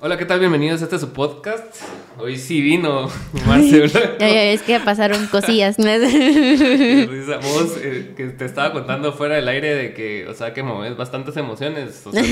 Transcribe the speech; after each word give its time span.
Hola, 0.00 0.16
¿qué 0.16 0.26
tal? 0.26 0.38
Bienvenidos 0.38 0.80
a 0.80 0.84
este 0.84 0.96
su 0.96 1.12
podcast. 1.12 1.82
Hoy 2.18 2.36
sí 2.36 2.60
vino 2.60 3.10
Marcelo. 3.48 4.00
es 4.20 4.62
que 4.62 4.78
pasaron 4.78 5.26
cosillas. 5.26 5.76
Vos, 5.78 5.88
eh, 7.82 8.14
que 8.16 8.28
te 8.28 8.44
estaba 8.44 8.72
contando 8.72 9.12
fuera 9.12 9.34
del 9.34 9.48
aire 9.48 9.74
de 9.74 9.94
que, 9.94 10.28
o 10.28 10.34
sea, 10.34 10.54
que 10.54 10.62
mueves 10.62 10.96
bastantes 10.96 11.36
emociones. 11.36 12.06
O 12.06 12.12
sea, 12.12 12.22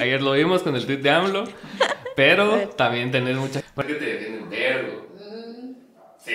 ayer 0.00 0.22
lo 0.22 0.34
vimos 0.34 0.62
con 0.62 0.76
el 0.76 0.86
tweet 0.86 0.98
de 0.98 1.10
AMLO, 1.10 1.42
pero 2.14 2.68
también 2.76 3.10
tenés 3.10 3.36
mucha... 3.36 3.60
Porque 3.74 3.94
te 3.94 4.04
defienden 4.04 4.48
vergo. 4.48 5.08
Sí. 6.24 6.32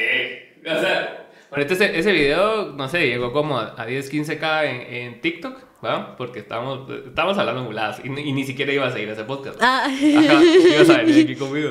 O 0.70 0.82
sea, 0.82 1.30
ahorita 1.52 1.74
ese, 1.74 1.98
ese 1.98 2.12
video, 2.12 2.74
no 2.74 2.90
sé, 2.90 3.08
llegó 3.08 3.32
como 3.32 3.58
a, 3.60 3.86
10, 3.86 4.12
15k 4.12 4.66
en, 4.66 4.94
en 4.94 5.22
TikTok. 5.22 5.58
¿Va? 5.86 6.18
Porque 6.18 6.40
estábamos, 6.40 6.90
estábamos 7.08 7.38
hablando 7.38 7.64
muladas 7.64 8.02
y, 8.04 8.08
y, 8.08 8.34
ni 8.34 8.44
siquiera 8.44 8.74
ibas 8.74 8.94
a 8.96 9.00
ir 9.00 9.10
a 9.10 9.14
ese 9.14 9.24
podcast. 9.24 9.58
Ah. 9.62 9.86
Ajá, 9.86 10.44
ibas 10.44 10.90
a 10.90 10.98
venir 10.98 11.24
aquí 11.24 11.36
conmigo. 11.40 11.70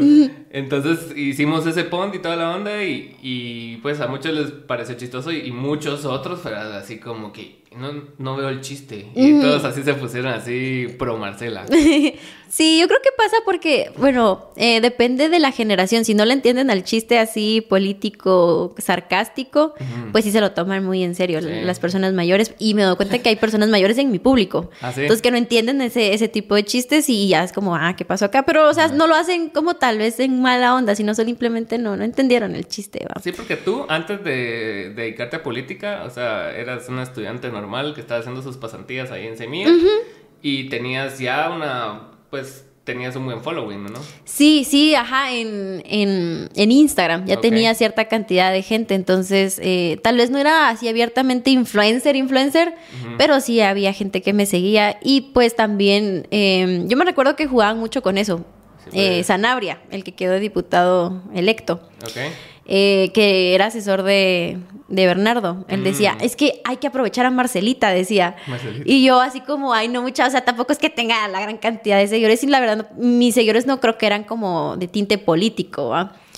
Entonces 0.50 1.16
hicimos 1.16 1.66
ese 1.66 1.84
pont 1.84 2.14
y 2.14 2.20
toda 2.20 2.36
la 2.36 2.54
onda 2.54 2.82
y, 2.82 3.16
y 3.22 3.76
pues 3.78 4.00
a 4.00 4.06
muchos 4.06 4.32
les 4.32 4.50
pareció 4.50 4.94
chistoso 4.94 5.32
y, 5.32 5.40
y 5.40 5.52
muchos 5.52 6.04
otros 6.04 6.40
fueron 6.40 6.72
así 6.72 6.98
como 6.98 7.32
que 7.32 7.64
no, 7.76 7.92
no 8.18 8.36
veo 8.36 8.48
el 8.48 8.60
chiste. 8.60 9.06
Y 9.14 9.40
todos 9.40 9.64
así 9.64 9.82
se 9.82 9.94
pusieron 9.94 10.32
así 10.32 10.86
pro 10.98 11.16
Marcela. 11.16 11.66
sí, 12.48 12.78
yo 12.80 12.86
creo 12.86 13.00
que 13.02 13.10
pasa 13.16 13.36
porque, 13.44 13.90
bueno, 13.98 14.50
eh, 14.56 14.80
depende 14.80 15.28
de 15.28 15.38
la 15.40 15.50
generación. 15.50 16.04
Si 16.04 16.14
no 16.14 16.24
le 16.24 16.34
entienden 16.34 16.70
al 16.70 16.84
chiste 16.84 17.18
así 17.18 17.64
político, 17.68 18.74
sarcástico, 18.78 19.74
pues 20.12 20.24
sí 20.24 20.30
se 20.30 20.40
lo 20.40 20.52
toman 20.52 20.84
muy 20.84 21.02
en 21.02 21.14
serio 21.14 21.40
las 21.40 21.80
personas 21.80 22.12
mayores. 22.12 22.54
Y 22.58 22.74
me 22.74 22.82
doy 22.82 22.96
cuenta 22.96 23.18
que 23.18 23.30
hay 23.30 23.36
personas 23.36 23.68
mayores 23.68 23.98
en 23.98 24.03
mi 24.10 24.18
público. 24.18 24.70
¿Ah, 24.80 24.92
Entonces 24.96 25.22
que 25.22 25.30
no 25.30 25.36
entienden 25.36 25.80
ese, 25.80 26.14
ese 26.14 26.28
tipo 26.28 26.54
de 26.54 26.64
chistes 26.64 27.08
y 27.08 27.28
ya 27.28 27.44
es 27.44 27.52
como, 27.52 27.76
ah, 27.76 27.94
¿qué 27.96 28.04
pasó 28.04 28.26
acá? 28.26 28.44
Pero, 28.44 28.68
o 28.68 28.74
sea, 28.74 28.88
no 28.88 29.06
lo 29.06 29.14
hacen 29.14 29.50
como 29.50 29.74
tal 29.74 29.98
vez 29.98 30.20
en 30.20 30.40
mala 30.40 30.74
onda, 30.74 30.94
sino 30.94 31.14
simplemente 31.14 31.78
no, 31.78 31.96
no 31.96 32.04
entendieron 32.04 32.54
el 32.54 32.66
chiste. 32.68 33.06
Sí, 33.22 33.32
porque 33.32 33.56
tú, 33.56 33.86
antes 33.88 34.22
de, 34.22 34.92
dedicarte 34.94 35.36
a 35.36 35.42
política, 35.42 36.04
o 36.06 36.10
sea, 36.10 36.50
eras 36.56 36.88
una 36.88 37.02
estudiante 37.02 37.50
normal 37.50 37.94
que 37.94 38.00
estaba 38.00 38.20
haciendo 38.20 38.42
sus 38.42 38.56
pasantías 38.56 39.10
ahí 39.10 39.26
en 39.26 39.36
Semilla. 39.36 39.70
Y 40.42 40.68
tenías 40.68 41.18
ya 41.18 41.50
una, 41.50 42.10
pues 42.30 42.66
tenías 42.84 43.16
un 43.16 43.24
buen 43.24 43.40
following, 43.40 43.84
¿no? 43.84 43.98
Sí, 44.24 44.64
sí, 44.64 44.94
ajá, 44.94 45.32
en, 45.32 45.82
en, 45.84 46.72
Instagram 46.72 47.24
ya 47.26 47.40
tenía 47.40 47.74
cierta 47.74 48.06
cantidad 48.06 48.52
de 48.52 48.62
gente, 48.62 48.94
entonces 48.94 49.58
eh, 49.62 49.98
tal 50.02 50.18
vez 50.18 50.30
no 50.30 50.38
era 50.38 50.68
así 50.68 50.88
abiertamente 50.88 51.50
influencer, 51.50 52.14
influencer, 52.16 52.74
pero 53.16 53.40
sí 53.40 53.60
había 53.60 53.92
gente 53.92 54.20
que 54.22 54.32
me 54.32 54.46
seguía 54.46 54.98
y 55.02 55.32
pues 55.32 55.56
también, 55.56 56.26
em, 56.30 56.86
yo 56.88 56.96
me 56.96 57.04
recuerdo 57.04 57.36
que 57.36 57.46
jugaban 57.46 57.78
mucho 57.78 58.02
con 58.02 58.18
eso, 58.18 58.44
eh, 58.92 59.24
Sanabria, 59.24 59.80
el 59.90 60.04
que 60.04 60.12
quedó 60.12 60.38
diputado 60.38 61.22
electo. 61.34 61.80
Eh, 62.66 63.10
que 63.12 63.54
era 63.54 63.66
asesor 63.66 64.02
de, 64.02 64.58
Bernardo. 64.88 65.66
Él 65.68 65.84
decía, 65.84 66.14
mm. 66.14 66.22
es 66.22 66.36
que 66.36 66.62
hay 66.64 66.78
que 66.78 66.86
aprovechar 66.86 67.26
a 67.26 67.30
Marcelita, 67.30 67.90
decía. 67.90 68.36
Y 68.84 69.04
yo 69.04 69.20
así 69.20 69.40
como, 69.40 69.74
ay, 69.74 69.88
no 69.88 70.02
mucha, 70.02 70.26
o 70.26 70.30
sea, 70.30 70.44
tampoco 70.44 70.72
es 70.72 70.78
que 70.78 70.88
tenga 70.88 71.26
la 71.28 71.40
gran 71.40 71.58
cantidad 71.58 71.98
de 71.98 72.06
seguidores 72.06 72.42
y 72.42 72.46
la 72.46 72.60
verdad, 72.60 72.90
mis 72.96 73.34
seguidores 73.34 73.66
no 73.66 73.80
creo 73.80 73.98
que 73.98 74.06
eran 74.06 74.24
como 74.24 74.76
de 74.76 74.88
tinte 74.88 75.18
político, 75.18 75.94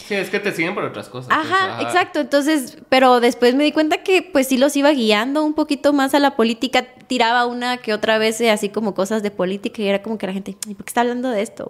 Sí, 0.06 0.14
es 0.14 0.30
que 0.30 0.38
te 0.38 0.52
siguen 0.52 0.74
por 0.74 0.84
otras 0.84 1.08
cosas. 1.08 1.34
Pues, 1.34 1.52
ajá, 1.52 1.82
exacto. 1.82 2.20
Entonces, 2.20 2.78
pero 2.88 3.18
después 3.18 3.54
me 3.56 3.64
di 3.64 3.72
cuenta 3.72 4.04
que 4.04 4.22
pues 4.22 4.46
sí 4.46 4.56
los 4.56 4.76
iba 4.76 4.90
guiando 4.92 5.42
un 5.42 5.54
poquito 5.54 5.92
más 5.92 6.14
a 6.14 6.20
la 6.20 6.36
política. 6.36 6.86
Tiraba 7.08 7.46
una 7.46 7.78
que 7.78 7.92
otra 7.92 8.16
vez 8.18 8.40
eh, 8.40 8.50
así 8.50 8.68
como 8.68 8.94
cosas 8.94 9.24
de 9.24 9.32
política 9.32 9.82
y 9.82 9.88
era 9.88 10.02
como 10.02 10.16
que 10.16 10.26
la 10.26 10.32
gente, 10.32 10.52
¿por 10.52 10.84
qué 10.84 10.90
está 10.90 11.00
hablando 11.00 11.30
de 11.30 11.42
esto? 11.42 11.68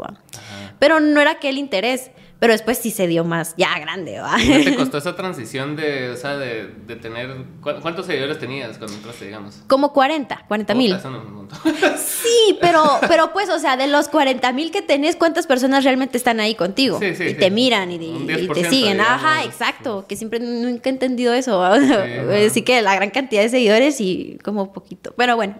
Pero 0.78 1.00
no 1.00 1.20
era 1.20 1.32
aquel 1.32 1.56
interés. 1.56 2.10
Pero 2.38 2.52
después 2.52 2.76
sí 2.76 2.90
se 2.90 3.06
dio 3.06 3.24
más, 3.24 3.54
ya 3.56 3.78
grande, 3.78 4.18
¿va? 4.20 4.36
¿No 4.36 4.64
te 4.64 4.76
costó 4.76 4.98
esa 4.98 5.16
transición 5.16 5.74
de, 5.74 6.10
o 6.10 6.16
sea, 6.16 6.36
de, 6.36 6.70
de 6.86 6.96
tener... 6.96 7.34
¿Cuántos 7.62 8.06
seguidores 8.06 8.38
tenías 8.38 8.76
cuando 8.76 8.94
entraste, 8.94 9.24
digamos? 9.24 9.62
Como 9.66 9.92
40, 9.92 10.44
40 10.46 10.74
mil. 10.74 10.96
sí, 11.96 12.58
pero, 12.60 12.82
pero 13.08 13.32
pues, 13.32 13.48
o 13.48 13.58
sea, 13.58 13.76
de 13.76 13.86
los 13.86 14.08
40 14.08 14.52
mil 14.52 14.70
que 14.70 14.82
tenés, 14.82 15.16
¿cuántas 15.16 15.46
personas 15.46 15.84
realmente 15.84 16.18
están 16.18 16.40
ahí 16.40 16.54
contigo? 16.54 16.98
Sí, 16.98 17.14
sí, 17.14 17.24
y 17.24 17.34
te 17.34 17.50
miran 17.50 17.90
y, 17.90 18.26
te 18.28 18.68
siguen. 18.68 19.00
Ajá, 19.00 19.44
exacto, 19.44 20.04
que 20.06 20.16
siempre 20.16 20.38
nunca 20.38 20.90
he 20.90 20.92
entendido 20.92 21.32
eso. 21.32 21.62
Así 22.46 22.62
que 22.62 22.82
la 22.82 22.94
gran 22.94 23.10
cantidad 23.10 23.42
de 23.42 23.48
seguidores 23.48 24.00
y 24.00 24.38
como 24.44 24.72
poquito. 24.72 25.14
Pero 25.16 25.36
bueno. 25.36 25.56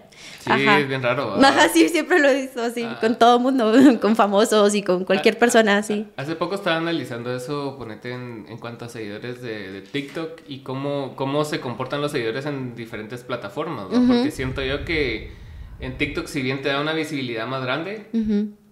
Sí, 0.55 0.65
es 0.67 0.87
bien 0.87 1.03
raro. 1.03 1.35
Ajá, 1.43 1.69
sí, 1.69 1.89
siempre 1.89 2.19
lo 2.19 2.29
he 2.29 2.41
visto 2.41 2.61
así, 2.61 2.83
ah. 2.83 2.97
con 2.99 3.17
todo 3.17 3.39
mundo, 3.39 3.71
con 4.01 4.15
famosos 4.15 4.73
y 4.75 4.81
con 4.81 5.05
cualquier 5.05 5.35
ah, 5.35 5.39
persona 5.39 5.77
así. 5.77 6.07
Hace 6.17 6.35
poco 6.35 6.55
estaba 6.55 6.77
analizando 6.77 7.35
eso, 7.35 7.75
ponete 7.77 8.11
en, 8.11 8.45
en 8.47 8.57
cuanto 8.57 8.85
a 8.85 8.89
seguidores 8.89 9.41
de, 9.41 9.81
TikTok 9.91 10.41
y 10.47 10.59
cómo, 10.59 11.13
cómo 11.15 11.45
se 11.45 11.59
comportan 11.59 12.01
los 12.01 12.11
seguidores 12.11 12.45
en 12.45 12.75
diferentes 12.75 13.23
plataformas, 13.23 13.85
Porque 13.89 14.31
siento 14.31 14.63
yo 14.63 14.85
que 14.85 15.31
en 15.79 15.97
TikTok, 15.97 16.27
si 16.27 16.41
bien 16.41 16.61
te 16.61 16.69
da 16.69 16.81
una 16.81 16.93
visibilidad 16.93 17.47
más 17.47 17.63
grande, 17.63 18.07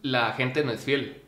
la 0.02 0.34
gente 0.34 0.64
no 0.64 0.72
es 0.72 0.82
fiel. 0.82 1.22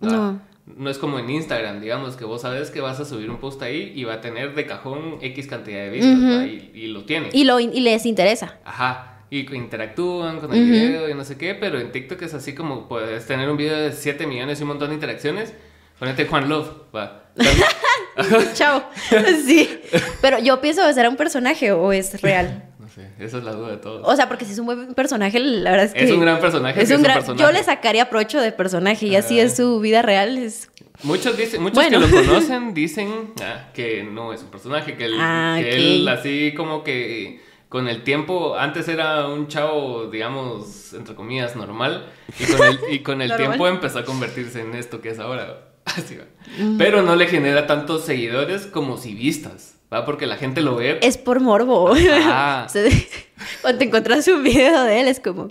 No. 0.00 0.40
No 0.76 0.88
es 0.88 0.98
como 0.98 1.18
en 1.18 1.28
Instagram, 1.28 1.80
digamos, 1.80 2.16
que 2.16 2.24
vos 2.24 2.42
sabes 2.42 2.70
que 2.70 2.80
vas 2.80 3.00
a 3.00 3.04
subir 3.04 3.28
un 3.28 3.38
post 3.38 3.60
ahí 3.62 3.92
y 3.94 4.04
va 4.04 4.14
a 4.14 4.20
tener 4.20 4.54
de 4.54 4.66
cajón 4.66 5.18
X 5.20 5.48
cantidad 5.48 5.80
de 5.80 5.90
vistas, 5.90 6.46
y, 6.46 6.70
y, 6.74 6.86
lo 6.88 7.04
tiene. 7.04 7.30
Y, 7.32 7.42
lo, 7.42 7.58
y 7.58 7.80
les 7.80 8.06
interesa. 8.06 8.58
Ajá 8.64 9.09
y 9.30 9.54
interactúan 9.54 10.40
con 10.40 10.52
el 10.52 10.68
video 10.68 11.08
y 11.08 11.14
no 11.14 11.24
sé 11.24 11.38
qué, 11.38 11.54
pero 11.54 11.78
en 11.78 11.92
TikTok 11.92 12.20
es 12.22 12.34
así 12.34 12.52
como 12.52 12.88
puedes 12.88 13.26
tener 13.26 13.48
un 13.48 13.56
video 13.56 13.78
de 13.78 13.92
7 13.92 14.26
millones 14.26 14.58
y 14.58 14.62
un 14.62 14.68
montón 14.68 14.88
de 14.88 14.94
interacciones. 14.94 15.54
Ponete 16.00 16.26
Juan 16.26 16.48
Love, 16.48 16.68
va. 16.94 17.30
Chao. 18.54 18.82
Sí. 19.44 19.80
Pero 20.20 20.38
yo 20.38 20.60
pienso, 20.60 20.90
¿será 20.92 21.08
un 21.08 21.16
personaje 21.16 21.72
o 21.72 21.92
es 21.92 22.20
real? 22.20 22.64
No 22.80 22.88
sé, 22.88 23.06
esa 23.20 23.38
es 23.38 23.44
la 23.44 23.52
duda 23.52 23.70
de 23.70 23.76
todos. 23.76 24.02
O 24.04 24.16
sea, 24.16 24.26
porque 24.26 24.44
si 24.44 24.50
es 24.50 24.58
un 24.58 24.66
buen 24.66 24.94
personaje, 24.94 25.38
la 25.38 25.70
verdad 25.70 25.86
es 25.86 25.92
que. 25.92 26.02
Es 26.02 26.10
un 26.10 26.20
gran 26.20 26.40
personaje. 26.40 26.82
Es 26.82 26.90
un 26.90 27.02
gran... 27.02 27.36
Yo 27.36 27.52
le 27.52 27.62
sacaría 27.62 28.10
provecho 28.10 28.40
de 28.40 28.50
personaje 28.50 29.06
y 29.06 29.14
así 29.14 29.38
es 29.38 29.54
su 29.54 29.78
vida 29.78 30.02
real. 30.02 30.38
Es... 30.38 30.68
Muchos, 31.04 31.36
dicen, 31.36 31.62
muchos 31.62 31.84
que 31.84 31.90
lo 31.90 32.10
conocen 32.10 32.74
dicen 32.74 33.32
ah, 33.42 33.68
que 33.74 34.02
no 34.02 34.32
es 34.32 34.42
un 34.42 34.50
personaje, 34.50 34.96
que 34.96 35.08
ah, 35.20 35.58
que 35.60 35.76
él 35.76 36.08
así 36.08 36.52
como 36.56 36.82
que 36.82 37.40
con 37.70 37.86
el 37.86 38.02
tiempo, 38.02 38.56
antes 38.58 38.88
era 38.88 39.28
un 39.28 39.46
chavo, 39.46 40.08
digamos, 40.10 40.92
entre 40.92 41.14
comillas, 41.14 41.54
normal, 41.54 42.12
y 42.36 42.44
con 42.52 42.66
el, 42.66 42.80
y 42.90 42.98
con 42.98 43.22
el 43.22 43.36
tiempo 43.36 43.68
empezó 43.68 44.00
a 44.00 44.04
convertirse 44.04 44.60
en 44.60 44.74
esto 44.74 45.00
que 45.00 45.10
es 45.10 45.20
ahora. 45.20 45.68
Así 45.84 46.16
va. 46.16 46.24
Mm. 46.58 46.78
Pero 46.78 47.02
no 47.02 47.14
le 47.14 47.28
genera 47.28 47.68
tantos 47.68 48.04
seguidores 48.04 48.66
como 48.66 48.98
si 48.98 49.14
vistas, 49.14 49.76
¿va? 49.90 50.04
Porque 50.04 50.26
la 50.26 50.36
gente 50.36 50.62
lo 50.62 50.74
ve. 50.74 50.98
Es 51.00 51.16
por 51.16 51.38
morbo. 51.38 51.94
Ah. 52.24 52.66
Cuando 53.62 53.78
te 53.78 53.84
encuentras 53.84 54.26
un 54.26 54.42
video 54.42 54.82
de 54.82 55.00
él 55.00 55.06
es 55.08 55.20
como... 55.20 55.48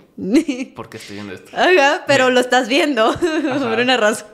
¿Por 0.76 0.90
qué 0.90 0.98
estoy 0.98 1.16
viendo 1.16 1.32
esto? 1.32 1.56
Ajá, 1.56 2.04
pero 2.06 2.28
lo 2.28 2.38
estás 2.38 2.68
viendo 2.68 3.12
por 3.18 3.78
una 3.78 3.96
razón. 3.96 4.28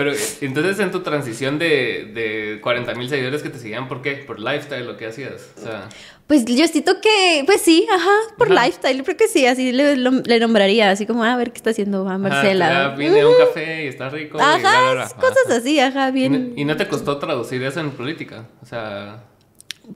Pero 0.00 0.14
entonces 0.40 0.78
en 0.78 0.90
tu 0.90 1.00
transición 1.00 1.58
de, 1.58 2.10
de 2.14 2.58
40 2.62 2.94
mil 2.94 3.10
seguidores 3.10 3.42
que 3.42 3.50
te 3.50 3.58
seguían, 3.58 3.86
¿por 3.86 4.00
qué? 4.00 4.12
¿Por 4.12 4.40
lifestyle 4.40 4.86
lo 4.86 4.96
que 4.96 5.04
hacías? 5.04 5.50
O 5.58 5.60
sea... 5.60 5.90
Pues 6.26 6.46
yo 6.46 6.66
siento 6.68 7.02
que, 7.02 7.42
pues 7.44 7.60
sí, 7.60 7.86
ajá, 7.92 8.34
por 8.38 8.48
lifestyle, 8.48 9.02
creo 9.02 9.18
que 9.18 9.28
sí, 9.28 9.44
así 9.44 9.72
le, 9.72 9.96
nombraría, 10.40 10.90
así 10.90 11.04
como, 11.04 11.22
a 11.22 11.36
ver 11.36 11.52
qué 11.52 11.58
está 11.58 11.68
haciendo 11.68 12.08
a 12.08 12.16
Marcela. 12.16 12.86
Ajá, 12.86 12.96
viene 12.96 13.20
a 13.20 13.28
un 13.28 13.36
café 13.36 13.84
y 13.84 13.88
está 13.88 14.08
rico. 14.08 14.40
Ajá, 14.40 15.06
cosas 15.20 15.50
así, 15.50 15.78
ajá, 15.78 16.10
bien. 16.10 16.54
¿Y 16.56 16.64
no, 16.64 16.78
te 16.78 16.88
costó 16.88 17.18
traducir 17.18 17.62
eso 17.62 17.80
en 17.80 17.90
política? 17.90 18.46
O 18.62 18.64
sea... 18.64 19.24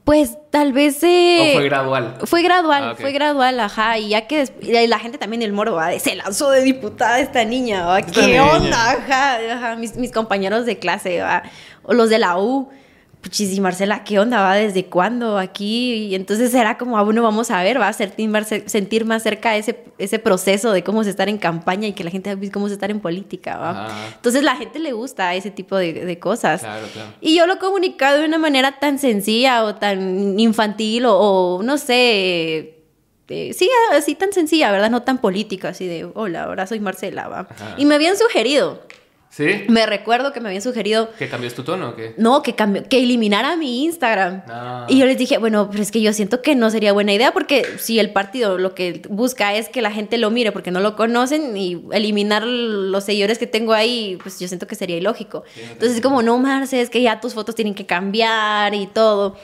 Pues 0.03 0.37
tal 0.51 0.73
vez... 0.73 1.03
Eh, 1.03 1.39
¿O 1.41 1.55
fue 1.55 1.65
gradual? 1.65 2.17
Fue 2.25 2.43
gradual, 2.43 2.85
ah, 2.85 2.95
fue 2.99 3.13
gradual, 3.13 3.61
ajá. 3.61 3.99
Y 3.99 4.09
ya 4.09 4.27
que 4.27 4.49
la 4.89 4.99
gente 4.99 5.19
también, 5.19 5.43
el 5.43 5.53
moro, 5.53 5.75
¿va? 5.75 5.97
se 5.99 6.17
lanzó 6.17 6.51
de 6.51 6.63
diputada 6.63 7.21
esta 7.21 7.45
niña, 7.45 7.87
¿va? 7.87 8.03
¿qué 8.03 8.41
onda? 8.41 8.91
Ajá, 8.91 9.39
ajá. 9.53 9.77
Mis, 9.77 9.97
mis 9.97 10.11
compañeros 10.11 10.67
de 10.67 10.79
clase, 10.79 11.21
¿va? 11.21 11.45
o 11.85 11.95
los 11.95 12.11
de 12.11 12.19
la 12.19 12.39
U 12.39 12.71
puchis, 13.25 13.55
y 13.55 13.61
Marcela, 13.61 14.05
¿qué 14.05 14.19
onda? 14.19 14.43
¿Va 14.43 14.55
desde 14.55 14.85
cuándo 14.85 15.39
aquí? 15.39 15.95
Y 15.95 16.15
entonces 16.15 16.53
era 16.53 16.77
como, 16.77 16.99
ah, 16.99 17.03
bueno, 17.03 17.23
vamos 17.23 17.51
a 17.51 17.63
ver, 17.63 17.81
va 17.81 17.89
a 17.89 17.93
sentir 17.95 18.29
más, 18.29 18.49
sentir 18.67 19.07
más 19.07 19.23
cerca 19.23 19.57
ese, 19.57 19.83
ese 19.97 20.19
proceso 20.19 20.73
de 20.73 20.85
cómo 20.85 21.01
es 21.01 21.09
estar 21.09 21.31
en 21.31 21.39
campaña 21.39 21.89
y 21.89 21.95
que 21.95 22.05
la 22.05 22.11
gente 22.11 22.35
ve 22.35 22.51
cómo 22.51 22.67
es 22.67 22.75
estar 22.75 22.91
en 22.91 23.01
política, 23.01 23.57
¿va? 23.57 23.89
Entonces 24.15 24.43
la 24.43 24.57
gente 24.57 24.79
le 24.79 24.93
gusta 24.93 25.35
ese 25.35 25.51
tipo 25.51 25.77
de, 25.77 26.19
cosas. 26.19 26.61
Claro, 26.61 26.87
claro. 26.93 27.11
Y 27.23 27.35
yo 27.35 27.47
lo 27.47 27.55
he 27.55 27.59
comunicado 27.59 28.21
de 28.21 28.27
una 28.27 28.39
manera 28.39 28.79
tan 28.79 28.99
sencilla 28.99 29.65
o 29.65 29.75
tan 29.75 30.39
infantil 30.39 31.05
o, 31.07 31.63
no 31.65 31.79
sé, 31.79 32.83
eh, 33.29 33.53
sí, 33.55 33.71
así 33.93 34.15
tan 34.15 34.35
sencilla, 34.35 34.71
¿verdad? 34.71 34.91
No 34.91 35.03
tan 35.03 35.19
política, 35.19 35.71
así 35.71 35.87
de, 35.87 36.07
hola, 36.15 36.45
ahora 36.45 36.67
soy 36.67 36.79
Marcela, 36.79 37.27
¿va? 37.29 37.49
Y 37.79 37.87
me 37.87 37.95
habían 37.95 38.19
sugerido 38.19 38.83
¿Sí? 39.35 39.65
Me 39.69 39.85
recuerdo 39.85 40.33
que 40.33 40.39
me 40.41 40.49
habían 40.49 40.63
sugerido. 40.63 41.11
¿Que 41.19 41.29
cambies 41.29 41.55
tu 41.55 41.65
tono 41.65 41.89
o 41.89 41.97
qué? 41.97 42.15
No, 42.19 42.41
que, 42.45 42.55
que 42.55 42.99
eliminara 42.99 43.57
mi 43.57 43.83
Instagram. 43.83 44.45
No. 44.47 44.87
Y 44.89 44.99
yo 44.99 45.07
les 45.07 45.19
dije, 45.19 45.39
bueno, 45.39 45.69
pero 45.71 45.83
es 45.83 45.91
que 45.91 46.01
yo 46.01 46.13
siento 46.13 46.41
que 46.41 46.55
no 46.55 46.71
sería 46.71 46.93
buena 46.93 47.13
idea 47.13 47.33
porque 47.33 47.67
si 47.79 47.99
el 47.99 48.11
partido 48.11 48.59
lo 48.59 48.77
que 48.77 49.03
busca 49.09 49.55
es 49.55 49.69
que 49.69 49.83
la 49.83 49.91
gente 49.91 50.19
lo 50.19 50.31
mire 50.31 50.53
porque 50.53 50.71
no 50.71 50.79
lo 50.79 50.95
conocen 50.95 51.57
y 51.57 51.83
eliminar 51.91 52.45
los 52.45 53.03
seguidores 53.03 53.39
que 53.39 53.49
tengo 53.49 53.73
ahí, 53.73 54.19
pues 54.23 54.39
yo 54.39 54.47
siento 54.47 54.69
que 54.69 54.77
sería 54.77 54.99
ilógico. 54.99 55.43
Entonces 55.57 55.97
es 55.97 56.01
como, 56.01 56.23
no, 56.23 56.39
Marce, 56.39 56.81
es 56.81 56.89
que 56.89 57.03
ya 57.03 57.21
tus 57.21 57.35
fotos 57.35 57.57
tienen 57.57 57.75
que 57.75 57.87
cambiar 57.87 58.73
y 58.73 58.87
todo. 58.87 59.37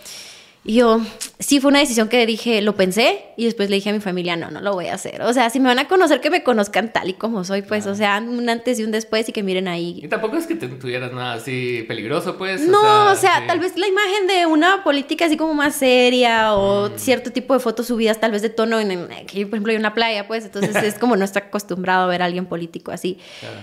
Y 0.71 0.75
yo, 0.75 1.01
sí, 1.41 1.59
fue 1.59 1.71
una 1.71 1.81
decisión 1.81 2.09
que 2.09 2.25
dije, 2.27 2.63
lo 2.63 2.77
pensé 2.77 3.25
y 3.37 3.45
después 3.45 3.69
le 3.71 3.75
dije 3.75 3.91
a 3.91 3.93
mi 3.93 3.99
familia, 3.99 4.37
no, 4.37 4.53
no 4.53 4.61
lo 4.61 4.73
voy 4.73 4.87
a 4.87 4.95
hacer. 4.95 5.21
O 5.23 5.33
sea, 5.33 5.51
si 5.51 5.59
me 5.59 5.67
van 5.67 5.81
a 5.81 5.89
conocer, 5.89 6.21
que 6.21 6.31
me 6.31 6.45
conozcan 6.45 6.93
tal 6.93 7.09
y 7.11 7.15
como 7.15 7.43
soy, 7.43 7.63
pues, 7.63 7.89
o 7.89 7.97
sea, 7.97 8.19
un 8.25 8.49
antes 8.49 8.79
y 8.79 8.85
un 8.85 8.93
después 8.93 9.29
y 9.29 9.33
que 9.33 9.43
miren 9.43 9.67
ahí. 9.67 9.99
Y 10.01 10.07
tampoco 10.07 10.37
es 10.37 10.47
que 10.47 10.55
te 10.55 10.69
tuvieras 10.69 11.13
nada 11.13 11.33
así 11.33 11.85
peligroso, 11.89 12.39
pues. 12.39 12.61
No, 12.61 13.11
o 13.11 13.17
sea, 13.17 13.49
tal 13.49 13.59
vez 13.59 13.77
la 13.77 13.89
imagen 13.89 14.29
de 14.29 14.47
una 14.47 14.85
política 14.85 15.25
así 15.25 15.37
como 15.37 15.55
más 15.55 15.75
seria 15.75 16.55
o 16.55 16.89
mm. 16.89 16.99
cierto 16.99 17.33
tipo 17.33 17.53
de 17.53 17.59
fotos 17.59 17.89
subidas, 17.89 18.21
tal 18.21 18.31
vez 18.31 18.43
de 18.43 18.51
tono, 18.51 18.79
en, 18.79 19.09
que 19.27 19.47
por 19.47 19.57
ejemplo, 19.57 19.73
hay 19.73 19.77
una 19.77 19.93
playa, 19.93 20.29
pues, 20.29 20.45
entonces 20.45 20.77
es 20.77 20.95
como 21.01 21.17
no 21.17 21.25
está 21.25 21.41
acostumbrado 21.41 22.05
a 22.05 22.07
ver 22.07 22.23
a 22.23 22.27
alguien 22.27 22.47
político 22.47 22.93
así. 22.93 23.19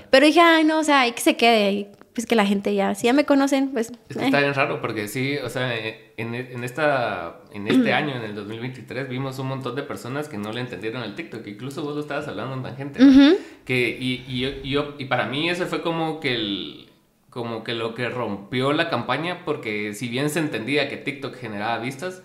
Pero 0.10 0.26
dije, 0.26 0.42
ay, 0.42 0.66
no, 0.66 0.80
o 0.80 0.84
sea, 0.84 1.00
hay 1.00 1.14
que 1.14 1.22
se 1.22 1.38
quede 1.38 1.68
ahí 1.68 1.90
pues 2.18 2.26
que 2.26 2.36
la 2.36 2.48
gente 2.48 2.74
ya, 2.74 2.96
si 2.96 3.06
ya 3.06 3.14
me 3.14 3.26
conocen, 3.26 3.70
pues... 3.70 3.92
Es 4.10 4.18
que 4.18 4.26
está 4.26 4.40
eh. 4.40 4.42
bien 4.42 4.56
raro 4.56 4.82
porque 4.82 5.08
sí, 5.08 5.38
o 5.38 5.50
sea, 5.50 5.78
en, 5.78 6.34
en, 6.34 6.64
esta, 6.64 7.42
en 7.54 7.68
este 7.68 7.94
año, 7.94 8.16
en 8.16 8.24
el 8.24 8.34
2023, 8.34 9.08
vimos 9.08 9.38
un 9.38 9.50
montón 9.50 9.76
de 9.76 9.84
personas 9.84 10.28
que 10.28 10.40
no 10.40 10.52
le 10.52 10.62
entendieron 10.62 11.04
el 11.04 11.14
TikTok, 11.14 11.46
incluso 11.46 11.84
vos 11.84 11.94
lo 11.94 12.02
estabas 12.02 12.28
hablando 12.28 12.56
en 12.56 12.64
tangente, 12.64 13.00
que, 13.66 13.96
y, 14.02 14.26
y, 14.28 14.68
yo, 14.72 14.96
y 14.98 15.06
para 15.06 15.28
mí 15.28 15.48
ese 15.48 15.68
fue 15.68 15.84
como 15.84 16.20
que 16.20 16.34
el 16.34 16.90
como 17.30 17.64
que 17.64 17.76
lo 17.76 17.94
que 17.94 18.10
rompió 18.10 18.74
la 18.74 18.90
campaña 18.90 19.46
porque 19.46 19.94
si 19.94 20.08
bien 20.08 20.32
se 20.32 20.40
entendía 20.40 20.90
que 20.90 20.98
TikTok 20.98 21.36
generaba 21.36 21.78
vistas, 21.78 22.24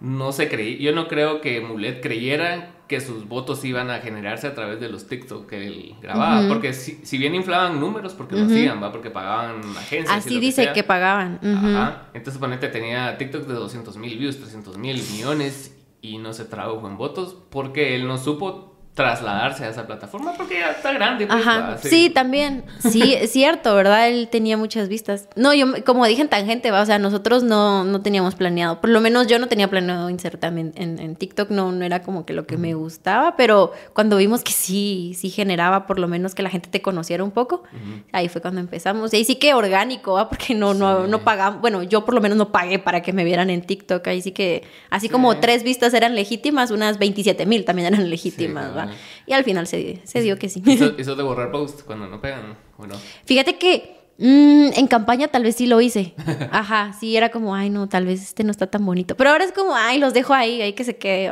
no 0.00 0.32
se 0.32 0.48
creí, 0.48 0.78
yo 0.78 0.92
no 0.92 1.08
creo 1.08 1.40
que 1.40 1.60
Mulet 1.60 2.02
creyera 2.02 2.70
que 2.88 3.00
sus 3.00 3.26
votos 3.26 3.64
iban 3.64 3.90
a 3.90 4.00
generarse 4.00 4.46
a 4.46 4.54
través 4.54 4.78
de 4.78 4.90
los 4.90 5.06
TikTok 5.08 5.48
que 5.48 5.66
él 5.66 5.94
grababa. 6.02 6.46
Porque 6.48 6.74
si, 6.74 7.18
bien 7.18 7.34
inflaban 7.34 7.80
números, 7.80 8.12
porque 8.12 8.36
lo 8.36 8.44
hacían, 8.44 8.82
¿va? 8.82 8.92
Porque 8.92 9.10
pagaban 9.10 9.60
agencias. 9.76 10.10
Así 10.10 10.38
dice 10.38 10.72
que, 10.74 10.82
pagaban. 10.82 11.40
Ajá. 11.42 12.08
Entonces, 12.12 12.38
ponete, 12.38 12.68
tenía 12.68 13.16
TikTok 13.16 13.46
de 13.46 13.54
200 13.54 13.96
mil 13.96 14.18
views, 14.18 14.38
300 14.38 14.76
mil 14.76 15.02
millones 15.12 15.74
y 16.02 16.18
no 16.18 16.34
se 16.34 16.44
tradujo 16.44 16.86
en 16.86 16.98
votos 16.98 17.34
porque 17.50 17.96
él 17.96 18.06
no 18.06 18.18
supo 18.18 18.73
trasladarse 18.94 19.64
a 19.64 19.70
esa 19.70 19.86
plataforma 19.86 20.34
porque 20.34 20.60
ya 20.60 20.70
está 20.70 20.92
grande. 20.92 21.26
Pues, 21.26 21.44
Ajá. 21.44 21.78
Sí. 21.82 22.10
también. 22.10 22.64
Sí, 22.78 23.14
es 23.20 23.32
cierto, 23.32 23.74
¿verdad? 23.74 24.08
Él 24.08 24.28
tenía 24.30 24.56
muchas 24.56 24.88
vistas. 24.88 25.28
No, 25.34 25.52
yo, 25.52 25.84
como 25.84 26.06
dije 26.06 26.22
en 26.22 26.28
tangente, 26.28 26.70
¿va? 26.70 26.80
o 26.80 26.86
sea, 26.86 27.00
nosotros 27.00 27.42
no, 27.42 27.84
no 27.84 28.02
teníamos 28.02 28.36
planeado, 28.36 28.80
por 28.80 28.90
lo 28.90 29.00
menos 29.00 29.26
yo 29.26 29.38
no 29.38 29.48
tenía 29.48 29.68
planeado 29.68 30.10
insertarme 30.10 30.72
en, 30.76 30.98
en, 31.00 31.16
TikTok, 31.16 31.50
no, 31.50 31.72
no 31.72 31.84
era 31.84 32.02
como 32.02 32.24
que 32.24 32.32
lo 32.32 32.46
que 32.46 32.56
me 32.56 32.74
gustaba, 32.74 33.36
pero 33.36 33.72
cuando 33.94 34.16
vimos 34.16 34.42
que 34.42 34.52
sí, 34.52 35.14
sí 35.16 35.30
generaba 35.30 35.86
por 35.86 35.98
lo 35.98 36.06
menos 36.06 36.34
que 36.34 36.42
la 36.42 36.50
gente 36.50 36.68
te 36.70 36.80
conociera 36.80 37.24
un 37.24 37.32
poco, 37.32 37.64
ahí 38.12 38.28
fue 38.28 38.40
cuando 38.40 38.60
empezamos. 38.60 39.12
Y 39.12 39.16
ahí 39.16 39.24
sí 39.24 39.36
que 39.36 39.54
orgánico, 39.54 40.14
¿va? 40.14 40.28
Porque 40.28 40.54
no, 40.54 40.72
no, 40.72 41.06
no 41.08 41.24
pagamos, 41.24 41.60
bueno, 41.60 41.82
yo 41.82 42.04
por 42.04 42.14
lo 42.14 42.20
menos 42.20 42.38
no 42.38 42.52
pagué 42.52 42.78
para 42.78 43.02
que 43.02 43.12
me 43.12 43.24
vieran 43.24 43.50
en 43.50 43.62
TikTok, 43.62 44.06
ahí 44.06 44.22
sí 44.22 44.30
que, 44.30 44.62
así 44.90 45.08
como 45.08 45.36
tres 45.38 45.64
vistas 45.64 45.94
eran 45.94 46.14
legítimas, 46.14 46.70
unas 46.70 46.98
27 46.98 47.44
mil 47.46 47.64
también 47.64 47.92
eran 47.92 48.08
legítimas, 48.08 48.76
¿va? 48.76 48.83
Y 49.26 49.32
al 49.32 49.44
final 49.44 49.66
se, 49.66 50.00
se 50.04 50.20
dio 50.20 50.38
que 50.38 50.48
sí. 50.48 50.62
¿Eso, 50.66 51.16
de 51.16 51.22
borrar 51.22 51.50
post 51.50 51.82
cuando 51.82 52.06
no 52.06 52.20
pegan 52.20 52.56
o 52.76 52.86
no? 52.86 52.94
Fíjate 53.24 53.56
que 53.56 53.96
mm, 54.18 54.70
en 54.74 54.86
campaña 54.86 55.28
tal 55.28 55.42
vez 55.42 55.56
sí 55.56 55.66
lo 55.66 55.80
hice. 55.80 56.14
Ajá, 56.50 56.94
sí, 56.98 57.16
era 57.16 57.30
como, 57.30 57.54
ay, 57.54 57.70
no, 57.70 57.88
tal 57.88 58.06
vez 58.06 58.22
este 58.22 58.44
no 58.44 58.50
está 58.50 58.66
tan 58.66 58.84
bonito. 58.84 59.16
Pero 59.16 59.30
ahora 59.30 59.44
es 59.44 59.52
como, 59.52 59.74
ay, 59.74 59.98
los 59.98 60.14
dejo 60.14 60.34
ahí, 60.34 60.62
ahí 60.62 60.72
que 60.72 60.84
se 60.84 60.96
quede. 60.96 61.30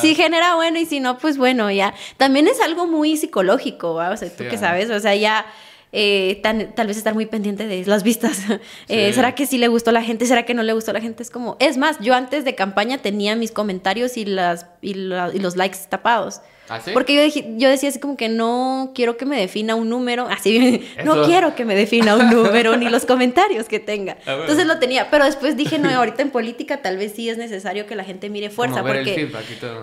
si 0.00 0.14
genera 0.14 0.54
bueno 0.56 0.78
y 0.78 0.86
si 0.86 1.00
no, 1.00 1.18
pues 1.18 1.38
bueno, 1.38 1.70
ya. 1.70 1.94
También 2.16 2.48
es 2.48 2.60
algo 2.60 2.86
muy 2.86 3.16
psicológico, 3.16 3.94
¿va? 3.94 4.10
o 4.10 4.16
sea, 4.16 4.28
tú 4.28 4.44
que 4.48 4.58
sabes, 4.58 4.90
o 4.90 5.00
sea, 5.00 5.14
ya... 5.14 5.46
Eh, 5.92 6.40
tal 6.42 6.86
vez 6.86 6.96
estar 6.96 7.14
muy 7.14 7.26
pendiente 7.26 7.66
de 7.66 7.84
las 7.86 8.02
vistas. 8.02 8.40
Eh, 8.88 9.12
¿Será 9.12 9.34
que 9.34 9.46
sí 9.46 9.58
le 9.58 9.68
gustó 9.68 9.90
a 9.90 9.92
la 9.92 10.02
gente? 10.02 10.26
¿Será 10.26 10.44
que 10.44 10.54
no 10.54 10.62
le 10.62 10.72
gustó 10.72 10.90
a 10.90 10.94
la 10.94 11.00
gente? 11.00 11.22
Es 11.22 11.30
como, 11.30 11.56
es 11.60 11.76
más, 11.76 11.98
yo 12.00 12.14
antes 12.14 12.44
de 12.44 12.54
campaña 12.54 12.98
tenía 12.98 13.36
mis 13.36 13.52
comentarios 13.52 14.16
y, 14.16 14.24
las, 14.24 14.66
y 14.82 14.94
los 14.94 15.56
likes 15.56 15.78
tapados. 15.88 16.40
¿Ah, 16.70 16.80
Porque 16.92 17.28
yo, 17.28 17.42
yo 17.56 17.68
decía 17.68 17.88
así 17.88 17.98
como 17.98 18.16
que 18.16 18.28
no 18.28 18.92
quiero 18.94 19.16
que 19.16 19.26
me 19.26 19.38
defina 19.38 19.74
un 19.74 19.88
número, 19.88 20.26
así, 20.28 20.82
no 21.04 21.24
quiero 21.24 21.54
que 21.56 21.64
me 21.64 21.74
defina 21.74 22.14
un 22.16 22.30
número 22.30 22.76
ni 22.76 22.88
los 22.88 23.04
comentarios 23.06 23.66
que 23.66 23.80
tenga. 23.80 24.16
Ah, 24.24 24.36
Entonces 24.40 24.66
lo 24.66 24.78
tenía, 24.78 25.10
pero 25.10 25.24
después 25.24 25.56
dije, 25.56 25.78
no, 25.78 25.90
ahorita 25.90 26.22
en 26.22 26.30
política 26.30 26.80
tal 26.80 26.96
vez 26.96 27.12
sí 27.14 27.28
es 27.28 27.38
necesario 27.38 27.86
que 27.86 27.96
la 27.96 28.04
gente 28.04 28.30
mire 28.30 28.50
fuerza. 28.50 28.82
porque, 28.82 29.30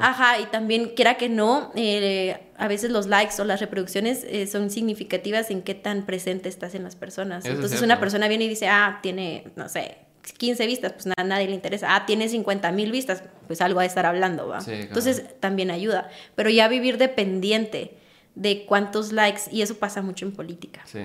Ajá, 0.02 0.40
y 0.40 0.46
también 0.46 0.94
quiera 0.96 1.16
que 1.18 1.28
no, 1.28 1.72
eh, 1.76 2.38
a 2.58 2.68
veces 2.68 2.90
los 2.90 3.08
likes 3.08 3.40
o 3.42 3.44
las 3.46 3.60
reproducciones 3.60 4.26
eh, 4.28 4.48
son 4.48 4.70
significativas 4.70 5.52
en 5.52 5.62
qué 5.62 5.76
tan 5.76 6.06
presente 6.06 6.50
estás 6.50 6.74
en 6.74 6.84
las 6.84 6.96
personas. 6.96 7.46
Entonces 7.46 7.82
una 7.82 8.00
persona 8.00 8.28
viene 8.28 8.46
y 8.46 8.50
dice, 8.50 8.68
ah, 8.68 9.00
tiene, 9.04 9.44
no 9.56 9.68
sé, 9.70 9.98
15 10.34 10.66
vistas, 10.66 10.94
pues 10.94 11.06
nada, 11.06 11.24
nadie 11.24 11.48
le 11.48 11.56
interesa. 11.56 11.96
Ah, 11.96 12.06
tiene 12.06 12.30
50 12.30 12.72
mil 12.72 12.92
vistas, 12.92 13.24
pues 13.48 13.62
algo 13.62 13.80
a 13.80 13.86
estar 13.86 14.06
hablando, 14.06 14.48
¿va? 14.48 14.60
Entonces 14.68 15.24
también 15.40 15.72
ayuda. 15.72 16.10
Pero 16.36 16.50
ya 16.50 16.68
vivir 16.68 16.98
dependiente 16.98 17.98
de 18.36 18.66
cuántos 18.66 19.12
likes, 19.12 19.44
y 19.52 19.62
eso 19.62 19.78
pasa 19.78 20.02
mucho 20.02 20.26
en 20.26 20.32
política. 20.32 20.82
Sí. 20.86 21.02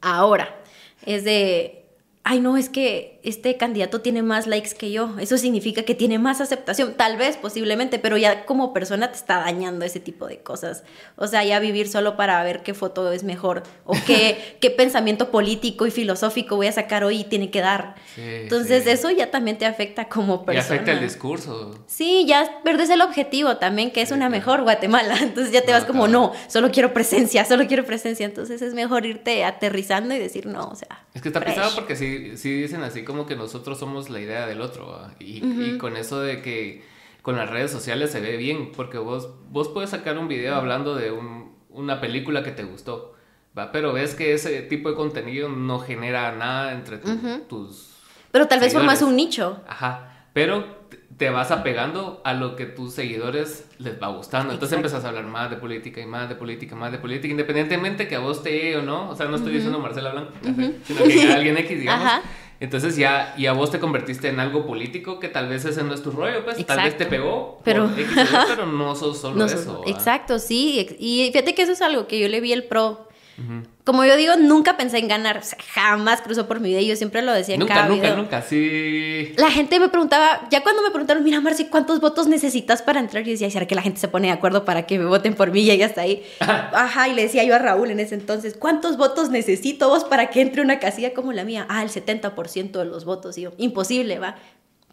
Ahora, 0.00 0.56
es 1.04 1.24
de 1.24 1.81
ay 2.24 2.40
no, 2.40 2.56
es 2.56 2.68
que 2.68 3.20
este 3.24 3.56
candidato 3.56 4.00
tiene 4.00 4.22
más 4.22 4.46
likes 4.46 4.74
que 4.76 4.90
yo, 4.90 5.14
eso 5.20 5.38
significa 5.38 5.82
que 5.82 5.94
tiene 5.94 6.18
más 6.18 6.40
aceptación, 6.40 6.94
tal 6.94 7.16
vez, 7.16 7.36
posiblemente, 7.36 7.98
pero 7.98 8.16
ya 8.16 8.44
como 8.44 8.72
persona 8.72 9.10
te 9.10 9.16
está 9.16 9.38
dañando 9.38 9.84
ese 9.84 10.00
tipo 10.00 10.26
de 10.26 10.38
cosas. 10.38 10.84
O 11.16 11.26
sea, 11.26 11.44
ya 11.44 11.58
vivir 11.58 11.88
solo 11.88 12.16
para 12.16 12.42
ver 12.42 12.62
qué 12.62 12.74
foto 12.74 13.10
es 13.12 13.24
mejor 13.24 13.62
o 13.84 13.94
qué, 14.06 14.56
qué 14.60 14.70
pensamiento 14.70 15.30
político 15.30 15.86
y 15.86 15.90
filosófico 15.90 16.56
voy 16.56 16.68
a 16.68 16.72
sacar 16.72 17.04
hoy 17.04 17.20
y 17.20 17.24
tiene 17.24 17.50
que 17.50 17.60
dar. 17.60 17.96
Entonces, 18.16 18.86
eso 18.86 19.10
ya 19.10 19.30
también 19.30 19.58
te 19.58 19.66
afecta 19.66 20.08
como 20.08 20.44
persona. 20.44 20.74
Y 20.74 20.74
afecta 20.74 20.92
el 20.92 21.00
discurso. 21.00 21.78
Sí, 21.86 22.24
ya 22.26 22.60
perdes 22.64 22.90
el 22.90 23.00
objetivo 23.00 23.56
también, 23.56 23.90
que 23.90 24.02
es 24.02 24.10
una 24.10 24.28
mejor 24.28 24.62
Guatemala. 24.62 25.16
Entonces 25.22 25.52
ya 25.52 25.62
te 25.62 25.72
vas 25.72 25.84
como, 25.84 26.08
no, 26.08 26.32
solo 26.48 26.70
quiero 26.70 26.92
presencia, 26.92 27.44
solo 27.44 27.66
quiero 27.66 27.84
presencia. 27.84 28.26
Entonces 28.26 28.62
es 28.62 28.74
mejor 28.74 29.06
irte 29.06 29.44
aterrizando 29.44 30.14
y 30.14 30.18
decir, 30.18 30.46
no, 30.46 30.68
o 30.68 30.74
sea. 30.74 31.04
Es 31.14 31.22
que 31.22 31.28
está 31.28 31.40
pesado 31.40 31.74
porque 31.74 31.94
sí 31.94 32.11
sí, 32.36 32.60
dicen 32.62 32.82
así 32.82 33.04
como 33.04 33.26
que 33.26 33.36
nosotros 33.36 33.78
somos 33.78 34.10
la 34.10 34.20
idea 34.20 34.46
del 34.46 34.60
otro. 34.60 34.98
Y, 35.18 35.78
con 35.78 35.96
eso 35.96 36.20
de 36.20 36.42
que 36.42 36.84
con 37.22 37.36
las 37.36 37.50
redes 37.50 37.70
sociales 37.70 38.10
se 38.10 38.20
ve 38.20 38.36
bien, 38.36 38.72
porque 38.72 38.98
vos, 38.98 39.30
vos 39.50 39.68
puedes 39.68 39.90
sacar 39.90 40.18
un 40.18 40.28
video 40.28 40.54
hablando 40.54 40.94
de 40.94 41.12
una 41.70 42.00
película 42.00 42.42
que 42.42 42.50
te 42.50 42.64
gustó, 42.64 43.14
¿va? 43.56 43.70
pero 43.72 43.92
ves 43.92 44.14
que 44.14 44.32
ese 44.32 44.62
tipo 44.62 44.88
de 44.88 44.96
contenido 44.96 45.48
no 45.48 45.78
genera 45.78 46.32
nada 46.32 46.72
entre 46.72 46.98
tus... 46.98 47.90
Pero 48.30 48.48
tal 48.48 48.60
vez 48.60 48.72
formas 48.72 49.02
un 49.02 49.14
nicho. 49.14 49.62
Ajá, 49.68 50.26
pero 50.32 50.64
te 51.16 51.30
vas 51.30 51.50
apegando 51.50 52.20
a 52.24 52.32
lo 52.34 52.56
que 52.56 52.66
tus 52.66 52.94
seguidores 52.94 53.68
les 53.82 54.00
va 54.00 54.08
gustando. 54.08 54.52
Entonces 54.52 54.76
empiezas 54.76 55.04
a 55.04 55.08
hablar 55.08 55.24
más 55.24 55.50
de 55.50 55.56
política 55.56 56.00
y 56.00 56.06
más 56.06 56.28
de 56.28 56.34
política, 56.34 56.74
más 56.76 56.92
de 56.92 56.98
política, 56.98 57.28
independientemente 57.28 58.08
que 58.08 58.16
a 58.16 58.20
vos 58.20 58.42
te 58.42 58.76
o 58.76 58.82
no. 58.82 59.10
O 59.10 59.16
sea, 59.16 59.26
no 59.26 59.36
estoy 59.36 59.52
diciendo 59.52 59.78
Marcela 59.78 60.10
Blanco, 60.10 60.32
sino 60.84 61.04
que 61.04 61.32
alguien 61.32 61.56
X, 61.58 61.80
digamos. 61.80 62.10
Entonces 62.60 62.96
ya, 62.96 63.34
y 63.36 63.46
a 63.46 63.52
vos 63.54 63.72
te 63.72 63.80
convertiste 63.80 64.28
en 64.28 64.38
algo 64.38 64.64
político 64.64 65.18
que 65.18 65.28
tal 65.28 65.48
vez 65.48 65.64
ese 65.64 65.82
no 65.82 65.94
es 65.94 66.02
tu 66.02 66.12
rollo, 66.12 66.44
pues 66.44 66.64
tal 66.64 66.84
vez 66.84 66.96
te 66.96 67.06
pegó, 67.06 67.60
pero, 67.64 67.90
X, 67.90 68.06
pero 68.46 68.66
no 68.72 68.94
sos 68.94 69.20
solo 69.20 69.44
eso. 69.44 69.82
exacto, 69.88 70.38
sí. 70.38 70.86
Y 71.00 71.28
fíjate 71.32 71.56
que 71.56 71.62
eso 71.62 71.72
es 71.72 71.82
algo 71.82 72.06
que 72.06 72.20
yo 72.20 72.28
le 72.28 72.40
vi 72.40 72.52
el 72.52 72.62
pro 72.62 73.08
como 73.84 74.04
yo 74.04 74.16
digo, 74.16 74.36
nunca 74.36 74.76
pensé 74.76 74.98
en 74.98 75.08
ganar. 75.08 75.38
O 75.38 75.42
sea, 75.42 75.58
jamás 75.74 76.22
cruzó 76.22 76.46
por 76.46 76.60
mi 76.60 76.68
vida. 76.68 76.80
Yo 76.82 76.96
siempre 76.96 77.22
lo 77.22 77.32
decía 77.32 77.54
en 77.54 77.60
nunca, 77.60 77.74
cada 77.74 77.88
nunca, 77.88 78.08
Nunca, 78.08 78.22
nunca, 78.22 78.42
sí. 78.42 79.32
La 79.36 79.50
gente 79.50 79.80
me 79.80 79.88
preguntaba, 79.88 80.46
ya 80.50 80.62
cuando 80.62 80.82
me 80.82 80.90
preguntaron, 80.90 81.24
mira, 81.24 81.40
Marci, 81.40 81.66
¿cuántos 81.66 82.00
votos 82.00 82.28
necesitas 82.28 82.82
para 82.82 83.00
entrar? 83.00 83.24
Yo 83.24 83.32
decía, 83.32 83.50
¿será 83.50 83.66
que 83.66 83.74
la 83.74 83.82
gente 83.82 84.00
se 84.00 84.08
pone 84.08 84.28
de 84.28 84.32
acuerdo 84.32 84.64
para 84.64 84.86
que 84.86 84.98
me 84.98 85.04
voten 85.04 85.34
por 85.34 85.50
mí? 85.50 85.60
Y 85.62 85.76
ya 85.76 85.86
está 85.86 86.02
ahí. 86.02 86.22
Ajá, 86.40 87.08
y 87.08 87.14
le 87.14 87.22
decía 87.22 87.44
yo 87.44 87.54
a 87.54 87.58
Raúl 87.58 87.90
en 87.90 88.00
ese 88.00 88.14
entonces, 88.14 88.54
¿cuántos 88.58 88.96
votos 88.96 89.30
necesito 89.30 89.88
vos 89.88 90.04
para 90.04 90.30
que 90.30 90.40
entre 90.40 90.62
una 90.62 90.78
casilla 90.78 91.12
como 91.12 91.32
la 91.32 91.44
mía? 91.44 91.66
Ah, 91.68 91.82
el 91.82 91.88
70% 91.88 92.72
de 92.72 92.84
los 92.84 93.04
votos. 93.04 93.36
Y 93.38 93.42
yo, 93.42 93.52
imposible, 93.58 94.18
va 94.18 94.36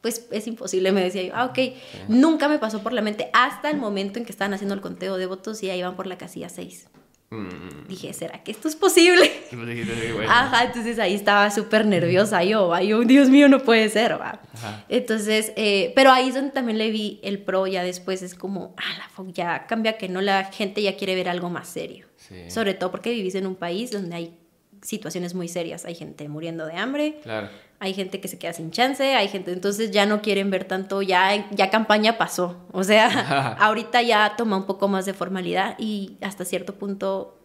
pues 0.02 0.28
es 0.32 0.48
imposible, 0.48 0.92
me 0.92 1.02
decía 1.02 1.24
yo, 1.24 1.34
ah, 1.36 1.46
ok, 1.46 1.60
nunca 2.08 2.48
me 2.48 2.58
pasó 2.58 2.82
por 2.82 2.94
la 2.94 3.02
mente 3.02 3.30
hasta 3.34 3.70
el 3.70 3.78
momento 3.78 4.18
en 4.18 4.26
que 4.26 4.32
estaban 4.32 4.54
haciendo 4.54 4.74
el 4.74 4.82
conteo 4.82 5.18
de 5.18 5.26
votos 5.26 5.62
y 5.64 5.68
ya 5.68 5.76
iban 5.76 5.96
por 5.96 6.08
la 6.08 6.18
casilla 6.18 6.50
6. 6.50 6.88
Mm. 7.32 7.88
Dije, 7.88 8.12
¿será 8.14 8.44
que 8.44 8.52
esto 8.52 8.68
es 8.68 8.76
posible? 8.76 9.32
Ajá, 10.28 10.66
entonces 10.66 10.98
ahí 10.98 11.14
estaba 11.14 11.52
súper 11.52 11.86
nerviosa 11.86 12.44
yo, 12.44 12.74
ay, 12.74 12.92
Dios 13.06 13.30
mío, 13.30 13.48
no 13.48 13.60
puede 13.60 13.90
ser, 13.90 14.20
va. 14.20 14.42
Entonces, 14.90 15.54
eh, 15.56 15.94
pero 15.96 16.12
ahí 16.12 16.30
es 16.30 16.36
donde 16.36 16.52
también 16.52 16.78
le 16.78 16.90
vi 16.90 17.20
el 17.24 17.40
pro, 17.40 17.68
ya 17.68 17.84
después 17.84 18.24
es 18.24 18.34
como, 18.34 18.74
ah, 18.78 18.98
la 18.98 19.32
ya 19.32 19.68
cambia 19.68 19.98
que 19.98 20.10
no, 20.10 20.22
la 20.22 20.46
gente 20.46 20.82
ya 20.82 20.98
quiere 20.98 21.16
ver 21.16 21.30
algo 21.30 21.50
más 21.50 21.68
serio. 21.68 22.08
Sobre 22.48 22.76
todo 22.76 22.92
porque 22.92 23.10
vivís 23.10 23.34
en 23.36 23.48
un 23.48 23.56
país 23.56 23.90
donde 23.90 24.16
hay 24.16 24.38
situaciones 24.82 25.34
muy 25.34 25.48
serias. 25.48 25.86
Hay 25.86 25.96
gente 25.96 26.28
muriendo 26.30 26.66
de 26.66 26.74
hambre, 26.74 27.20
Claro. 27.24 27.50
hay 27.80 27.94
gente 27.94 28.20
que 28.22 28.28
se 28.28 28.38
queda 28.38 28.54
sin 28.54 28.72
chance, 28.72 29.04
hay 29.16 29.28
gente, 29.28 29.52
entonces 29.52 29.92
ya 29.92 30.06
no 30.06 30.22
quieren 30.22 30.50
ver 30.50 30.66
tanto, 30.66 31.02
ya, 31.02 31.48
ya 31.52 31.70
campaña 31.70 32.18
pasó. 32.18 32.58
O 32.72 32.84
sea, 32.84 33.08
ahorita 33.60 34.02
ya 34.02 34.36
toma 34.38 34.58
un 34.58 34.66
poco 34.66 34.88
más 34.88 35.06
de 35.06 35.14
formalidad 35.14 35.76
y 35.80 36.18
hasta 36.22 36.46
cierto 36.46 36.76
punto 36.76 37.38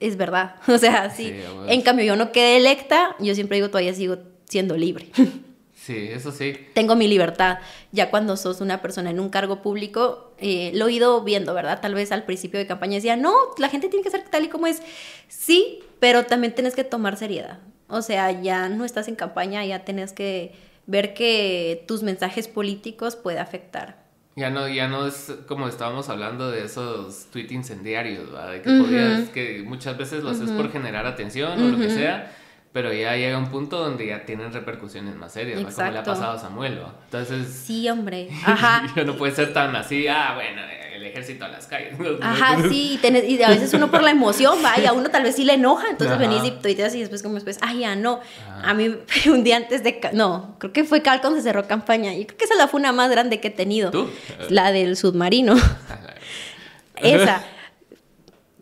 es 0.00 0.16
verdad. 0.16 0.56
O 0.68 0.78
sea, 0.78 1.10
sí. 1.10 1.28
Sí, 1.28 1.34
en 1.68 1.82
cambio, 1.82 2.04
yo 2.04 2.16
no 2.16 2.32
quedé 2.32 2.56
electa, 2.56 3.16
yo 3.20 3.34
siempre 3.34 3.56
digo, 3.56 3.68
todavía 3.68 3.94
sigo 3.94 4.18
siendo 4.48 4.76
libre. 4.76 5.08
Sí, 5.84 6.08
eso 6.10 6.32
sí. 6.32 6.56
Tengo 6.72 6.96
mi 6.96 7.08
libertad. 7.08 7.58
Ya 7.92 8.08
cuando 8.08 8.38
sos 8.38 8.62
una 8.62 8.80
persona 8.80 9.10
en 9.10 9.20
un 9.20 9.28
cargo 9.28 9.60
público, 9.60 10.32
eh, 10.38 10.70
lo 10.74 10.88
he 10.88 10.94
ido 10.94 11.22
viendo, 11.22 11.52
¿verdad? 11.52 11.80
Tal 11.82 11.92
vez 11.92 12.10
al 12.10 12.24
principio 12.24 12.58
de 12.58 12.66
campaña 12.66 12.94
decía, 12.94 13.16
no, 13.16 13.34
la 13.58 13.68
gente 13.68 13.90
tiene 13.90 14.02
que 14.02 14.10
ser 14.10 14.24
tal 14.30 14.44
y 14.44 14.48
como 14.48 14.66
es. 14.66 14.80
Sí, 15.28 15.80
pero 16.00 16.24
también 16.24 16.54
tienes 16.54 16.74
que 16.74 16.84
tomar 16.84 17.18
seriedad. 17.18 17.58
O 17.88 18.00
sea, 18.00 18.30
ya 18.30 18.70
no 18.70 18.86
estás 18.86 19.08
en 19.08 19.14
campaña, 19.14 19.62
ya 19.66 19.84
tienes 19.84 20.14
que 20.14 20.54
ver 20.86 21.12
que 21.12 21.84
tus 21.86 22.02
mensajes 22.02 22.48
políticos 22.48 23.14
puede 23.14 23.38
afectar. 23.38 24.02
Ya 24.36 24.48
no, 24.48 24.66
ya 24.66 24.88
no 24.88 25.06
es 25.06 25.34
como 25.46 25.68
estábamos 25.68 26.08
hablando 26.08 26.50
de 26.50 26.64
esos 26.64 27.26
tweets 27.30 27.52
incendiarios, 27.52 28.32
¿verdad? 28.32 28.52
De 28.52 28.62
que 28.62 28.70
Ujú. 28.70 28.84
podías, 28.84 29.28
que 29.28 29.62
muchas 29.66 29.98
veces 29.98 30.24
lo 30.24 30.30
haces 30.30 30.50
por 30.50 30.72
generar 30.72 31.04
atención 31.04 31.62
o 31.62 31.68
lo 31.68 31.78
que 31.78 31.90
sea, 31.90 32.32
pero 32.74 32.92
ya 32.92 33.14
llega 33.14 33.38
un 33.38 33.50
punto 33.50 33.78
donde 33.78 34.04
ya 34.08 34.26
tienen 34.26 34.52
repercusiones 34.52 35.14
más 35.14 35.32
serias. 35.32 35.60
Como 35.62 35.90
le 35.92 35.98
ha 35.98 36.02
pasado 36.02 36.32
a 36.32 36.38
Samuel, 36.40 36.74
¿verdad? 36.74 36.92
Entonces, 37.04 37.62
Sí, 37.64 37.88
hombre. 37.88 38.28
Ajá. 38.44 38.92
ya 38.96 39.04
no 39.04 39.14
puede 39.16 39.32
ser 39.32 39.52
tan 39.52 39.76
así, 39.76 40.08
ah, 40.08 40.32
bueno, 40.34 40.60
el 40.92 41.04
ejército 41.06 41.44
a 41.44 41.48
las 41.48 41.66
calles. 41.68 41.94
Ajá, 42.20 42.68
sí, 42.68 42.94
y, 42.94 42.98
tenés- 42.98 43.28
y 43.28 43.40
a 43.44 43.48
veces 43.50 43.72
uno 43.74 43.92
por 43.92 44.02
la 44.02 44.10
emoción 44.10 44.58
va 44.64 44.76
y 44.80 44.86
a 44.86 44.92
uno 44.92 45.08
tal 45.08 45.22
vez 45.22 45.36
sí 45.36 45.44
le 45.44 45.52
enoja, 45.54 45.88
entonces 45.88 46.16
Ajá. 46.16 46.26
venís 46.26 46.42
y 46.44 46.50
tuiteas 46.50 46.92
y 46.96 47.00
después 47.00 47.22
como 47.22 47.34
después, 47.36 47.58
ay, 47.62 47.80
ya 47.80 47.94
no. 47.94 48.18
A 48.64 48.74
mí 48.74 48.92
un 49.26 49.44
día 49.44 49.56
antes 49.58 49.84
de, 49.84 50.00
no, 50.12 50.56
creo 50.58 50.72
que 50.72 50.82
fue 50.82 51.00
Cal 51.00 51.20
cuando 51.20 51.38
se 51.38 51.44
cerró 51.44 51.68
campaña 51.68 52.12
y 52.12 52.24
creo 52.26 52.36
que 52.36 52.44
esa 52.44 52.54
es 52.54 52.58
la 52.58 52.66
funa 52.66 52.90
más 52.90 53.08
grande 53.08 53.38
que 53.38 53.48
he 53.48 53.52
tenido. 53.52 53.92
¿Tú? 53.92 54.10
La 54.48 54.72
del 54.72 54.96
submarino. 54.96 55.54
esa. 56.96 57.44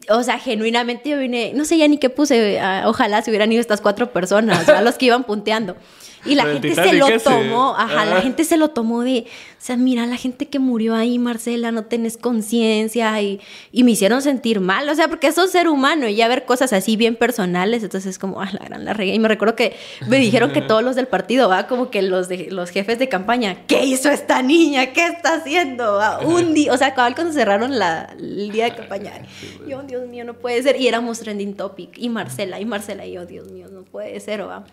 O 0.08 0.22
sea, 0.22 0.38
genuinamente 0.38 1.10
yo 1.10 1.18
vine, 1.18 1.52
no 1.54 1.64
sé 1.64 1.78
ya 1.78 1.86
ni 1.88 1.98
qué 1.98 2.10
puse, 2.10 2.60
ojalá 2.84 3.22
se 3.22 3.30
hubieran 3.30 3.52
ido 3.52 3.60
estas 3.60 3.80
cuatro 3.80 4.12
personas, 4.12 4.68
a 4.68 4.82
los 4.82 4.96
que 4.96 5.06
iban 5.06 5.24
punteando. 5.24 5.76
Y 6.24 6.34
la 6.36 6.44
gente 6.44 6.74
se 6.74 6.92
lo 6.92 7.06
tomó, 7.20 7.74
ajá, 7.76 8.04
la 8.04 8.16
Ah. 8.18 8.20
gente 8.22 8.44
se 8.44 8.56
lo 8.56 8.68
tomó 8.68 9.02
de, 9.02 9.26
o 9.26 9.54
sea, 9.58 9.76
mira, 9.76 10.06
la 10.06 10.16
gente 10.16 10.46
que 10.48 10.58
murió 10.58 10.94
ahí, 10.94 11.18
Marcela, 11.18 11.72
no 11.72 11.84
tenés 11.84 12.16
conciencia 12.16 13.20
y, 13.20 13.40
y 13.72 13.82
me 13.84 13.90
hicieron 13.92 14.22
sentir 14.22 14.60
mal, 14.60 14.88
o 14.88 14.94
sea, 14.94 15.08
porque 15.08 15.32
sos 15.32 15.50
ser 15.50 15.68
humano 15.68 16.06
y 16.08 16.14
ya 16.14 16.28
ver 16.28 16.44
cosas 16.44 16.72
así 16.72 16.96
bien 16.96 17.16
personales, 17.16 17.82
entonces 17.82 18.10
es 18.10 18.18
como, 18.18 18.40
ah, 18.40 18.48
la 18.52 18.64
gran 18.66 18.84
la 18.84 18.92
regué. 18.92 19.14
Y 19.14 19.18
me 19.18 19.28
recuerdo 19.28 19.56
que 19.56 19.74
me 20.06 20.18
dijeron 20.18 20.52
que 20.52 20.62
todos 20.62 20.82
los 20.82 20.94
del 20.96 21.08
partido, 21.08 21.48
va, 21.48 21.66
como 21.66 21.90
que 21.90 22.02
los, 22.02 22.28
de, 22.28 22.48
los 22.50 22.70
jefes 22.70 22.98
de 22.98 23.08
campaña, 23.08 23.66
¿qué 23.66 23.84
hizo 23.84 24.08
esta 24.10 24.42
niña? 24.42 24.92
¿Qué 24.92 25.06
está 25.06 25.34
haciendo? 25.34 25.94
va? 25.94 26.20
Un 26.20 26.54
día, 26.54 26.72
o 26.72 26.76
sea, 26.78 26.94
cuando 26.94 27.32
cerraron 27.32 27.78
la, 27.78 28.14
el 28.18 28.50
día 28.52 28.64
de 28.66 28.74
campaña, 28.76 29.12
pues. 29.58 29.68
yo, 29.68 29.82
Dios 29.82 30.06
mío, 30.08 30.24
no 30.24 30.34
puede 30.34 30.62
ser. 30.62 30.80
Y 30.80 30.86
éramos 30.86 31.20
trending 31.20 31.54
topic, 31.54 31.98
y 31.98 32.08
Marcela, 32.08 32.60
y 32.60 32.64
Marcela, 32.64 33.04
y 33.06 33.12
yo, 33.12 33.26
Dios 33.26 33.50
mío, 33.50 33.66
no 33.72 33.82
puede 33.82 34.18
ser, 34.20 34.46
va. 34.46 34.64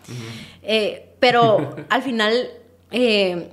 Eh, 0.62 1.06
pero 1.20 1.76
al 1.88 2.02
final, 2.02 2.50
eh, 2.90 3.50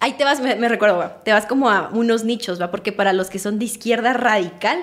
ahí 0.00 0.12
te 0.12 0.24
vas, 0.24 0.40
me, 0.40 0.68
recuerdo, 0.68 1.10
te 1.24 1.32
vas 1.32 1.46
como 1.46 1.70
a 1.70 1.90
unos 1.92 2.24
nichos, 2.24 2.60
va, 2.60 2.70
porque 2.70 2.92
para 2.92 3.12
los 3.12 3.30
que 3.30 3.38
son 3.38 3.58
de 3.58 3.64
izquierda 3.64 4.12
radical, 4.12 4.78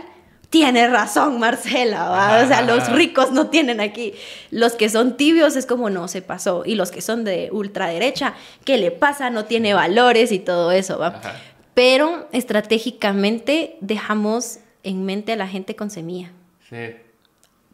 Tienes 0.47 0.89
razón, 0.89 1.39
Marcela, 1.39 2.07
¿va? 2.07 2.41
o 2.41 2.47
sea, 2.47 2.61
los 2.61 2.89
ricos 2.93 3.31
no 3.31 3.47
tienen 3.49 3.81
aquí. 3.81 4.13
Los 4.51 4.73
que 4.73 4.87
son 4.89 5.17
tibios 5.17 5.57
es 5.57 5.65
como 5.65 5.89
no 5.89 6.07
se 6.07 6.21
pasó. 6.21 6.63
Y 6.65 6.75
los 6.75 6.91
que 6.91 7.01
son 7.01 7.25
de 7.25 7.49
ultraderecha, 7.51 8.35
¿qué 8.63 8.77
le 8.77 8.91
pasa? 8.91 9.29
No 9.31 9.45
tiene 9.45 9.73
valores 9.73 10.31
y 10.31 10.39
todo 10.39 10.71
eso, 10.71 10.97
¿va? 10.97 11.07
Ajá. 11.07 11.33
Pero 11.75 12.29
estratégicamente 12.31 13.77
dejamos 13.81 14.59
en 14.83 15.05
mente 15.05 15.33
a 15.33 15.35
la 15.35 15.47
gente 15.47 15.75
con 15.75 15.91
semilla. 15.91 16.31
Sí. 16.69 16.95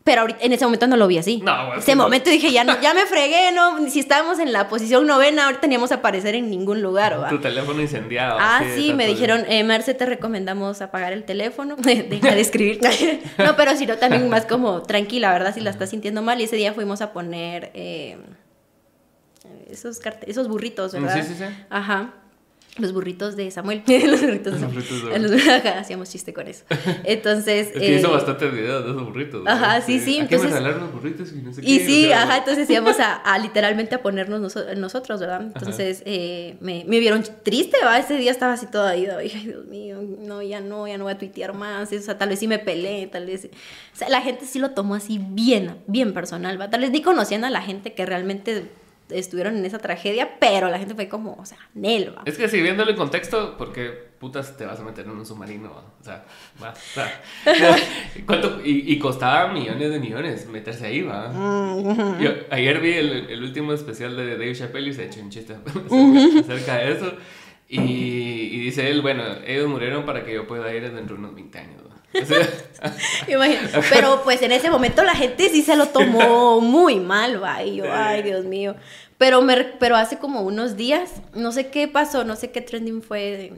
Pero 0.03 0.21
ahorita, 0.21 0.39
en 0.41 0.51
ese 0.51 0.65
momento 0.65 0.87
no 0.87 0.97
lo 0.97 1.05
vi 1.07 1.19
así. 1.19 1.41
No, 1.43 1.67
güey, 1.67 1.79
ese 1.79 1.95
no. 1.95 2.03
momento 2.03 2.31
dije, 2.31 2.51
ya 2.51 2.63
no, 2.63 2.81
ya 2.81 2.93
me 2.95 3.05
fregué, 3.05 3.51
no, 3.51 3.87
si 3.87 3.99
estábamos 3.99 4.39
en 4.39 4.51
la 4.51 4.67
posición 4.67 5.05
novena, 5.05 5.43
ahorita 5.45 5.61
teníamos 5.61 5.91
a 5.91 5.95
aparecer 5.95 6.33
en 6.33 6.49
ningún 6.49 6.81
lugar, 6.81 7.21
¿va? 7.21 7.29
Tu 7.29 7.39
teléfono 7.39 7.79
incendiado. 7.81 8.37
Ah, 8.41 8.63
sí, 8.75 8.93
me 8.95 9.05
dijeron, 9.05 9.45
eh, 9.47 9.63
Marce, 9.63 9.93
te 9.93 10.07
recomendamos 10.07 10.81
apagar 10.81 11.13
el 11.13 11.23
teléfono, 11.23 11.75
deja 11.77 12.33
de 12.33 12.41
escribir. 12.41 12.79
no, 13.37 13.55
pero 13.55 13.75
si 13.75 13.85
no, 13.85 13.97
también 13.97 14.27
más 14.27 14.45
como 14.47 14.81
tranquila, 14.81 15.31
¿verdad? 15.33 15.53
Si 15.53 15.59
la 15.61 15.69
estás 15.69 15.91
sintiendo 15.91 16.23
mal. 16.23 16.41
Y 16.41 16.45
ese 16.45 16.55
día 16.55 16.73
fuimos 16.73 17.01
a 17.01 17.13
poner 17.13 17.69
eh, 17.75 18.17
esos, 19.69 19.99
esos 20.25 20.47
burritos, 20.47 20.93
Mm, 20.93 21.01
¿verdad? 21.03 21.15
sí, 21.23 21.33
sí, 21.33 21.35
sí. 21.37 21.45
Ajá. 21.69 22.13
Los 22.77 22.93
burritos 22.93 23.35
de 23.35 23.51
Samuel. 23.51 23.83
los 24.05 24.21
burritos 24.21 24.45
de 24.45 24.51
Los 24.51 24.59
Samuel. 24.61 24.73
burritos 24.75 25.03
de 25.11 25.19
Los- 25.19 25.47
ajá, 25.47 25.79
hacíamos 25.79 26.09
chiste 26.09 26.33
con 26.33 26.47
eso. 26.47 26.63
Entonces. 27.03 27.67
Es 27.73 27.79
que 27.79 27.95
hizo 27.97 28.07
eh, 28.07 28.11
bastantes 28.11 28.51
videos 28.53 28.85
de 28.85 28.91
esos 28.91 29.03
burritos. 29.05 29.43
Ajá, 29.45 29.81
sí, 29.81 29.99
sí, 29.99 30.15
me 30.15 30.19
entonces- 30.23 30.51
regalaron 30.51 30.79
los 30.83 30.93
burritos 30.93 31.31
y 31.33 31.41
no 31.41 31.53
sé 31.53 31.61
Y 31.63 31.79
qué, 31.79 31.85
sí, 31.85 32.05
o 32.05 32.07
sea, 32.07 32.23
ajá, 32.23 32.37
entonces 32.37 32.69
íbamos 32.69 32.99
a, 32.99 33.15
a 33.15 33.37
literalmente 33.39 33.95
a 33.95 34.01
ponernos 34.01 34.39
noso- 34.39 34.73
nosotros, 34.77 35.19
¿verdad? 35.19 35.41
Entonces 35.41 36.01
eh, 36.05 36.55
me, 36.61 36.85
me 36.87 36.99
vieron 36.99 37.23
triste, 37.43 37.77
¿va? 37.83 37.99
Ese 37.99 38.15
día 38.15 38.31
estaba 38.31 38.53
así 38.53 38.67
toda 38.67 38.95
ida, 38.95 39.17
ay, 39.17 39.29
Dios 39.29 39.65
mío, 39.65 40.01
no, 40.19 40.41
ya 40.41 40.61
no, 40.61 40.87
ya 40.87 40.97
no 40.97 41.03
voy 41.03 41.13
a 41.13 41.17
tuitear 41.17 41.53
más, 41.53 41.91
o 41.91 41.99
sea, 41.99 42.17
tal 42.17 42.29
vez 42.29 42.39
sí 42.39 42.47
me 42.47 42.57
peleé, 42.59 43.07
tal 43.07 43.25
vez... 43.25 43.49
O 43.93 43.97
sea, 43.97 44.07
la 44.09 44.21
gente 44.21 44.45
sí 44.45 44.59
lo 44.59 44.71
tomó 44.71 44.95
así 44.95 45.19
bien, 45.21 45.75
bien 45.87 46.13
personal, 46.13 46.59
¿va? 46.59 46.69
Tal 46.69 46.79
vez 46.81 46.91
ni 46.91 47.01
conocían 47.01 47.43
a 47.43 47.49
la 47.49 47.61
gente 47.61 47.93
que 47.93 48.05
realmente 48.05 48.69
estuvieron 49.13 49.57
en 49.57 49.65
esa 49.65 49.79
tragedia, 49.79 50.37
pero 50.39 50.69
la 50.69 50.79
gente 50.79 50.95
fue 50.95 51.07
como, 51.07 51.33
o 51.33 51.45
sea, 51.45 51.57
Nel, 51.73 52.15
¿va? 52.15 52.23
Es 52.25 52.37
que 52.37 52.47
si 52.47 52.61
viéndolo 52.61 52.91
en 52.91 52.97
contexto, 52.97 53.55
porque 53.57 54.11
putas 54.19 54.55
te 54.57 54.65
vas 54.65 54.79
a 54.79 54.83
meter 54.83 55.05
en 55.05 55.11
un 55.11 55.25
submarino, 55.25 55.71
o 55.71 56.03
sea, 56.03 56.23
va, 56.61 56.71
o 56.71 56.93
sea, 56.93 57.21
¿cuánto? 58.25 58.61
Y, 58.63 58.91
y 58.91 58.99
costaba 58.99 59.51
millones 59.51 59.89
de 59.89 59.99
millones 59.99 60.47
meterse 60.47 60.85
ahí, 60.87 61.01
va. 61.01 61.29
Mm, 61.29 62.19
Yo 62.21 62.31
ayer 62.49 62.79
vi 62.79 62.93
el, 62.93 63.29
el 63.29 63.43
último 63.43 63.73
especial 63.73 64.15
de 64.15 64.31
Dave 64.31 64.53
Chappelle 64.55 64.89
y 64.89 64.93
se 64.93 65.05
echó 65.05 65.21
un 65.21 65.29
chiste 65.29 65.53
acerca 66.39 66.77
de 66.77 66.91
eso. 66.91 67.13
Y, 67.67 67.79
y 67.79 68.59
dice 68.59 68.89
él, 68.89 69.01
bueno, 69.01 69.23
ellos 69.47 69.69
murieron 69.69 70.05
para 70.05 70.25
que 70.25 70.33
yo 70.33 70.45
pueda 70.45 70.73
ir 70.73 70.91
dentro 70.91 71.15
de 71.15 71.21
unos 71.21 71.33
20 71.35 71.57
años. 71.57 71.81
Pero 73.89 74.21
pues 74.23 74.41
en 74.41 74.51
ese 74.51 74.69
momento 74.69 75.03
la 75.03 75.15
gente 75.15 75.49
sí 75.49 75.61
se 75.61 75.75
lo 75.75 75.87
tomó 75.87 76.59
muy 76.59 76.99
mal, 76.99 77.41
va. 77.41 77.63
Y 77.63 77.77
yo, 77.77 77.85
ay, 77.89 78.23
Dios 78.23 78.45
mío. 78.45 78.75
Pero, 79.21 79.43
me, 79.43 79.55
pero 79.77 79.97
hace 79.97 80.17
como 80.17 80.41
unos 80.41 80.77
días, 80.77 81.21
no 81.35 81.51
sé 81.51 81.67
qué 81.67 81.87
pasó, 81.87 82.23
no 82.23 82.35
sé 82.35 82.49
qué 82.49 82.59
trending 82.59 83.03
fue. 83.03 83.53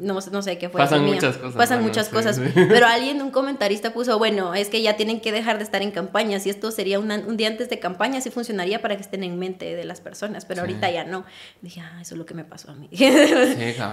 No, 0.00 0.18
no 0.30 0.42
sé 0.42 0.58
qué 0.58 0.68
fue. 0.68 0.80
Pasan 0.80 1.04
mía. 1.04 1.14
muchas 1.14 1.36
cosas, 1.38 1.56
Pasan 1.56 1.78
bueno, 1.78 1.88
muchas 1.88 2.06
sí, 2.06 2.12
cosas. 2.12 2.36
sí. 2.36 2.42
Pero 2.54 2.86
alguien, 2.86 3.20
un 3.20 3.30
comentarista 3.30 3.92
puso, 3.92 4.16
bueno, 4.18 4.54
es 4.54 4.68
que 4.68 4.80
ya 4.82 4.96
tienen 4.96 5.20
que 5.20 5.32
dejar 5.32 5.58
de 5.58 5.64
estar 5.64 5.82
en 5.82 5.90
campaña. 5.90 6.38
Si 6.38 6.50
esto 6.50 6.70
sería 6.70 7.00
una- 7.00 7.16
un 7.26 7.36
día 7.36 7.48
antes 7.48 7.68
de 7.68 7.78
campaña, 7.80 8.20
sí 8.20 8.30
funcionaría 8.30 8.80
para 8.80 8.94
que 8.96 9.02
estén 9.02 9.24
en 9.24 9.38
mente 9.38 9.74
de 9.74 9.84
las 9.84 10.00
personas. 10.00 10.44
Pero 10.44 10.60
ahorita 10.60 10.88
ya 10.90 11.04
no. 11.04 11.24
Dije, 11.62 11.80
ah, 11.80 11.98
eso 12.00 12.14
es 12.14 12.18
lo 12.18 12.26
que 12.26 12.34
me 12.34 12.44
pasó 12.44 12.70
a 12.70 12.74
mí. 12.74 12.88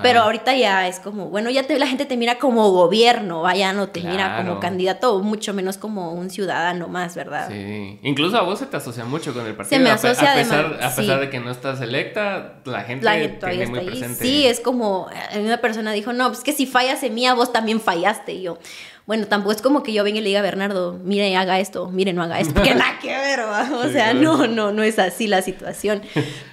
pero 0.03 0.21
ahorita 0.21 0.55
ya 0.55 0.87
es 0.87 0.99
como, 0.99 1.29
bueno, 1.29 1.49
ya 1.49 1.63
te- 1.63 1.77
la 1.79 1.87
gente 1.87 2.05
te 2.05 2.17
mira 2.17 2.37
como 2.37 2.69
gobierno, 2.71 3.41
vaya, 3.41 3.73
no 3.73 3.89
te 3.89 4.01
mira 4.01 4.37
como 4.37 4.59
candidato, 4.59 5.19
mucho 5.21 5.53
menos 5.53 5.77
como 5.77 6.13
un 6.13 6.29
ciudadano 6.29 6.87
más, 6.87 7.15
¿verdad? 7.15 7.49
Sí, 7.49 7.99
incluso 8.03 8.37
a 8.37 8.41
vos 8.41 8.59
se 8.59 8.65
te 8.67 8.77
asocia 8.77 9.05
mucho 9.05 9.33
con 9.33 9.45
el 9.45 9.55
partido. 9.55 9.77
Se 9.79 9.83
me 9.83 9.89
asocia 9.89 10.33
a 10.33 10.35
pesar, 10.35 10.65
además, 10.65 10.85
a 10.85 10.95
pesar 10.95 11.15
sí. 11.19 11.25
de 11.25 11.29
que 11.29 11.39
no 11.39 11.51
estás 11.51 11.81
electa, 11.81 12.55
la 12.65 12.81
gente, 12.81 13.05
La 13.05 13.13
gente 13.13 13.45
tiene 13.47 13.67
muy 13.67 13.79
presente. 13.81 14.23
Sí, 14.23 14.45
es 14.47 14.59
como, 14.59 15.09
eh, 15.33 15.39
una 15.41 15.59
persona 15.63 15.91
dijo, 15.93 16.13
no, 16.13 16.27
pues 16.27 16.43
que 16.43 16.53
si 16.53 16.67
fallas 16.67 17.01
en 17.01 17.15
mía, 17.15 17.33
vos 17.33 17.51
también 17.51 17.81
fallaste. 17.81 18.33
Y 18.33 18.43
yo, 18.43 18.59
bueno, 19.07 19.25
tampoco 19.25 19.53
es 19.53 19.61
como 19.63 19.81
que 19.81 19.91
yo 19.93 20.03
venga 20.03 20.19
y 20.19 20.21
le 20.21 20.27
diga 20.27 20.41
a 20.41 20.43
Bernardo, 20.43 20.99
mire, 21.03 21.35
haga 21.35 21.59
esto, 21.59 21.89
mire, 21.89 22.13
no 22.13 22.21
haga 22.21 22.39
esto, 22.39 22.53
porque 22.55 22.75
nada 22.75 22.99
que 23.01 23.07
ver, 23.07 23.39
¿va? 23.39 23.67
O 23.73 23.85
Sí, 23.87 23.93
sea, 23.93 24.11
claro. 24.11 24.19
no, 24.21 24.47
no, 24.47 24.71
no 24.71 24.83
es 24.83 24.99
así 24.99 25.25
la 25.25 25.41
situación. 25.41 26.03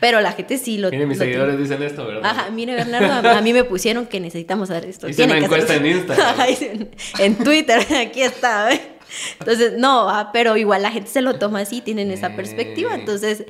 Pero 0.01 0.23
la 0.23 0.33
gente 0.33 0.57
sí 0.57 0.79
lo 0.79 0.91
Miren, 0.91 1.09
mis 1.09 1.19
lo 1.19 1.25
seguidores 1.25 1.57
tiene. 1.57 1.69
dicen 1.69 1.83
esto, 1.83 2.07
¿verdad? 2.07 2.25
Ajá, 2.25 2.51
mire 2.51 2.75
Bernardo, 2.75 3.29
a, 3.29 3.41
mí 3.43 3.53
me 3.53 3.65
pusieron 3.65 4.07
que 4.07 4.19
necesitamos 4.21 4.71
hacer 4.71 4.87
esto. 4.89 5.07
Hice 5.09 5.17
tiene 5.27 5.39
una 5.39 5.41
que 5.49 5.55
hacer 5.55 5.59
encuesta 5.61 5.77
en. 5.77 5.87
Instagram. 5.87 6.37
En, 7.19 7.35
en 7.37 7.37
Twitter, 7.45 7.87
aquí 7.97 8.23
está. 8.23 8.73
¿eh? 8.73 8.81
Entonces, 9.41 9.73
no, 9.77 10.09
pero 10.33 10.57
igual 10.57 10.83
la 10.83 10.91
gente 10.93 11.11
se 11.11 11.21
lo 11.21 11.35
toma 11.39 11.61
así, 11.61 11.81
tienen 11.81 12.11
esa 12.13 12.37
perspectiva. 12.37 12.93
Eh. 12.93 13.01
Entonces, 13.01 13.45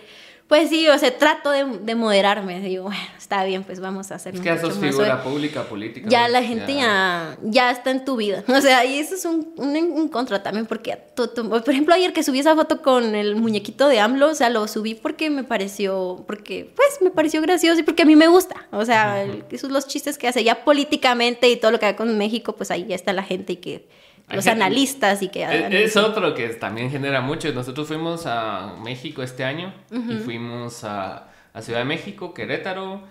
pues 0.51 0.69
sí, 0.69 0.87
o 0.89 0.99
sea, 0.99 1.17
trato 1.17 1.51
de, 1.51 1.65
de 1.65 1.95
moderarme. 1.95 2.61
Digo, 2.61 2.83
bueno, 2.85 3.01
está 3.17 3.43
bien, 3.45 3.63
pues 3.65 3.81
vamos 3.81 4.11
a 4.11 4.17
hacer 4.17 4.35
Es 4.35 4.41
que 4.43 4.59
sos 4.59 4.75
figura 4.79 5.23
pública, 5.23 5.63
política. 5.63 6.09
Ya 6.11 6.29
la 6.29 6.43
gente 6.43 6.75
ya, 6.75 7.39
ya 7.43 7.71
está 7.71 7.91
en 7.93 8.05
tu 8.05 8.17
vida. 8.17 8.45
O 8.49 8.61
sea, 8.61 8.85
y 8.85 8.99
eso 8.99 9.15
es 9.15 9.25
un, 9.25 9.55
un, 9.57 9.77
un 9.77 10.09
contra 10.09 10.43
también, 10.43 10.67
porque, 10.67 10.99
tú- 11.15 11.29
tú- 11.29 11.49
por 11.49 11.71
ejemplo, 11.71 11.95
ayer 11.95 12.13
que 12.13 12.23
subí 12.23 12.41
esa 12.41 12.55
foto 12.55 12.83
con 12.83 13.15
el 13.15 13.37
muñequito 13.37 13.87
de 13.89 14.01
AMLO, 14.01 14.29
o 14.31 14.35
sea, 14.35 14.51
lo 14.51 14.67
subí 14.69 14.95
porque 14.97 15.31
me 15.31 15.45
pareció, 15.45 16.25
porque, 16.27 16.71
pues, 16.77 17.01
me 17.01 17.11
pareció 17.11 17.41
gracioso 17.41 17.81
y 17.81 17.83
porque 17.85 18.03
a 18.03 18.07
mí 18.07 18.17
me 18.17 18.27
gusta. 18.27 18.67
O 18.73 18.85
sea, 18.85 19.23
el- 19.23 19.45
esos 19.51 19.61
son 19.63 19.73
los 19.73 19.87
chistes 19.87 20.19
que 20.19 20.27
hace 20.29 20.43
ya 20.45 20.65
políticamente 20.65 21.49
y 21.49 21.57
todo 21.57 21.71
lo 21.71 21.79
que 21.79 21.87
haga 21.87 21.97
con 21.97 22.19
México, 22.19 22.57
pues 22.57 22.71
ahí 22.73 22.87
ya 22.89 22.97
está 22.97 23.13
la 23.13 23.23
gente 23.23 23.53
y 23.53 23.57
que 23.57 23.89
los 24.33 24.47
analistas 24.47 25.23
y 25.23 25.29
que... 25.29 25.85
Es, 25.85 25.97
otro 25.97 26.35
que 26.35 26.49
también 26.51 26.91
genera 26.91 27.21
mucho. 27.21 27.53
Nosotros 27.53 27.89
fuimos 27.89 28.27
a 28.27 28.75
México 28.83 29.23
este 29.23 29.45
año 29.45 29.73
y 29.91 30.17
fuimos 30.17 30.85
a, 30.85 31.29
a, 31.53 31.63
Ciudad 31.63 31.81
de 31.81 31.85
México, 31.85 32.35
Querétaro 32.35 33.03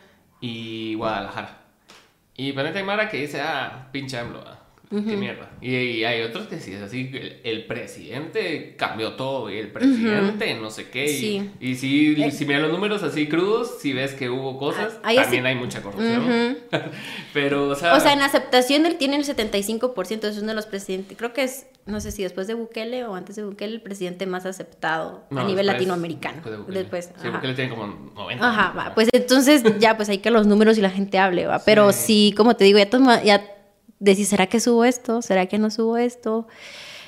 y 0.41 0.95
Guadalajara. 0.95 1.57
Y 2.35 2.53
Planeta 2.53 2.83
Mara 2.83 3.09
que 3.09 3.17
dice, 3.17 3.41
ah, 3.41 3.89
pinche 3.91 4.17
AMLO. 4.17 4.58
Qué 4.89 5.15
mierda. 5.15 5.51
Y, 5.61 6.03
hay 6.03 6.23
otros 6.23 6.47
que 6.47 6.59
sí 6.59 6.73
es 6.73 6.81
así, 6.81 7.11
el, 7.43 7.65
presidente 7.65 8.73
cambió 8.75 9.13
todo 9.13 9.51
y 9.51 9.57
el 9.57 9.71
presidente 9.71 10.55
no 10.55 10.71
sé 10.71 10.89
qué. 10.89 11.05
Y, 11.59 11.75
si, 11.75 12.15
eh. 12.19 12.31
si 12.31 12.45
miran 12.45 12.63
los 12.63 12.71
números 12.71 13.03
así 13.03 13.27
crudos, 13.27 13.77
si 13.79 13.93
ves 13.93 14.13
que 14.13 14.31
hubo 14.31 14.57
cosas, 14.57 14.97
ah, 15.03 15.13
también 15.13 15.45
hay 15.45 15.53
mucha 15.53 15.83
corrupción. 15.83 16.57
Pero, 17.33 17.69
o 17.69 17.75
sea... 17.75 17.93
O 17.93 17.99
sea, 17.99 18.13
en 18.13 18.21
aceptación 18.21 18.87
él 18.87 18.97
tiene 18.97 19.17
el 19.17 19.25
75%, 19.25 20.23
es 20.23 20.37
uno 20.39 20.47
de 20.47 20.55
los 20.55 20.65
presidentes, 20.65 21.15
creo 21.15 21.33
que 21.33 21.43
es, 21.43 21.67
no 21.85 22.01
sé 22.01 22.11
si 22.11 22.23
después 22.23 22.47
de 22.47 22.55
Bukele 22.55 23.05
o 23.05 23.13
antes 23.13 23.35
de 23.35 23.43
Bukele, 23.43 23.75
el 23.75 23.81
presidente 23.81 24.25
más 24.25 24.47
aceptado 24.47 25.23
a 25.29 25.43
nivel 25.43 25.67
latinoamericano. 25.67 26.41
Después, 26.67 27.11
sí, 27.21 27.29
Bukele 27.29 27.53
tiene 27.53 27.69
como 27.69 28.11
90. 28.15 28.47
Ajá, 28.47 28.91
pues 28.95 29.09
entonces 29.11 29.63
ya 29.77 29.97
pues 29.97 30.09
hay 30.09 30.17
que 30.17 30.31
los 30.31 30.47
números 30.47 30.79
y 30.79 30.81
la 30.81 30.89
gente 30.89 31.19
hable, 31.19 31.45
va. 31.45 31.59
Pero 31.59 31.91
sí, 31.91 32.33
como 32.35 32.55
te 32.55 32.63
digo, 32.63 32.79
ya, 32.79 32.89
toma, 32.89 33.21
ya 33.21 33.58
decir, 33.99 34.25
¿será 34.25 34.47
que 34.47 34.59
subo 34.59 34.85
esto? 34.85 35.21
¿Será 35.21 35.45
que 35.45 35.57
no 35.57 35.69
subo 35.69 35.97
esto? 35.97 36.47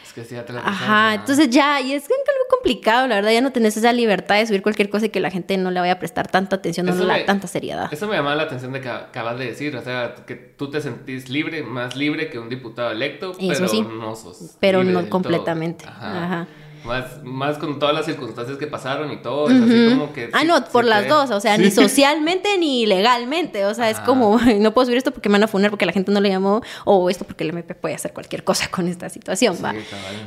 Es 0.03 0.13
que 0.13 0.25
sí, 0.25 0.35
ya 0.35 0.45
te 0.45 0.51
la 0.51 0.59
Ajá, 0.59 1.13
entonces 1.13 1.49
ya, 1.49 1.79
y 1.79 1.93
es 1.93 2.03
algo 2.03 2.45
complicado, 2.49 3.07
la 3.07 3.15
verdad, 3.15 3.31
ya 3.31 3.39
no 3.39 3.53
tenés 3.53 3.77
esa 3.77 3.93
libertad 3.93 4.35
de 4.35 4.45
subir 4.45 4.61
cualquier 4.61 4.89
cosa 4.89 5.05
y 5.05 5.09
que 5.09 5.21
la 5.21 5.31
gente 5.31 5.55
no 5.57 5.71
le 5.71 5.79
vaya 5.79 5.93
a 5.93 5.99
prestar 5.99 6.27
tanta 6.27 6.57
atención, 6.57 6.85
no 6.85 6.93
le 6.93 7.05
da 7.05 7.25
tanta 7.25 7.47
seriedad. 7.47 7.91
Eso 7.93 8.07
me 8.07 8.17
llamaba 8.17 8.35
la 8.35 8.43
atención 8.43 8.73
de 8.73 8.81
que 8.81 8.89
acabas 8.89 9.39
de 9.39 9.45
decir, 9.45 9.75
o 9.75 9.81
sea, 9.81 10.15
que 10.27 10.35
tú 10.35 10.69
te 10.69 10.81
sentís 10.81 11.29
libre, 11.29 11.63
más 11.63 11.95
libre 11.95 12.29
que 12.29 12.39
un 12.39 12.49
diputado 12.49 12.91
electo, 12.91 13.31
pero 13.39 13.67
no 13.83 14.15
sos. 14.15 14.57
Pero 14.59 14.83
no 14.83 15.09
completamente. 15.09 15.85
Ajá. 15.87 16.47
Más, 16.83 17.23
más 17.23 17.57
con 17.57 17.77
todas 17.79 17.93
las 17.93 18.05
circunstancias 18.05 18.57
que 18.57 18.67
pasaron 18.67 19.11
y 19.11 19.17
todo, 19.17 19.49
es 19.49 19.61
así 19.61 19.89
como 19.89 20.13
que... 20.13 20.29
Ah, 20.33 20.43
no, 20.43 20.63
por 20.65 20.83
las 20.83 21.07
dos, 21.07 21.29
o 21.29 21.39
sea, 21.39 21.57
ni 21.57 21.69
socialmente 21.69 22.57
ni 22.57 22.85
legalmente, 22.85 23.65
o 23.65 23.73
sea, 23.73 23.89
es 23.89 23.99
como, 23.99 24.39
no 24.59 24.73
puedo 24.73 24.85
subir 24.85 24.97
esto 24.97 25.11
porque 25.11 25.29
me 25.29 25.33
van 25.33 25.43
a 25.43 25.47
funar 25.47 25.69
porque 25.69 25.85
la 25.85 25.93
gente 25.93 26.11
no 26.11 26.19
le 26.19 26.29
llamó, 26.29 26.61
o 26.85 27.09
esto 27.09 27.25
porque 27.25 27.43
el 27.43 27.51
MP 27.51 27.75
puede 27.75 27.95
hacer 27.95 28.13
cualquier 28.13 28.43
cosa 28.43 28.69
con 28.69 28.87
esta 28.87 29.09
situación, 29.09 29.57
¿va? 29.63 29.73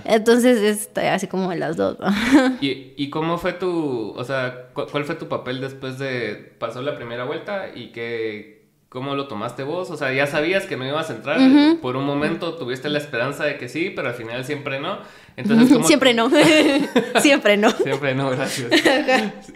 Entonces, 0.04 0.88
es 0.94 0.98
así 0.98 1.26
como 1.26 1.50
de 1.50 1.56
las 1.56 1.76
dos, 1.76 1.96
¿Y, 2.60 2.92
¿Y 2.96 3.10
cómo 3.10 3.38
fue 3.38 3.54
tu, 3.54 4.14
o 4.16 4.24
sea, 4.24 4.68
cuál 4.72 5.04
fue 5.04 5.16
tu 5.16 5.28
papel 5.28 5.60
después 5.60 5.98
de, 5.98 6.54
pasó 6.58 6.82
la 6.82 6.96
primera 6.96 7.24
vuelta 7.24 7.68
y 7.74 7.88
qué, 7.88 8.54
¿Cómo 8.94 9.16
lo 9.16 9.26
tomaste 9.26 9.64
vos? 9.64 9.90
O 9.90 9.96
sea, 9.96 10.12
ya 10.12 10.28
sabías 10.28 10.66
que 10.66 10.76
no 10.76 10.86
ibas 10.86 11.10
a 11.10 11.16
entrar. 11.16 11.40
Por 11.82 11.96
un 11.96 12.04
momento 12.04 12.54
tuviste 12.54 12.88
la 12.88 12.98
esperanza 12.98 13.42
de 13.42 13.58
que 13.58 13.68
sí, 13.68 13.90
pero 13.90 14.06
al 14.06 14.14
final 14.14 14.44
siempre 14.44 14.78
no. 14.78 14.98
Entonces, 15.36 15.86
Siempre 15.86 16.14
no. 16.14 16.30
Siempre 17.20 17.56
no. 17.56 17.70
Siempre 17.70 18.14
no, 18.14 18.30
gracias. 18.30 18.70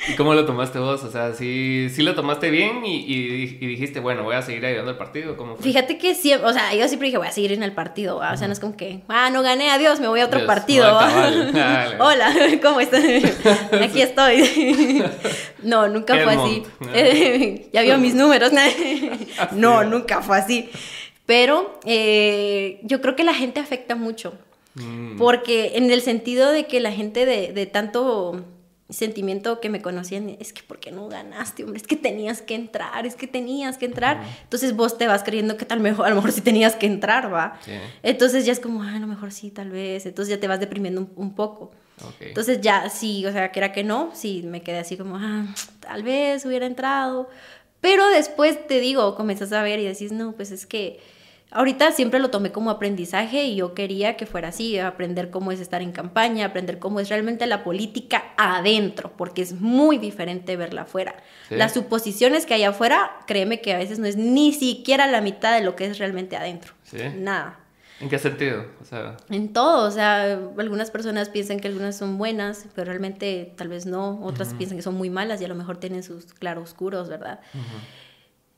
¿Y 0.09 0.17
cómo 0.17 0.35
lo 0.35 0.45
tomaste 0.45 0.81
vos? 0.81 1.05
O 1.05 1.11
sea, 1.11 1.35
¿sí, 1.35 1.89
sí 1.91 2.03
lo 2.03 2.17
tomaste 2.17 2.51
bien 2.51 2.85
y, 2.85 3.05
y, 3.07 3.67
dijiste, 3.67 4.01
bueno, 4.01 4.25
voy 4.25 4.35
a 4.35 4.43
seguir 4.43 4.67
ayudando 4.67 4.91
al 4.91 4.99
partido? 4.99 5.37
¿Cómo 5.37 5.57
Fíjate 5.57 5.97
que 5.97 6.17
siempre, 6.17 6.49
o 6.49 6.53
sea, 6.53 6.75
yo 6.75 6.89
siempre 6.89 7.07
dije, 7.07 7.19
voy 7.19 7.29
a 7.29 7.33
seguir 7.33 7.53
en 7.53 7.63
el 7.63 7.73
partido. 7.73 8.17
O 8.17 8.37
sea, 8.37 8.49
no 8.49 8.53
es 8.53 8.59
como 8.59 8.77
que, 8.77 9.03
ah, 9.09 9.31
no 9.31 9.43
gané, 9.43 9.71
adiós, 9.71 10.01
me 10.01 10.09
voy 10.09 10.21
a 10.21 10.27
otro 10.27 10.45
partido. 10.47 10.89
Hola, 12.01 12.35
¿cómo 12.61 12.81
estás? 12.81 13.05
Aquí 13.73 14.03
estoy. 14.03 15.05
no, 15.63 15.87
nunca 15.89 16.17
fue 16.17 16.35
así. 16.35 17.69
ya 17.73 17.83
vio 17.83 17.99
mis 17.99 18.15
números. 18.15 18.51
no, 19.53 19.85
nunca 19.85 20.23
fue 20.23 20.39
así. 20.39 20.71
Pero 21.25 21.79
eh, 21.85 22.81
yo 22.83 23.01
creo 23.01 23.15
que 23.15 23.23
la 23.23 23.35
gente 23.35 23.61
afecta 23.61 23.95
mucho. 23.95 24.33
Mm. 24.75 25.17
Porque 25.17 25.77
en 25.77 25.91
el 25.91 26.03
sentido 26.03 26.51
de 26.51 26.67
que 26.67 26.81
la 26.81 26.93
gente 26.93 27.27
de, 27.27 27.67
tanto 27.67 28.45
sentimiento 28.91 29.61
que 29.61 29.69
me 29.69 29.83
conocían, 29.83 30.37
es 30.41 30.53
que 30.53 30.63
¿por 30.63 30.79
qué 30.79 30.91
no 30.91 31.09
ganaste, 31.09 31.65
hombre? 31.65 31.79
Es 31.79 31.87
que 31.87 31.97
tenías 31.97 32.41
que 32.41 32.55
entrar, 32.55 33.05
es 33.05 33.17
que 33.17 33.27
tenías 33.27 33.77
que 33.77 33.85
entrar. 33.85 34.23
Entonces 34.43 34.75
vos 34.75 34.97
te 34.97 35.07
vas 35.07 35.23
creyendo 35.23 35.57
que 35.57 35.67
tal 35.67 35.81
mejor, 35.81 36.07
a 36.07 36.11
lo 36.11 36.17
mejor 36.17 36.33
sí 36.33 36.41
tenías 36.41 36.75
que 36.75 36.87
entrar, 36.87 37.33
¿va? 37.33 37.59
Entonces 38.03 38.47
ya 38.47 38.53
es 38.53 38.61
como, 38.61 38.83
ah, 38.83 38.97
a 38.97 38.99
lo 38.99 39.07
mejor 39.07 39.33
sí, 39.33 39.51
tal 39.51 39.71
vez. 39.71 40.07
Entonces 40.07 40.35
ya 40.35 40.41
te 40.41 40.49
vas 40.49 40.61
deprimiendo 40.61 41.07
un, 41.17 41.35
poco. 41.35 41.73
Entonces 42.21 42.61
ya, 42.61 42.89
sí, 42.89 43.27
o 43.27 43.33
sea, 43.33 43.53
que 43.53 43.61
era 43.61 43.73
que 43.73 43.85
no, 43.85 44.11
sí, 44.15 44.43
me 44.45 44.63
quedé 44.63 44.79
así 44.79 44.97
como, 44.97 45.17
ah, 45.17 45.47
tal 45.81 46.03
vez 46.03 46.47
hubiera 46.47 46.65
entrado. 46.65 47.29
Pero 47.81 48.09
después 48.09 48.67
te 48.67 48.81
digo, 48.81 49.15
comenzás 49.15 49.53
a 49.53 49.63
ver 49.63 49.79
y 49.81 49.85
decís, 49.85 50.13
no, 50.13 50.33
pues 50.33 50.51
es 50.51 50.67
que 50.67 51.01
Ahorita 51.51 51.93
siempre 51.93 52.21
lo 52.21 52.31
tomé 52.31 52.53
como 52.53 52.71
aprendizaje 52.71 53.45
y 53.45 53.57
yo 53.57 53.73
quería 53.73 54.17
que 54.17 54.27
fuera 54.27 54.49
así, 54.49 54.79
aprender 54.79 55.31
cómo 55.31 55.51
es 55.51 55.61
estar 55.61 55.81
en 55.81 55.93
campaña, 55.93 56.47
aprender 56.47 56.79
cómo 56.79 57.01
es 57.01 57.09
realmente 57.09 57.47
la 57.47 57.65
política 57.65 58.25
adentro, 58.37 59.13
porque 59.17 59.41
es 59.41 59.55
muy 59.55 59.97
diferente 59.97 60.57
verla 60.57 60.83
afuera. 60.83 61.15
Las 61.49 61.73
suposiciones 61.73 62.45
que 62.45 62.55
hay 62.55 62.65
afuera, 62.65 63.13
créeme 63.27 63.63
que 63.63 63.73
a 63.73 63.79
veces 63.79 63.99
no 63.99 64.07
es 64.07 64.17
ni 64.17 64.53
siquiera 64.53 65.07
la 65.07 65.23
mitad 65.23 65.55
de 65.57 65.65
lo 65.65 65.75
que 65.75 65.87
es 65.87 65.99
realmente 65.99 66.37
adentro. 66.37 66.75
Nada. 67.17 67.61
¿En 68.01 68.09
qué 68.09 68.19
sentido? 68.19 68.65
En 69.29 69.53
todo, 69.53 69.89
o 69.89 69.91
sea, 69.91 70.39
algunas 70.59 70.91
personas 70.91 71.31
piensan 71.31 71.59
que 71.59 71.67
algunas 71.67 71.97
son 71.97 72.17
buenas, 72.17 72.67
pero 72.75 72.87
realmente 72.87 73.55
tal 73.57 73.69
vez 73.69 73.87
no, 73.87 74.21
otras 74.23 74.55
piensan 74.55 74.79
que 74.79 74.83
son 74.83 74.95
muy 74.95 75.11
malas 75.11 75.41
y 75.41 75.47
a 75.47 75.49
lo 75.49 75.57
mejor 75.57 75.79
tienen 75.79 76.03
sus 76.03 76.33
claroscuros, 76.35 77.09
¿verdad? 77.09 77.41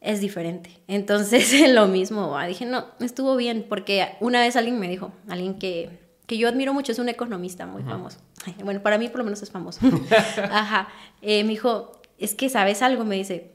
Es 0.01 0.21
diferente. 0.21 0.71
Entonces, 0.89 1.69
lo 1.71 1.87
mismo, 1.87 2.37
dije, 2.47 2.67
no, 2.67 2.87
estuvo 3.01 3.37
bien, 3.37 3.67
porque 3.69 4.17
una 4.21 4.41
vez 4.41 4.57
alguien 4.57 4.79
me 4.79 4.89
dijo, 4.89 5.13
alguien 5.29 5.59
que, 5.59 5.91
que 6.27 6.39
yo 6.39 6.49
admiro 6.49 6.73
mucho, 6.73 6.93
es 6.93 6.99
un 6.99 7.09
economista 7.09 7.67
muy 7.67 7.83
famoso. 7.83 8.19
bueno, 8.65 8.83
para 8.83 8.99
mí 8.99 9.09
por 9.09 9.19
lo 9.19 9.25
menos 9.25 9.43
es 9.43 9.51
famoso. 9.51 9.81
Ajá. 10.51 10.89
Eh, 11.23 11.45
me 11.45 11.51
dijo, 11.51 12.01
es 12.19 12.35
que 12.35 12.49
sabes 12.49 12.83
algo, 12.83 13.05
me 13.05 13.17
dice, 13.17 13.51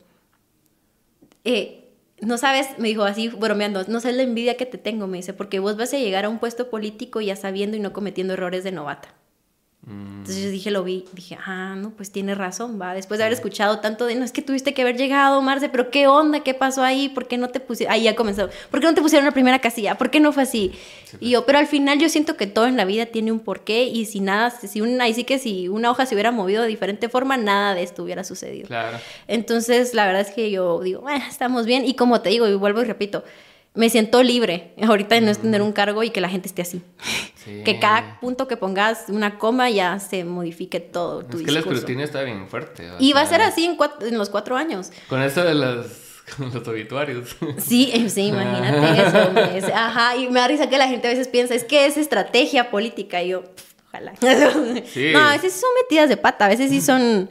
eh, 1.43 1.81
no 2.21 2.37
sabes, 2.37 2.67
me 2.77 2.87
dijo 2.87 3.03
así 3.03 3.29
bromeando, 3.29 3.83
no 3.87 3.99
sabes 3.99 4.17
la 4.17 4.23
envidia 4.23 4.55
que 4.55 4.65
te 4.65 4.77
tengo, 4.77 5.07
me 5.07 5.17
dice, 5.17 5.33
porque 5.33 5.59
vos 5.59 5.77
vas 5.77 5.93
a 5.93 5.97
llegar 5.97 6.25
a 6.25 6.29
un 6.29 6.39
puesto 6.39 6.69
político 6.69 7.21
ya 7.21 7.35
sabiendo 7.35 7.75
y 7.75 7.79
no 7.79 7.93
cometiendo 7.93 8.33
errores 8.33 8.63
de 8.63 8.71
novata. 8.71 9.13
Entonces 9.87 10.43
yo 10.43 10.49
dije, 10.49 10.71
lo 10.71 10.83
vi, 10.83 11.05
dije, 11.13 11.37
ah, 11.45 11.75
no, 11.77 11.91
pues 11.91 12.11
tiene 12.11 12.33
razón, 12.33 12.81
va. 12.81 12.95
Después 12.95 13.19
de 13.19 13.25
haber 13.25 13.33
escuchado 13.33 13.79
tanto 13.81 14.07
de, 14.07 14.15
no, 14.15 14.25
es 14.25 14.31
que 14.31 14.41
tuviste 14.41 14.73
que 14.73 14.81
haber 14.81 14.97
llegado, 14.97 15.39
Marce, 15.43 15.69
pero 15.69 15.91
qué 15.91 16.07
onda, 16.07 16.39
qué 16.39 16.55
pasó 16.55 16.81
ahí, 16.81 17.09
¿por 17.09 17.27
qué 17.27 17.37
no 17.37 17.49
te 17.49 17.59
pusieron? 17.59 17.93
Ahí 17.93 18.03
ya 18.03 18.15
comenzó, 18.15 18.49
¿por 18.71 18.79
qué 18.79 18.87
no 18.87 18.95
te 18.95 19.01
pusieron 19.01 19.25
la 19.25 19.31
primera 19.31 19.59
casilla? 19.59 19.95
¿Por 19.99 20.09
qué 20.09 20.19
no 20.19 20.31
fue 20.31 20.41
así? 20.41 20.71
Y 21.19 21.29
yo, 21.29 21.45
pero 21.45 21.59
al 21.59 21.67
final 21.67 21.99
yo 21.99 22.09
siento 22.09 22.35
que 22.35 22.47
todo 22.47 22.65
en 22.65 22.77
la 22.77 22.85
vida 22.85 23.05
tiene 23.05 23.31
un 23.31 23.39
porqué 23.39 23.83
y 23.83 24.05
si 24.05 24.19
nada, 24.19 24.49
si 24.49 24.81
una, 24.81 25.03
ahí 25.03 25.13
sí 25.13 25.23
que 25.23 25.37
si 25.37 25.67
una 25.67 25.91
hoja 25.91 26.07
se 26.07 26.15
hubiera 26.15 26.31
movido 26.31 26.63
de 26.63 26.69
diferente 26.69 27.07
forma, 27.07 27.37
nada 27.37 27.75
de 27.75 27.83
esto 27.83 28.01
hubiera 28.01 28.23
sucedido. 28.23 28.65
Claro. 28.67 28.97
Entonces, 29.27 29.93
la 29.93 30.07
verdad 30.07 30.21
es 30.21 30.31
que 30.31 30.49
yo 30.49 30.81
digo, 30.81 31.01
bueno, 31.01 31.23
estamos 31.29 31.67
bien. 31.67 31.85
Y 31.85 31.93
como 31.93 32.21
te 32.21 32.29
digo, 32.29 32.47
y 32.47 32.55
vuelvo 32.55 32.81
y 32.81 32.85
repito, 32.85 33.23
me 33.75 33.89
siento 33.89 34.23
libre 34.23 34.73
ahorita 34.81 35.15
de 35.15 35.21
no 35.21 35.35
tener 35.35 35.61
un 35.61 35.73
cargo 35.73 36.03
y 36.03 36.09
que 36.09 36.21
la 36.21 36.29
gente 36.29 36.47
esté 36.47 36.61
así. 36.61 36.81
Que 37.63 37.79
cada 37.79 38.19
punto 38.19 38.47
que 38.47 38.57
pongas 38.57 39.05
una 39.07 39.37
coma 39.37 39.69
ya 39.69 39.99
se 39.99 40.23
modifique 40.23 40.79
todo 40.79 41.23
tu 41.23 41.37
es 41.37 41.43
que 41.43 41.51
el 41.51 41.57
escrutinio 41.57 42.03
está 42.03 42.23
bien 42.23 42.47
fuerte. 42.47 42.89
Y 42.99 43.13
va 43.13 43.21
a 43.21 43.25
ser 43.27 43.41
así 43.41 43.65
en, 43.65 43.77
en, 44.01 44.17
los 44.17 44.29
cuatro 44.29 44.57
años. 44.57 44.91
Con 45.07 45.21
eso 45.21 45.43
de 45.43 45.53
los, 45.53 45.85
los 46.39 46.67
obituarios. 46.67 47.35
Sí, 47.57 47.91
eh, 47.93 48.09
sí, 48.09 48.27
imagínate 48.27 49.57
eso. 49.57 49.71
ajá, 49.75 50.15
y 50.15 50.27
me 50.29 50.39
da 50.39 50.47
risa 50.47 50.69
que 50.69 50.77
la 50.77 50.87
gente 50.87 51.07
a 51.07 51.11
veces 51.11 51.27
piensa, 51.27 51.53
es 51.53 51.63
que 51.63 51.85
es 51.85 51.97
estrategia 51.97 52.71
política. 52.71 53.21
Y 53.21 53.29
yo, 53.29 53.43
ojalá. 53.89 54.13
No, 54.21 55.19
a 55.19 55.33
veces 55.33 55.53
son 55.53 55.69
metidas 55.83 56.09
de 56.09 56.17
pata, 56.17 56.45
a 56.45 56.49
veces 56.49 56.71
sí 56.71 56.81
son 56.81 57.29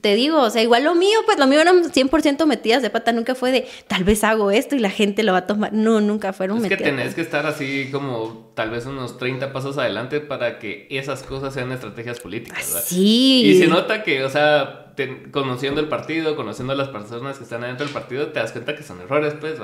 te 0.00 0.14
digo, 0.14 0.42
o 0.42 0.50
sea, 0.50 0.62
igual 0.62 0.84
lo 0.84 0.94
mío, 0.94 1.18
pues 1.24 1.38
lo 1.38 1.46
mío 1.46 1.60
eran 1.60 1.82
100% 1.82 2.44
metidas 2.44 2.82
de 2.82 2.90
pata, 2.90 3.12
nunca 3.12 3.34
fue 3.34 3.52
de 3.52 3.66
tal 3.86 4.04
vez 4.04 4.22
hago 4.22 4.50
esto 4.50 4.76
y 4.76 4.80
la 4.80 4.90
gente 4.90 5.22
lo 5.22 5.32
va 5.32 5.38
a 5.38 5.46
tomar. 5.46 5.72
No, 5.72 6.00
nunca 6.00 6.34
fueron 6.34 6.60
metidas. 6.60 6.80
Es 6.80 6.84
que 6.84 6.90
tenés 6.90 7.14
que 7.14 7.20
estar 7.22 7.46
así 7.46 7.88
como 7.90 8.52
tal 8.54 8.70
vez 8.70 8.84
unos 8.84 9.16
30 9.16 9.52
pasos 9.52 9.78
adelante 9.78 10.20
para 10.20 10.58
que 10.58 10.86
esas 10.90 11.22
cosas 11.22 11.54
sean 11.54 11.72
estrategias 11.72 12.20
políticas. 12.20 12.66
¿verdad? 12.66 12.84
Sí. 12.86 13.42
Y 13.46 13.58
se 13.58 13.66
nota 13.66 14.02
que, 14.02 14.24
o 14.24 14.28
sea, 14.28 14.92
conociendo 15.30 15.80
el 15.80 15.88
partido, 15.88 16.36
conociendo 16.36 16.72
a 16.72 16.76
las 16.76 16.88
personas 16.88 17.38
que 17.38 17.44
están 17.44 17.64
adentro 17.64 17.86
del 17.86 17.94
partido, 17.94 18.28
te 18.28 18.40
das 18.40 18.52
cuenta 18.52 18.74
que 18.74 18.82
son 18.82 19.00
errores, 19.00 19.34
pues. 19.40 19.54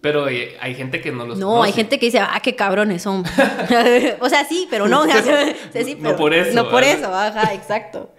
pero 0.00 0.24
hay, 0.24 0.74
gente 0.74 1.00
que 1.00 1.12
no 1.12 1.26
los 1.26 1.38
No, 1.38 1.62
hay 1.62 1.72
gente 1.72 1.98
que 1.98 2.06
dice, 2.06 2.18
ah, 2.18 2.40
qué 2.42 2.56
cabrones 2.56 3.02
son. 3.02 3.22
o 4.20 4.28
sea, 4.28 4.44
sí, 4.44 4.66
pero 4.70 4.88
no. 4.88 5.06
no 6.00 6.16
por 6.16 6.34
eso. 6.34 6.54
No 6.54 6.68
por 6.68 6.82
eso, 6.82 7.14
ajá, 7.14 7.54
exacto. 7.54 8.10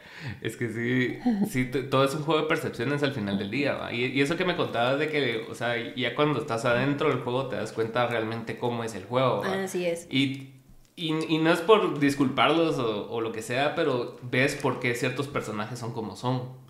Es 0.41 0.56
que 0.56 0.69
sí, 0.69 1.19
sí, 1.50 1.65
todo 1.89 2.04
es 2.04 2.13
un 2.13 2.23
juego 2.23 2.41
de 2.41 2.47
percepciones 2.47 3.04
al 3.04 3.13
final 3.13 3.38
del 3.38 3.50
día. 3.50 3.91
Y, 3.91 4.06
y, 4.06 4.21
eso 4.21 4.38
que 4.38 4.45
me 4.45 4.56
contabas 4.56 5.00
de 5.00 5.10
que, 5.10 5.45
o 5.50 5.56
sea, 5.56 5.76
ya 5.95 6.15
cuando 6.15 6.39
estás 6.39 6.65
adentro 6.65 7.10
del 7.10 7.19
juego 7.19 7.47
te 7.47 7.56
das 7.56 7.71
cuenta 7.71 8.08
realmente 8.08 8.58
cómo 8.58 8.84
es 8.84 8.95
el 8.95 9.06
juego. 9.06 9.43
Así 9.43 9.86
es. 9.86 10.08
Y, 10.10 10.54
y, 10.95 11.13
y, 11.28 11.38
no 11.39 11.52
es 11.52 11.60
por 11.62 12.00
disculparlos 12.00 12.78
o, 12.78 13.10
o, 13.12 13.21
lo 13.21 13.32
que 13.32 13.41
sea, 13.41 13.76
pero 13.76 14.17
ves 14.23 14.56
por 14.56 14.80
qué 14.80 14.95
ciertos 14.95 15.28
personajes 15.28 15.80
son 15.80 15.93
como 15.93 16.15
son. 16.15 16.66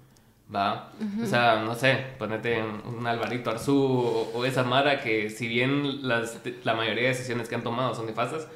Va, 0.53 0.93
o 1.21 1.25
sea, 1.25 1.61
no 1.61 1.75
sé, 1.75 1.97
ponete 2.17 2.63
un, 2.63 3.05
Alvarito 3.05 3.49
Arzú 3.49 4.31
o, 4.33 4.45
esa 4.45 4.63
Mara 4.63 5.01
que 5.01 5.29
si 5.29 5.45
bien 5.45 6.07
las, 6.07 6.39
la 6.63 6.73
mayoría 6.73 7.03
de 7.03 7.09
decisiones 7.09 7.49
que 7.49 7.55
han 7.55 7.63
tomado 7.63 7.93
son 7.93 8.05
nefastas, 8.05 8.47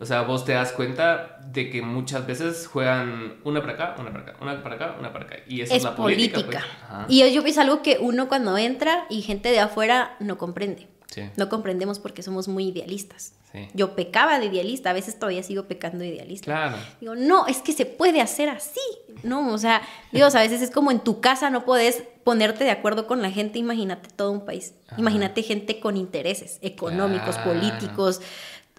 o 0.00 0.04
sea, 0.04 0.22
vos 0.22 0.44
te 0.44 0.52
das 0.52 0.72
cuenta 0.72 1.38
de 1.52 1.70
que 1.70 1.82
muchas 1.82 2.26
veces 2.26 2.66
juegan 2.66 3.34
una 3.44 3.60
para 3.60 3.74
acá, 3.74 3.94
una 4.00 4.10
para 4.10 4.24
acá, 4.24 4.36
una 4.40 4.62
para 4.62 4.74
acá, 4.74 4.96
una 4.98 5.12
para 5.12 5.26
acá. 5.26 5.36
Y 5.46 5.60
eso 5.60 5.72
es, 5.72 5.84
la 5.84 5.94
política. 5.94 6.64
Pues. 6.88 7.04
Y 7.10 7.20
yo, 7.20 7.28
yo 7.28 7.46
es 7.46 7.58
algo 7.58 7.80
que 7.80 7.98
uno 8.00 8.26
cuando 8.26 8.58
entra 8.58 9.06
y 9.08 9.22
gente 9.22 9.50
de 9.50 9.60
afuera 9.60 10.16
no 10.18 10.38
comprende. 10.38 10.88
No 11.36 11.48
comprendemos 11.48 11.98
porque 11.98 12.22
somos 12.22 12.48
muy 12.48 12.68
idealistas. 12.68 13.32
Yo 13.72 13.96
pecaba 13.96 14.38
de 14.38 14.46
idealista, 14.46 14.90
a 14.90 14.92
veces 14.92 15.18
todavía 15.18 15.42
sigo 15.42 15.64
pecando 15.64 15.98
de 15.98 16.08
idealista. 16.08 16.44
Claro. 16.44 16.76
Digo, 17.00 17.14
no, 17.14 17.46
es 17.46 17.58
que 17.58 17.72
se 17.72 17.86
puede 17.86 18.20
hacer 18.20 18.50
así. 18.50 18.80
No, 19.22 19.50
o 19.52 19.56
sea, 19.56 19.80
Dios, 20.12 20.34
a 20.34 20.40
veces 20.40 20.60
es 20.60 20.70
como 20.70 20.90
en 20.90 21.00
tu 21.00 21.20
casa 21.22 21.48
no 21.48 21.64
puedes 21.64 22.02
ponerte 22.22 22.64
de 22.64 22.70
acuerdo 22.70 23.06
con 23.06 23.22
la 23.22 23.30
gente, 23.30 23.58
imagínate 23.58 24.10
todo 24.14 24.30
un 24.30 24.44
país. 24.44 24.74
Imagínate 24.98 25.42
gente 25.42 25.80
con 25.80 25.96
intereses 25.96 26.58
económicos, 26.60 27.38
políticos, 27.38 28.20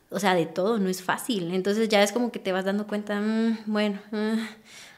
o 0.09 0.19
sea, 0.19 0.35
de 0.35 0.45
todo, 0.45 0.79
no 0.79 0.89
es 0.89 1.01
fácil. 1.01 1.53
Entonces 1.53 1.89
ya 1.89 2.03
es 2.03 2.11
como 2.11 2.31
que 2.31 2.39
te 2.39 2.51
vas 2.51 2.65
dando 2.65 2.87
cuenta, 2.87 3.19
mm, 3.19 3.63
bueno, 3.65 3.99
mm, 4.11 4.37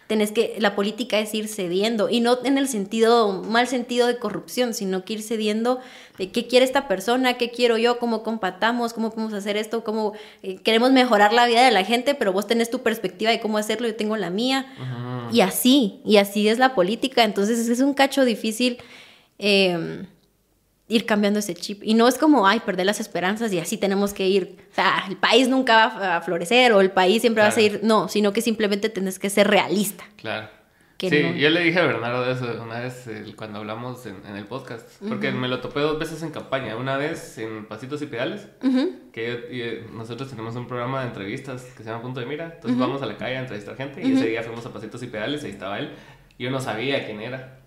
tenés 0.09 0.31
que, 0.31 0.55
la 0.57 0.75
política 0.75 1.19
es 1.19 1.35
ir 1.35 1.47
cediendo, 1.47 2.09
y 2.09 2.19
no 2.19 2.39
en 2.43 2.57
el 2.57 2.67
sentido, 2.67 3.43
mal 3.43 3.67
sentido 3.67 4.07
de 4.07 4.17
corrupción, 4.17 4.73
sino 4.73 5.05
que 5.05 5.13
ir 5.13 5.21
cediendo 5.21 5.81
de 6.17 6.31
qué 6.31 6.47
quiere 6.47 6.65
esta 6.65 6.87
persona, 6.87 7.35
qué 7.35 7.51
quiero 7.51 7.77
yo, 7.77 7.99
cómo 7.99 8.23
compatamos, 8.23 8.93
cómo 8.93 9.11
podemos 9.11 9.33
hacer 9.33 9.55
esto, 9.55 9.83
cómo 9.83 10.13
eh, 10.41 10.55
queremos 10.63 10.91
mejorar 10.91 11.31
la 11.31 11.45
vida 11.45 11.63
de 11.63 11.69
la 11.69 11.83
gente, 11.83 12.15
pero 12.15 12.33
vos 12.33 12.47
tenés 12.47 12.71
tu 12.71 12.79
perspectiva 12.79 13.29
de 13.29 13.39
cómo 13.39 13.59
hacerlo, 13.59 13.87
yo 13.87 13.95
tengo 13.95 14.17
la 14.17 14.31
mía, 14.31 14.65
y 15.31 15.41
así, 15.41 16.01
y 16.03 16.17
así 16.17 16.49
es 16.49 16.57
la 16.57 16.73
política, 16.73 17.23
entonces 17.23 17.69
es 17.69 17.79
un 17.79 17.93
cacho 17.93 18.25
difícil. 18.25 18.79
Eh, 19.37 20.07
ir 20.89 21.05
cambiando 21.05 21.39
ese 21.39 21.53
chip. 21.53 21.81
Y 21.83 21.93
no 21.93 22.07
es 22.07 22.17
como, 22.17 22.45
ay, 22.45 22.59
perder 22.59 22.85
las 22.85 22.99
esperanzas 22.99 23.53
y 23.53 23.59
así 23.59 23.77
tenemos 23.77 24.11
que 24.11 24.27
ir. 24.27 24.57
O 24.71 24.75
sea, 24.75 25.05
el 25.07 25.15
país 25.15 25.47
nunca 25.47 25.87
va 25.87 26.17
a 26.17 26.21
florecer 26.21 26.73
o 26.73 26.81
el 26.81 26.91
país 26.91 27.21
siempre 27.21 27.43
va 27.43 27.49
a 27.49 27.51
seguir. 27.51 27.79
No, 27.83 28.09
sino 28.09 28.33
que 28.33 28.41
simplemente 28.41 28.89
tienes 28.89 29.19
que 29.19 29.29
ser 29.29 29.47
realista. 29.47 30.03
Claro. 30.17 30.49
sí, 30.99 31.09
yo 31.37 31.49
le 31.51 31.61
dije 31.61 31.79
a 31.79 31.85
Bernardo 31.85 32.29
eso 32.29 32.61
una 32.61 32.79
vez 32.79 33.07
cuando 33.35 33.59
hablamos 33.59 34.05
en, 34.07 34.35
el 34.35 34.45
podcast, 34.45 34.85
porque 35.07 35.31
me 35.31 35.47
lo 35.47 35.61
topé 35.61 35.79
dos 35.79 35.99
veces 35.99 36.23
en 36.23 36.31
campaña, 36.31 36.75
una 36.75 36.97
vez 36.97 37.37
en 37.37 37.67
Pasitos 37.67 38.01
y 38.01 38.07
Pedales, 38.07 38.47
que 39.13 39.85
nosotros 39.93 40.29
tenemos 40.29 40.55
un 40.55 40.67
programa 40.67 41.01
de 41.01 41.07
entrevistas 41.07 41.63
que 41.77 41.83
se 41.83 41.89
llama 41.89 42.01
Punto 42.01 42.19
de 42.19 42.25
Mira, 42.25 42.53
entonces 42.55 42.77
vamos 42.77 43.01
a 43.01 43.05
la 43.05 43.15
calle 43.15 43.37
a 43.37 43.41
entrevistar 43.41 43.77
gente 43.77 44.01
y 44.05 44.13
ese 44.13 44.27
día 44.27 44.43
fuimos 44.43 44.65
a 44.65 44.73
Pasitos 44.73 45.01
y 45.03 45.07
Pedales, 45.07 45.43
ahí 45.43 45.51
estaba 45.51 45.79
él, 45.79 45.91
yo 46.39 46.49
no 46.49 46.61
sabía 46.61 47.05
quién 47.05 47.21
era. 47.21 47.59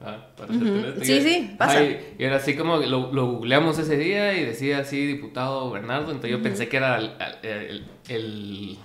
Sí, 1.03 1.21
sí, 1.21 1.55
pasa. 1.59 1.85
y 1.85 2.15
era 2.19 2.37
así 2.37 2.57
como 2.57 2.79
lo, 2.79 3.13
lo, 3.13 3.27
googleamos 3.33 3.79
ese 3.79 3.99
día 3.99 4.33
y 4.37 4.45
decía 4.45 4.79
así, 4.79 5.07
diputado 5.07 5.71
Bernardo. 5.71 6.07
Entonces 6.07 6.31
yo 6.31 6.43
pensé 6.43 6.69
que 6.69 6.79
era 6.79 6.97
el, 6.97 7.85
el, 8.09 8.79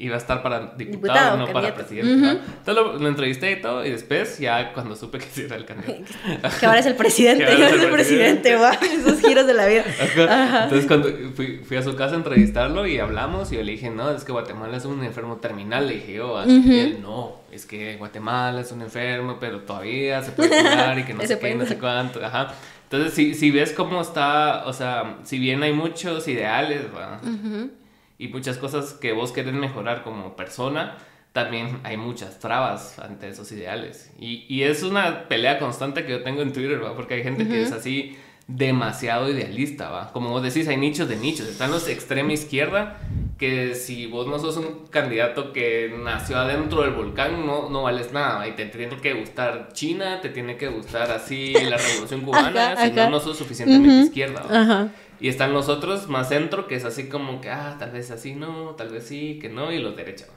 iba 0.00 0.14
a 0.14 0.18
estar 0.18 0.42
para 0.42 0.72
diputado, 0.78 1.36
no 1.36 1.46
para 1.52 1.74
presidente. 1.74 2.40
Entonces 2.58 2.74
lo, 2.74 3.06
entrevisté 3.06 3.52
y 3.52 3.60
todo, 3.60 3.84
y 3.84 3.90
después, 3.90 4.38
ya 4.38 4.72
cuando 4.72 4.96
supe 4.96 5.18
que 5.18 5.26
sí 5.26 5.42
era 5.42 5.56
el 5.56 5.66
candidato. 5.66 6.04
que 6.60 6.66
ahora 6.66 6.78
es 6.78 6.86
el 6.86 6.96
presidente, 6.96 7.44
ahora 7.52 7.68
es 7.68 7.82
el 7.82 7.90
presidente, 7.92 8.58
esos 8.82 9.20
giros 9.20 9.46
de 9.46 9.54
la 9.54 9.66
vida. 9.66 9.84
Entonces, 10.64 10.86
cuando 10.86 11.10
fui, 11.34 11.58
fui, 11.58 11.76
a 11.76 11.82
su 11.82 11.94
casa 11.96 12.14
a 12.14 12.16
entrevistarlo 12.16 12.86
y 12.86 12.98
hablamos, 12.98 13.52
y 13.52 13.56
yo 13.56 13.62
le 13.62 13.72
dije, 13.72 13.90
no, 13.90 14.10
es 14.10 14.24
que 14.24 14.32
Guatemala 14.32 14.78
es 14.78 14.86
un 14.86 15.04
enfermo 15.04 15.36
terminal, 15.36 15.86
le 15.86 15.94
dije 15.94 16.14
yo, 16.14 16.42
y 16.46 16.78
él, 16.78 16.98
no, 17.02 17.36
es 17.52 17.66
que 17.66 17.96
Guatemala 17.96 18.62
es 18.62 18.72
un 18.72 18.80
enfermo, 18.80 19.36
pero 19.38 19.60
todavía 19.60 20.22
se 20.22 20.32
puede 20.32 20.48
curar 20.48 20.98
y 20.98 21.04
que 21.04 21.12
no 21.12 21.26
sé 21.26 21.38
qué, 21.38 21.54
no 21.54 21.66
sé 21.66 21.76
cuánto, 21.76 22.24
ajá. 22.24 22.54
Entonces, 22.84 23.12
si, 23.12 23.34
si 23.34 23.50
ves 23.50 23.72
cómo 23.72 24.00
está, 24.00 24.64
o 24.66 24.72
sea, 24.72 25.18
si 25.24 25.38
bien 25.38 25.62
hay 25.62 25.74
muchos 25.74 26.26
ideales, 26.26 26.86
¿va? 26.86 27.20
Y 28.20 28.28
muchas 28.28 28.58
cosas 28.58 28.92
que 28.92 29.12
vos 29.12 29.32
querés 29.32 29.54
mejorar 29.54 30.02
como 30.04 30.36
persona, 30.36 30.98
también 31.32 31.80
hay 31.84 31.96
muchas 31.96 32.38
trabas 32.38 32.98
ante 32.98 33.30
esos 33.30 33.50
ideales. 33.50 34.12
Y, 34.18 34.44
y 34.46 34.64
es 34.64 34.82
una 34.82 35.26
pelea 35.26 35.58
constante 35.58 36.04
que 36.04 36.12
yo 36.12 36.22
tengo 36.22 36.42
en 36.42 36.52
Twitter, 36.52 36.84
¿va? 36.84 36.94
porque 36.94 37.14
hay 37.14 37.22
gente 37.22 37.48
que 37.48 37.62
es 37.62 37.72
así 37.72 38.18
demasiado 38.46 39.30
idealista, 39.30 39.88
¿va? 39.88 40.12
Como 40.12 40.28
vos 40.30 40.42
decís, 40.42 40.68
hay 40.68 40.76
nichos 40.76 41.08
de 41.08 41.16
nichos. 41.16 41.46
Están 41.46 41.70
los 41.70 41.88
extrema 41.88 42.32
izquierda, 42.32 42.98
que 43.38 43.74
si 43.74 44.06
vos 44.06 44.26
no 44.26 44.38
sos 44.38 44.58
un 44.58 44.86
candidato 44.90 45.54
que 45.54 45.94
nació 46.02 46.36
adentro 46.36 46.82
del 46.82 46.90
volcán, 46.90 47.46
no, 47.46 47.70
no 47.70 47.84
vales 47.84 48.12
nada. 48.12 48.46
Y 48.48 48.52
te 48.52 48.66
tiene 48.66 48.96
que 48.96 49.14
gustar 49.14 49.68
China, 49.72 50.20
te 50.20 50.28
tiene 50.28 50.58
que 50.58 50.68
gustar 50.68 51.10
así 51.10 51.54
la 51.54 51.78
revolución 51.78 52.20
cubana, 52.24 52.76
si 52.76 52.92
no, 52.92 53.08
no 53.08 53.20
sos 53.20 53.38
suficientemente 53.38 54.08
izquierda. 54.08 54.42
¿va? 54.42 54.88
Y 55.20 55.28
están 55.28 55.52
los 55.52 55.68
otros 55.68 56.08
más 56.08 56.30
centro, 56.30 56.66
que 56.66 56.76
es 56.76 56.84
así 56.84 57.08
como 57.08 57.40
que, 57.40 57.50
ah, 57.50 57.76
tal 57.78 57.90
vez 57.90 58.10
así 58.10 58.34
no, 58.34 58.74
tal 58.76 58.88
vez 58.88 59.04
sí, 59.04 59.38
que 59.40 59.50
no, 59.50 59.70
y 59.70 59.78
los 59.78 59.94
derechos. 59.94 60.28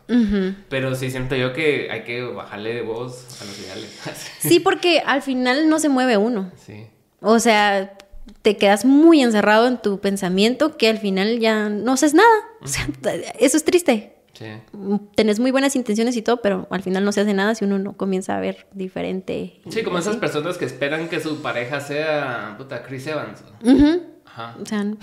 Pero 0.70 0.94
sí 0.96 1.10
siento 1.10 1.36
yo 1.36 1.54
que 1.54 1.90
hay 1.90 2.04
que 2.04 2.22
bajarle 2.22 2.74
de 2.74 2.82
voz 2.82 3.42
a 3.42 3.46
los 3.46 3.60
ideales. 3.60 4.02
sí, 4.40 4.60
porque 4.60 5.02
al 5.06 5.22
final 5.22 5.70
no 5.70 5.80
se 5.80 5.90
mueve 5.90 6.18
uno. 6.18 6.52
Sí. 6.58 6.88
O 7.22 7.40
sea, 7.40 7.98
te 8.42 8.58
quedas 8.58 8.84
muy 8.84 9.22
encerrado 9.22 9.68
en 9.68 9.78
tu 9.78 10.00
pensamiento 10.00 10.76
que 10.78 10.90
al 10.90 10.98
final 10.98 11.40
ya 11.40 11.70
no 11.70 11.94
haces 11.94 12.14
nada. 12.14 12.36
O 12.62 12.68
sea, 12.68 12.88
eso 13.40 13.58
es 13.58 13.64
triste. 13.64 14.14
Sí. 14.34 14.48
Tenés 15.16 15.40
muy 15.40 15.52
buenas 15.52 15.76
intenciones 15.76 16.18
y 16.18 16.24
todo, 16.24 16.42
pero 16.42 16.68
al 16.72 16.82
final 16.82 17.06
no 17.06 17.12
se 17.12 17.22
hace 17.22 17.34
nada 17.34 17.54
si 17.54 17.66
uno 17.66 17.78
no 17.78 17.94
comienza 17.94 18.36
a 18.36 18.40
ver 18.40 18.66
diferente. 18.74 19.62
Sí, 19.70 19.84
como 19.84 20.00
esas 20.00 20.18
personas 20.18 20.58
que 20.58 20.66
esperan 20.66 21.08
que 21.08 21.20
su 21.20 21.42
pareja 21.42 21.80
sea, 21.80 22.56
puta, 22.58 22.84
Chris 22.84 23.06
Evans. 23.08 23.44
Ajá. 24.36 24.56
O 24.60 24.66
sea, 24.66 24.84
no, 24.84 24.96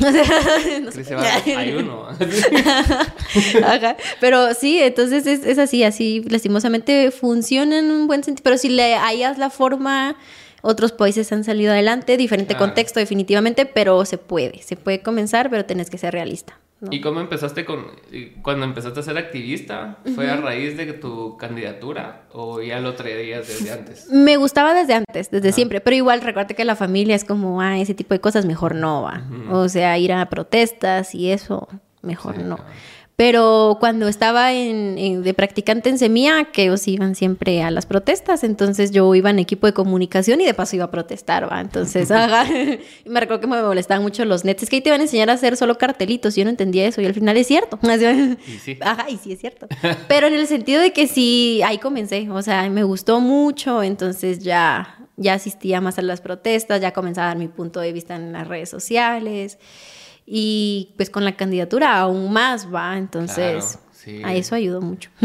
sé. 0.90 1.54
hay 1.56 1.72
uno. 1.76 2.08
Ajá. 3.64 3.96
Pero 4.20 4.54
sí, 4.54 4.80
entonces 4.80 5.24
es, 5.26 5.46
es, 5.46 5.58
así, 5.58 5.84
así 5.84 6.22
lastimosamente 6.28 7.12
funciona 7.12 7.78
en 7.78 7.92
un 7.92 8.08
buen 8.08 8.24
sentido. 8.24 8.42
Pero 8.42 8.58
si 8.58 8.70
le 8.70 8.96
hayas 8.96 9.38
la 9.38 9.50
forma, 9.50 10.16
otros 10.62 10.90
países 10.90 11.30
han 11.30 11.44
salido 11.44 11.72
adelante, 11.72 12.16
diferente 12.16 12.56
contexto 12.56 12.98
definitivamente, 12.98 13.66
pero 13.66 14.04
se 14.04 14.18
puede, 14.18 14.62
se 14.62 14.74
puede 14.74 15.00
comenzar, 15.00 15.48
pero 15.48 15.64
tenés 15.64 15.90
que 15.90 15.98
ser 15.98 16.12
realista. 16.12 16.58
¿Y 16.90 17.00
cómo 17.00 17.20
empezaste 17.20 17.64
con, 17.64 17.86
cuando 18.42 18.64
empezaste 18.64 19.00
a 19.00 19.02
ser 19.02 19.18
activista? 19.18 19.98
¿Fue 20.14 20.30
a 20.30 20.36
raíz 20.36 20.76
de 20.76 20.92
tu 20.94 21.36
candidatura 21.36 22.22
o 22.32 22.62
ya 22.62 22.80
lo 22.80 22.94
traías 22.94 23.46
desde 23.46 23.72
antes? 23.78 24.08
Me 24.10 24.36
gustaba 24.36 24.72
desde 24.72 24.94
antes, 24.94 25.30
desde 25.30 25.52
siempre, 25.52 25.80
pero 25.80 25.96
igual 25.96 26.22
recuerda 26.22 26.54
que 26.54 26.64
la 26.64 26.76
familia 26.76 27.14
es 27.14 27.24
como, 27.24 27.60
ah, 27.60 27.78
ese 27.78 27.94
tipo 27.94 28.14
de 28.14 28.20
cosas 28.20 28.46
mejor 28.46 28.74
no 28.74 29.02
va. 29.02 29.24
O 29.50 29.68
sea, 29.68 29.98
ir 29.98 30.12
a 30.12 30.28
protestas 30.30 31.14
y 31.14 31.30
eso, 31.30 31.68
mejor 32.02 32.38
no. 32.38 32.58
Pero 33.20 33.76
cuando 33.78 34.08
estaba 34.08 34.54
en, 34.54 35.22
de 35.22 35.34
practicante 35.34 35.90
en 35.90 35.98
Semilla, 35.98 36.46
que 36.46 36.62
ellos 36.62 36.88
iban 36.88 37.14
siempre 37.14 37.62
a 37.62 37.70
las 37.70 37.84
protestas, 37.84 38.44
entonces 38.44 38.92
yo 38.92 39.14
iba 39.14 39.28
en 39.28 39.38
equipo 39.38 39.66
de 39.66 39.74
comunicación 39.74 40.40
y 40.40 40.46
de 40.46 40.54
paso 40.54 40.76
iba 40.76 40.86
a 40.86 40.90
protestar, 40.90 41.46
¿va? 41.52 41.60
Entonces, 41.60 42.08
me 43.04 43.20
recuerdo 43.20 43.42
que 43.42 43.46
me 43.46 43.62
molestaban 43.62 44.02
mucho 44.02 44.24
los 44.24 44.46
nets. 44.46 44.62
Es 44.62 44.70
que 44.70 44.76
ahí 44.76 44.80
te 44.80 44.88
iban 44.88 45.00
a 45.00 45.04
enseñar 45.04 45.28
a 45.28 45.34
hacer 45.34 45.58
solo 45.58 45.76
cartelitos, 45.76 46.34
yo 46.34 46.44
no 46.44 46.50
entendía 46.50 46.86
eso 46.86 47.02
y 47.02 47.04
al 47.04 47.12
final 47.12 47.36
es 47.36 47.46
cierto. 47.46 47.78
Y 48.46 48.52
sí. 48.52 48.78
Ajá, 48.80 49.10
y 49.10 49.18
sí 49.18 49.32
es 49.32 49.40
cierto. 49.40 49.66
Pero 50.08 50.28
en 50.28 50.32
el 50.32 50.46
sentido 50.46 50.80
de 50.80 50.94
que 50.94 51.06
sí, 51.06 51.60
ahí 51.62 51.76
comencé, 51.76 52.30
o 52.30 52.40
sea, 52.40 52.70
me 52.70 52.84
gustó 52.84 53.20
mucho, 53.20 53.82
entonces 53.82 54.38
ya, 54.38 54.96
ya 55.18 55.34
asistía 55.34 55.82
más 55.82 55.98
a 55.98 56.02
las 56.02 56.22
protestas, 56.22 56.80
ya 56.80 56.92
comenzaba 56.92 57.26
a 57.26 57.30
dar 57.32 57.38
mi 57.38 57.48
punto 57.48 57.80
de 57.80 57.92
vista 57.92 58.16
en 58.16 58.32
las 58.32 58.48
redes 58.48 58.70
sociales. 58.70 59.58
Y 60.26 60.90
pues 60.96 61.10
con 61.10 61.24
la 61.24 61.36
candidatura 61.36 61.98
aún 61.98 62.32
más 62.32 62.72
va, 62.72 62.96
entonces 62.96 63.78
a 64.24 64.34
eso 64.34 64.54
ayudó 64.54 64.80
mucho. 64.80 65.10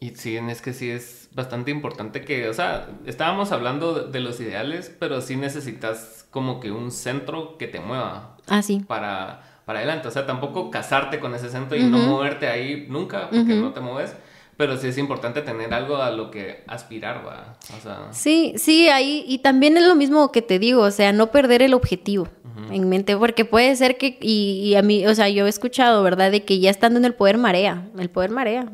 Y 0.00 0.10
sí, 0.14 0.36
es 0.36 0.62
que 0.62 0.72
sí 0.72 0.90
es 0.90 1.28
bastante 1.32 1.70
importante 1.70 2.22
que, 2.22 2.48
o 2.48 2.54
sea, 2.54 2.88
estábamos 3.06 3.52
hablando 3.52 4.08
de 4.08 4.20
los 4.20 4.40
ideales, 4.40 4.94
pero 4.98 5.20
sí 5.20 5.36
necesitas 5.36 6.26
como 6.30 6.60
que 6.60 6.70
un 6.70 6.90
centro 6.90 7.56
que 7.58 7.68
te 7.68 7.80
mueva. 7.80 8.36
Ah, 8.48 8.62
sí. 8.62 8.82
Para, 8.86 9.62
para 9.64 9.80
adelante, 9.80 10.08
o 10.08 10.10
sea, 10.10 10.26
tampoco 10.26 10.70
casarte 10.70 11.20
con 11.20 11.34
ese 11.34 11.48
centro 11.48 11.76
y 11.76 11.84
no 11.84 11.98
moverte 11.98 12.48
ahí 12.48 12.86
nunca 12.88 13.30
porque 13.30 13.54
no 13.54 13.72
te 13.72 13.80
mueves. 13.80 14.14
Pero 14.56 14.76
sí 14.76 14.88
es 14.88 14.98
importante 14.98 15.40
tener 15.40 15.72
algo 15.72 15.96
a 15.96 16.10
lo 16.10 16.30
que 16.30 16.64
aspirar, 16.66 17.26
¿va? 17.26 17.56
O 17.74 17.80
sea... 17.80 18.08
Sí, 18.10 18.52
sí, 18.58 18.88
ahí, 18.88 19.24
y 19.26 19.38
también 19.38 19.78
es 19.78 19.86
lo 19.86 19.94
mismo 19.94 20.30
que 20.32 20.42
te 20.42 20.58
digo, 20.58 20.82
o 20.82 20.90
sea, 20.90 21.14
no 21.14 21.30
perder 21.30 21.62
el 21.62 21.72
objetivo 21.72 22.28
en 22.70 22.88
mente, 22.88 23.16
porque 23.16 23.44
puede 23.44 23.74
ser 23.76 23.96
que, 23.96 24.18
y, 24.20 24.74
a 24.74 24.82
mí, 24.82 25.06
o 25.06 25.14
sea, 25.14 25.28
yo 25.28 25.46
he 25.46 25.48
escuchado, 25.48 26.02
¿verdad?, 26.02 26.30
de 26.30 26.44
que 26.44 26.58
ya 26.60 26.70
estando 26.70 26.98
en 26.98 27.04
el 27.04 27.14
poder 27.14 27.38
marea, 27.38 27.88
el 27.98 28.10
poder 28.10 28.30
marea. 28.30 28.66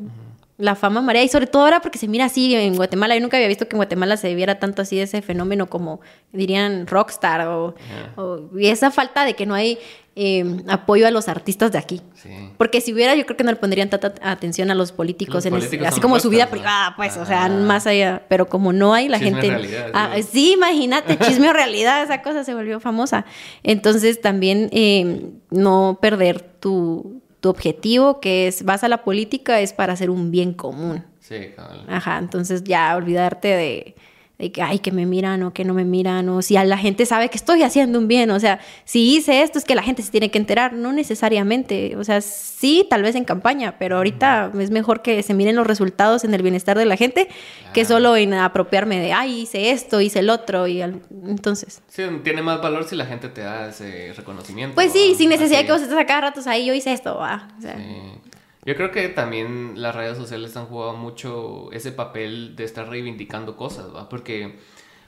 La 0.57 0.75
fama 0.75 1.01
marea 1.01 1.23
y 1.23 1.27
sobre 1.27 1.45
todo 1.47 1.63
ahora 1.63 1.81
porque 1.81 1.99
se 1.99 2.07
mira 2.07 2.25
así 2.25 2.55
en 2.55 2.75
Guatemala. 2.75 3.15
Yo 3.15 3.21
nunca 3.21 3.37
había 3.37 3.47
visto 3.47 3.67
que 3.67 3.75
en 3.75 3.77
Guatemala 3.77 4.17
se 4.17 4.33
viera 4.33 4.59
tanto 4.59 4.81
así 4.81 4.99
ese 4.99 5.21
fenómeno 5.21 5.69
como 5.69 6.01
dirían 6.31 6.87
rockstar 6.87 7.47
o, 7.47 7.75
o 8.15 8.49
y 8.57 8.67
esa 8.67 8.89
falta 8.89 9.23
de 9.23 9.35
que 9.35 9.45
no 9.45 9.53
hay 9.53 9.77
eh, 10.19 10.43
apoyo 10.67 11.05
a 11.05 11.11
los 11.11 11.27
artistas 11.27 11.71
de 11.71 11.77
aquí. 11.77 12.01
Porque 12.57 12.81
si 12.81 12.91
hubiera, 12.91 13.13
yo 13.13 13.23
creo 13.27 13.37
que 13.37 13.43
no 13.43 13.51
le 13.51 13.57
pondrían 13.57 13.87
tanta 13.87 14.15
atención 14.23 14.71
a 14.71 14.75
los 14.75 14.91
políticos, 14.91 15.45
en 15.45 15.53
así 15.85 16.01
como 16.01 16.19
su 16.19 16.31
vida 16.31 16.47
privada, 16.47 16.95
pues, 16.95 17.17
o 17.17 17.25
sea, 17.27 17.47
más 17.49 17.85
allá. 17.85 18.23
Pero 18.27 18.49
como 18.49 18.73
no 18.73 18.95
hay, 18.95 19.09
la 19.09 19.19
gente. 19.19 19.55
Ah, 19.93 20.15
sí, 20.27 20.53
imagínate, 20.53 21.19
chisme 21.27 21.49
o 21.49 21.53
realidad, 21.53 22.01
esa 22.01 22.23
cosa 22.23 22.43
se 22.43 22.55
volvió 22.55 22.79
famosa. 22.79 23.25
Entonces 23.61 24.19
también 24.19 24.69
eh, 24.71 25.29
no 25.51 25.99
perder 26.01 26.41
tu, 26.41 27.21
tu 27.39 27.49
objetivo, 27.49 28.19
que 28.19 28.47
es, 28.47 28.63
vas 28.63 28.83
a 28.83 28.87
la 28.87 29.03
política, 29.03 29.59
es 29.59 29.73
para 29.73 29.93
hacer 29.93 30.09
un 30.09 30.31
bien 30.31 30.53
común. 30.53 31.03
Sí, 31.19 31.51
claro. 31.53 31.83
Ajá, 31.87 32.17
entonces 32.17 32.63
ya 32.63 32.95
olvidarte 32.95 33.47
de 33.49 33.95
de 34.37 34.51
que, 34.51 34.61
ay, 34.61 34.79
que 34.79 34.91
me 34.91 35.05
miran 35.05 35.41
o 35.43 35.51
que 35.51 35.65
no 35.65 35.73
me 35.73 35.83
miran, 35.83 36.29
o 36.29 36.41
si 36.41 36.57
a 36.57 36.63
la 36.63 36.77
gente 36.77 37.05
sabe 37.05 37.29
que 37.29 37.37
estoy 37.37 37.63
haciendo 37.63 37.97
un 37.97 38.07
bien, 38.07 38.29
o 38.29 38.39
sea, 38.39 38.59
si 38.85 39.15
hice 39.15 39.41
esto 39.41 39.57
es 39.57 39.65
que 39.65 39.73
la 39.73 39.81
gente 39.81 40.03
se 40.03 40.11
tiene 40.11 40.29
que 40.29 40.37
enterar, 40.37 40.73
no 40.73 40.93
necesariamente, 40.93 41.95
o 41.97 42.03
sea, 42.03 42.21
sí, 42.21 42.85
tal 42.87 43.01
vez 43.01 43.15
en 43.15 43.25
campaña, 43.25 43.77
pero 43.79 43.97
ahorita 43.97 44.51
es 44.59 44.69
mejor 44.69 45.01
que 45.01 45.23
se 45.23 45.33
miren 45.33 45.55
los 45.55 45.65
resultados 45.65 46.23
en 46.23 46.33
el 46.33 46.43
bienestar 46.43 46.77
de 46.77 46.85
la 46.85 46.97
gente 46.97 47.29
que 47.73 47.83
solo 47.83 48.15
en 48.15 48.33
apropiarme 48.33 48.99
de, 48.99 49.11
ay, 49.11 49.41
hice 49.41 49.71
esto, 49.71 50.01
hice 50.01 50.19
el 50.19 50.29
otro, 50.29 50.67
y 50.67 50.81
entonces. 50.81 51.81
Sí, 51.87 52.03
tiene 52.23 52.43
más 52.43 52.61
valor 52.61 52.87
si 52.87 52.95
la 52.95 53.05
gente 53.05 53.29
te 53.29 53.41
da 53.41 53.69
ese 53.69 54.13
reconocimiento. 54.15 54.75
Pues 54.75 54.91
sí, 54.91 55.15
sin 55.17 55.29
necesidad 55.29 55.59
de 55.59 55.65
que 55.65 55.71
vos 55.71 55.81
estés 55.81 55.97
a 55.97 56.05
cada 56.05 56.21
ratos 56.21 56.45
ahí, 56.45 56.65
yo 56.65 56.73
hice 56.73 56.93
esto, 56.93 57.17
va. 57.17 57.47
sí. 57.59 57.67
Yo 58.67 58.75
creo 58.75 58.91
que 58.91 59.07
también 59.07 59.81
las 59.81 59.95
redes 59.95 60.17
sociales 60.17 60.57
han 60.57 60.65
jugado 60.65 60.91
mucho 60.91 61.71
ese 61.71 61.93
papel 61.93 62.57
de 62.57 62.65
estar 62.65 62.89
reivindicando 62.89 63.55
cosas, 63.55 63.95
¿va? 63.95 64.09
Porque, 64.09 64.57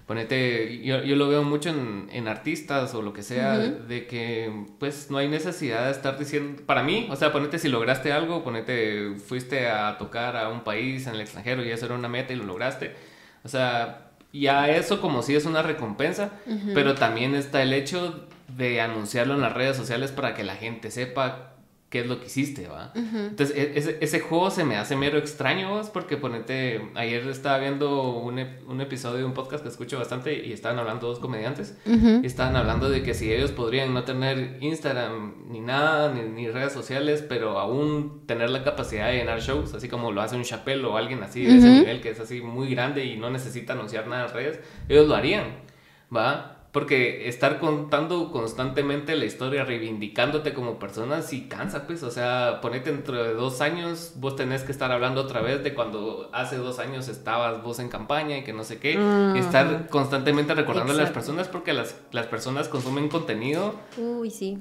ponete, 0.05 0.81
yo, 0.81 1.03
yo 1.03 1.17
lo 1.17 1.27
veo 1.27 1.43
mucho 1.43 1.67
en, 1.67 2.07
en, 2.13 2.29
artistas 2.29 2.95
o 2.95 3.01
lo 3.01 3.11
que 3.11 3.21
sea, 3.21 3.57
de 3.57 4.07
que 4.07 4.49
pues 4.79 5.11
no 5.11 5.17
hay 5.17 5.27
necesidad 5.27 5.87
de 5.87 5.91
estar 5.91 6.17
diciendo, 6.17 6.63
para 6.65 6.83
mí, 6.83 7.09
o 7.11 7.17
sea, 7.17 7.33
ponete 7.33 7.59
si 7.59 7.67
lograste 7.67 8.13
algo, 8.13 8.45
ponete, 8.45 9.15
fuiste 9.17 9.67
a 9.67 9.97
tocar 9.97 10.37
a 10.37 10.47
un 10.47 10.63
país 10.63 11.05
en 11.07 11.15
el 11.15 11.19
extranjero 11.19 11.61
y 11.65 11.69
eso 11.69 11.85
era 11.85 11.95
una 11.95 12.07
meta 12.07 12.31
y 12.31 12.37
lo 12.37 12.45
lograste. 12.45 12.95
O 13.43 13.49
sea, 13.49 14.11
ya 14.31 14.69
eso 14.69 15.01
como 15.01 15.21
si 15.21 15.35
es 15.35 15.43
una 15.43 15.63
recompensa, 15.63 16.31
pero 16.73 16.95
también 16.95 17.35
está 17.35 17.61
el 17.61 17.73
hecho 17.73 18.25
de 18.55 18.79
anunciarlo 18.79 19.33
en 19.33 19.41
las 19.41 19.53
redes 19.53 19.75
sociales 19.75 20.13
para 20.13 20.33
que 20.33 20.45
la 20.45 20.55
gente 20.55 20.91
sepa 20.91 21.48
qué 21.89 22.01
es 22.01 22.07
lo 22.07 22.19
que 22.19 22.27
hiciste, 22.27 22.67
¿va? 22.67 22.91
Entonces, 22.93 23.55
e, 23.57 23.71
ese, 23.75 23.97
ese, 23.99 24.19
juego 24.19 24.51
se 24.51 24.63
me 24.63 24.77
hace 24.77 24.95
mero 24.95 25.17
extraño, 25.17 25.69
¿vos? 25.69 25.89
Porque 25.89 26.17
ponete, 26.17 26.89
ayer 26.93 27.27
estaba 27.27 27.57
viendo 27.57 28.11
un, 28.13 28.39
un, 28.67 28.81
episodio 28.81 29.17
de 29.17 29.25
un 29.25 29.33
podcast 29.33 29.63
que 29.63 29.69
escucho 29.69 29.97
bastante 29.97 30.45
y 30.45 30.53
estaban 30.53 30.77
hablando 30.77 31.07
dos 31.07 31.19
comediantes 31.19 31.77
y 31.85 32.25
estaban 32.25 32.55
hablando 32.55 32.89
de 32.89 33.01
que 33.01 33.15
si 33.15 33.33
ellos 33.33 33.51
podrían 33.51 33.93
no 33.93 34.03
tener 34.03 34.57
Instagram 34.61 35.47
ni 35.49 35.61
nada, 35.61 36.13
ni, 36.13 36.47
redes 36.47 36.73
sociales, 36.73 37.23
pero 37.27 37.59
aún 37.59 38.21
tener 38.27 38.51
la 38.51 38.63
capacidad 38.63 39.07
de 39.07 39.17
llenar 39.17 39.41
shows, 39.41 39.73
así 39.73 39.89
como 39.89 40.11
lo 40.11 40.21
hace 40.21 40.35
un 40.35 40.43
Chappelle 40.43 40.85
o 40.85 40.95
alguien 40.95 41.23
así 41.23 41.43
de 41.43 41.57
ese 41.57 41.69
nivel 41.69 42.01
que 42.01 42.11
es 42.11 42.19
así 42.19 42.41
muy 42.41 42.69
grande 42.69 43.05
y 43.05 43.17
no 43.17 43.31
necesita 43.31 43.73
anunciar 43.73 44.07
nada 44.07 44.27
en 44.27 44.33
redes, 44.33 44.59
ellos 44.87 45.07
lo 45.07 45.15
harían, 45.15 45.45
¿va? 46.15 46.58
Porque 46.71 47.27
estar 47.27 47.59
contando 47.59 48.31
constantemente 48.31 49.15
la 49.15 49.25
historia, 49.25 49.63
reivindicándote 49.63 50.53
como 50.53 50.77
persona, 50.77 51.21
sí 51.21 51.47
cansa, 51.47 51.87
pues. 51.87 52.03
O 52.03 52.11
sea, 52.11 52.59
ponete 52.61 52.91
dentro 52.91 53.23
de 53.23 53.33
dos 53.33 53.61
años, 53.61 54.13
vos 54.17 54.35
tenés 54.35 54.63
que 54.63 54.71
estar 54.71 54.91
hablando 54.91 55.21
otra 55.21 55.41
vez 55.41 55.63
de 55.63 55.73
cuando 55.73 56.29
hace 56.31 56.57
dos 56.57 56.79
años 56.79 57.07
estabas 57.07 57.63
vos 57.63 57.79
en 57.79 57.89
campaña 57.89 58.37
y 58.37 58.43
que 58.43 58.53
no 58.53 58.63
sé 58.63 58.79
qué. 58.79 58.99
Estar 59.35 59.87
constantemente 59.89 60.53
recordando 60.53 60.93
a 60.93 60.95
las 60.95 61.11
personas 61.11 61.47
porque 61.47 61.73
las, 61.73 61.95
las 62.11 62.27
personas 62.27 62.67
consumen 62.67 63.09
contenido. 63.09 63.73
Uy, 63.97 64.29
sí 64.29 64.59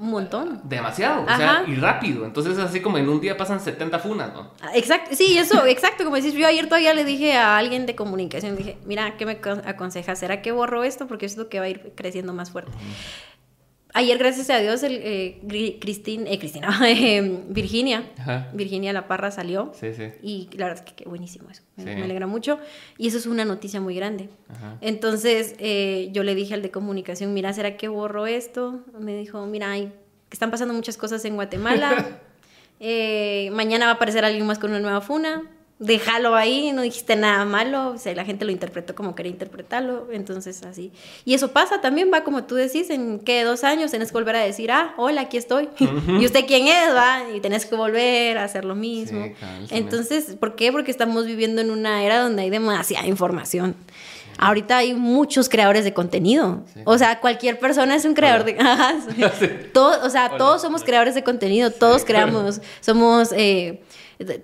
un 0.00 0.10
montón. 0.10 0.60
Demasiado, 0.64 1.22
o 1.22 1.36
sea, 1.36 1.62
y 1.66 1.74
rápido. 1.76 2.24
Entonces, 2.24 2.58
así 2.58 2.80
como 2.80 2.96
en 2.96 3.08
un 3.08 3.20
día 3.20 3.36
pasan 3.36 3.60
70 3.60 3.98
funas, 3.98 4.32
¿no? 4.32 4.50
Ah, 4.62 4.70
exacto, 4.74 5.14
sí, 5.14 5.36
eso, 5.36 5.66
exacto. 5.66 6.04
Como 6.04 6.16
decís, 6.16 6.32
yo 6.32 6.46
ayer 6.46 6.64
todavía 6.66 6.94
le 6.94 7.04
dije 7.04 7.36
a 7.36 7.58
alguien 7.58 7.84
de 7.84 7.94
comunicación, 7.94 8.56
dije, 8.56 8.78
mira, 8.86 9.16
¿qué 9.18 9.26
me 9.26 9.38
aconsejas? 9.64 10.18
¿Será 10.18 10.40
que 10.40 10.52
borro 10.52 10.84
esto? 10.84 11.06
Porque 11.06 11.26
es 11.26 11.36
lo 11.36 11.48
que 11.48 11.60
va 11.60 11.66
a 11.66 11.68
ir 11.68 11.92
creciendo 11.94 12.32
más 12.32 12.50
fuerte. 12.50 12.72
Ayer, 13.92 14.18
gracias 14.18 14.50
a 14.50 14.58
Dios, 14.58 14.82
el, 14.82 15.00
eh, 15.02 15.78
Cristina, 15.80 16.30
eh, 16.30 16.38
Cristina 16.38 16.78
eh, 16.88 17.42
Virginia, 17.48 18.04
Virginia 18.52 18.92
La 18.92 19.08
Parra 19.08 19.30
salió. 19.30 19.72
Sí, 19.74 19.92
sí. 19.94 20.12
Y 20.22 20.48
la 20.56 20.66
verdad 20.66 20.84
es 20.84 20.92
que 20.92 21.02
qué 21.02 21.08
buenísimo 21.08 21.50
eso. 21.50 21.62
Me, 21.76 22.02
alegra 22.02 22.26
mucho. 22.26 22.58
Y 22.98 23.08
eso 23.08 23.18
es 23.18 23.26
una 23.26 23.44
noticia 23.44 23.80
muy 23.80 23.94
grande. 23.94 24.28
Entonces, 24.80 25.54
eh, 25.58 26.10
yo 26.12 26.22
le 26.22 26.34
dije 26.34 26.54
al 26.54 26.62
de 26.62 26.70
comunicación, 26.70 27.34
mira, 27.34 27.52
¿será 27.52 27.76
que 27.76 27.88
borro 27.88 28.26
esto? 28.26 28.80
Me 28.98 29.16
dijo, 29.16 29.44
mira, 29.46 29.70
hay, 29.70 29.92
están 30.30 30.50
pasando 30.50 30.74
muchas 30.74 30.96
cosas 30.96 31.24
en 31.24 31.34
Guatemala. 31.34 32.20
mañana 33.52 33.86
va 33.86 33.92
a 33.92 33.94
aparecer 33.94 34.24
alguien 34.24 34.46
más 34.46 34.58
con 34.58 34.70
una 34.70 34.80
nueva 34.80 35.00
funa 35.00 35.42
déjalo 35.80 36.36
ahí, 36.36 36.72
no 36.72 36.82
dijiste 36.82 37.16
nada 37.16 37.46
malo, 37.46 37.92
o 37.92 37.98
sea, 37.98 38.14
la 38.14 38.26
gente 38.26 38.44
lo 38.44 38.52
interpretó 38.52 38.94
como 38.94 39.14
quería 39.14 39.32
interpretarlo, 39.32 40.08
entonces 40.12 40.62
así. 40.62 40.92
Y 41.24 41.32
eso 41.32 41.52
pasa 41.52 41.80
también, 41.80 42.10
va 42.12 42.22
como 42.22 42.44
tú 42.44 42.54
decís, 42.54 42.90
en 42.90 43.18
que 43.18 43.42
dos 43.44 43.64
años 43.64 43.90
tenés 43.90 44.08
que 44.08 44.18
volver 44.18 44.36
a 44.36 44.40
decir, 44.40 44.70
ah, 44.70 44.92
hola, 44.98 45.22
aquí 45.22 45.38
estoy, 45.38 45.70
y 46.20 46.26
usted 46.26 46.44
quién 46.46 46.68
es, 46.68 46.94
va, 46.94 47.22
y 47.34 47.40
tenés 47.40 47.64
que 47.64 47.74
volver 47.74 48.36
a 48.36 48.44
hacer 48.44 48.66
lo 48.66 48.74
mismo. 48.74 49.24
entonces, 49.70 50.36
¿por 50.38 50.54
qué? 50.54 50.70
Porque 50.70 50.90
estamos 50.90 51.24
viviendo 51.24 51.62
en 51.62 51.70
una 51.70 52.04
era 52.04 52.20
donde 52.20 52.42
hay 52.42 52.50
demasiada 52.50 53.06
información. 53.06 53.74
Ahorita 54.36 54.78
hay 54.78 54.94
muchos 54.94 55.48
creadores 55.48 55.84
de 55.84 55.92
contenido. 55.94 56.62
O 56.84 56.96
sea, 56.98 57.20
cualquier 57.20 57.58
persona 57.58 57.94
es 57.94 58.04
un 58.04 58.14
creador 58.14 58.44
de... 58.44 58.54
Todo, 59.72 60.06
o 60.06 60.10
sea, 60.10 60.36
todos 60.36 60.62
somos 60.62 60.82
creadores 60.82 61.14
de 61.14 61.24
contenido, 61.24 61.70
todos 61.70 62.04
creamos, 62.04 62.60
somos... 62.80 63.32
Eh, 63.32 63.80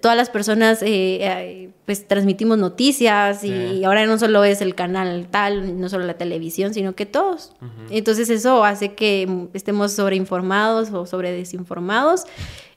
todas 0.01 0.17
las 0.17 0.31
personas 0.31 0.83
eh, 0.83 1.19
eh, 1.21 1.71
pues 1.85 2.09
transmitimos 2.09 2.59
noticias 2.59 3.45
y 3.45 3.85
ahora 3.85 4.07
no 4.07 4.19
solo 4.19 4.45
es 4.45 4.61
el 4.61 4.75
canal 4.75 5.29
tal, 5.31 5.79
no 5.79 5.89
solo 5.89 6.05
la 6.05 6.15
televisión, 6.15 6.75
sino 6.75 6.95
que 6.95 7.07
todos. 7.07 7.53
Entonces 7.91 8.31
eso 8.31 8.65
hace 8.65 8.95
que 8.95 9.49
estemos 9.53 9.93
sobreinformados 9.93 10.91
o 10.93 11.07
sobre 11.07 11.33
desinformados 11.33 12.25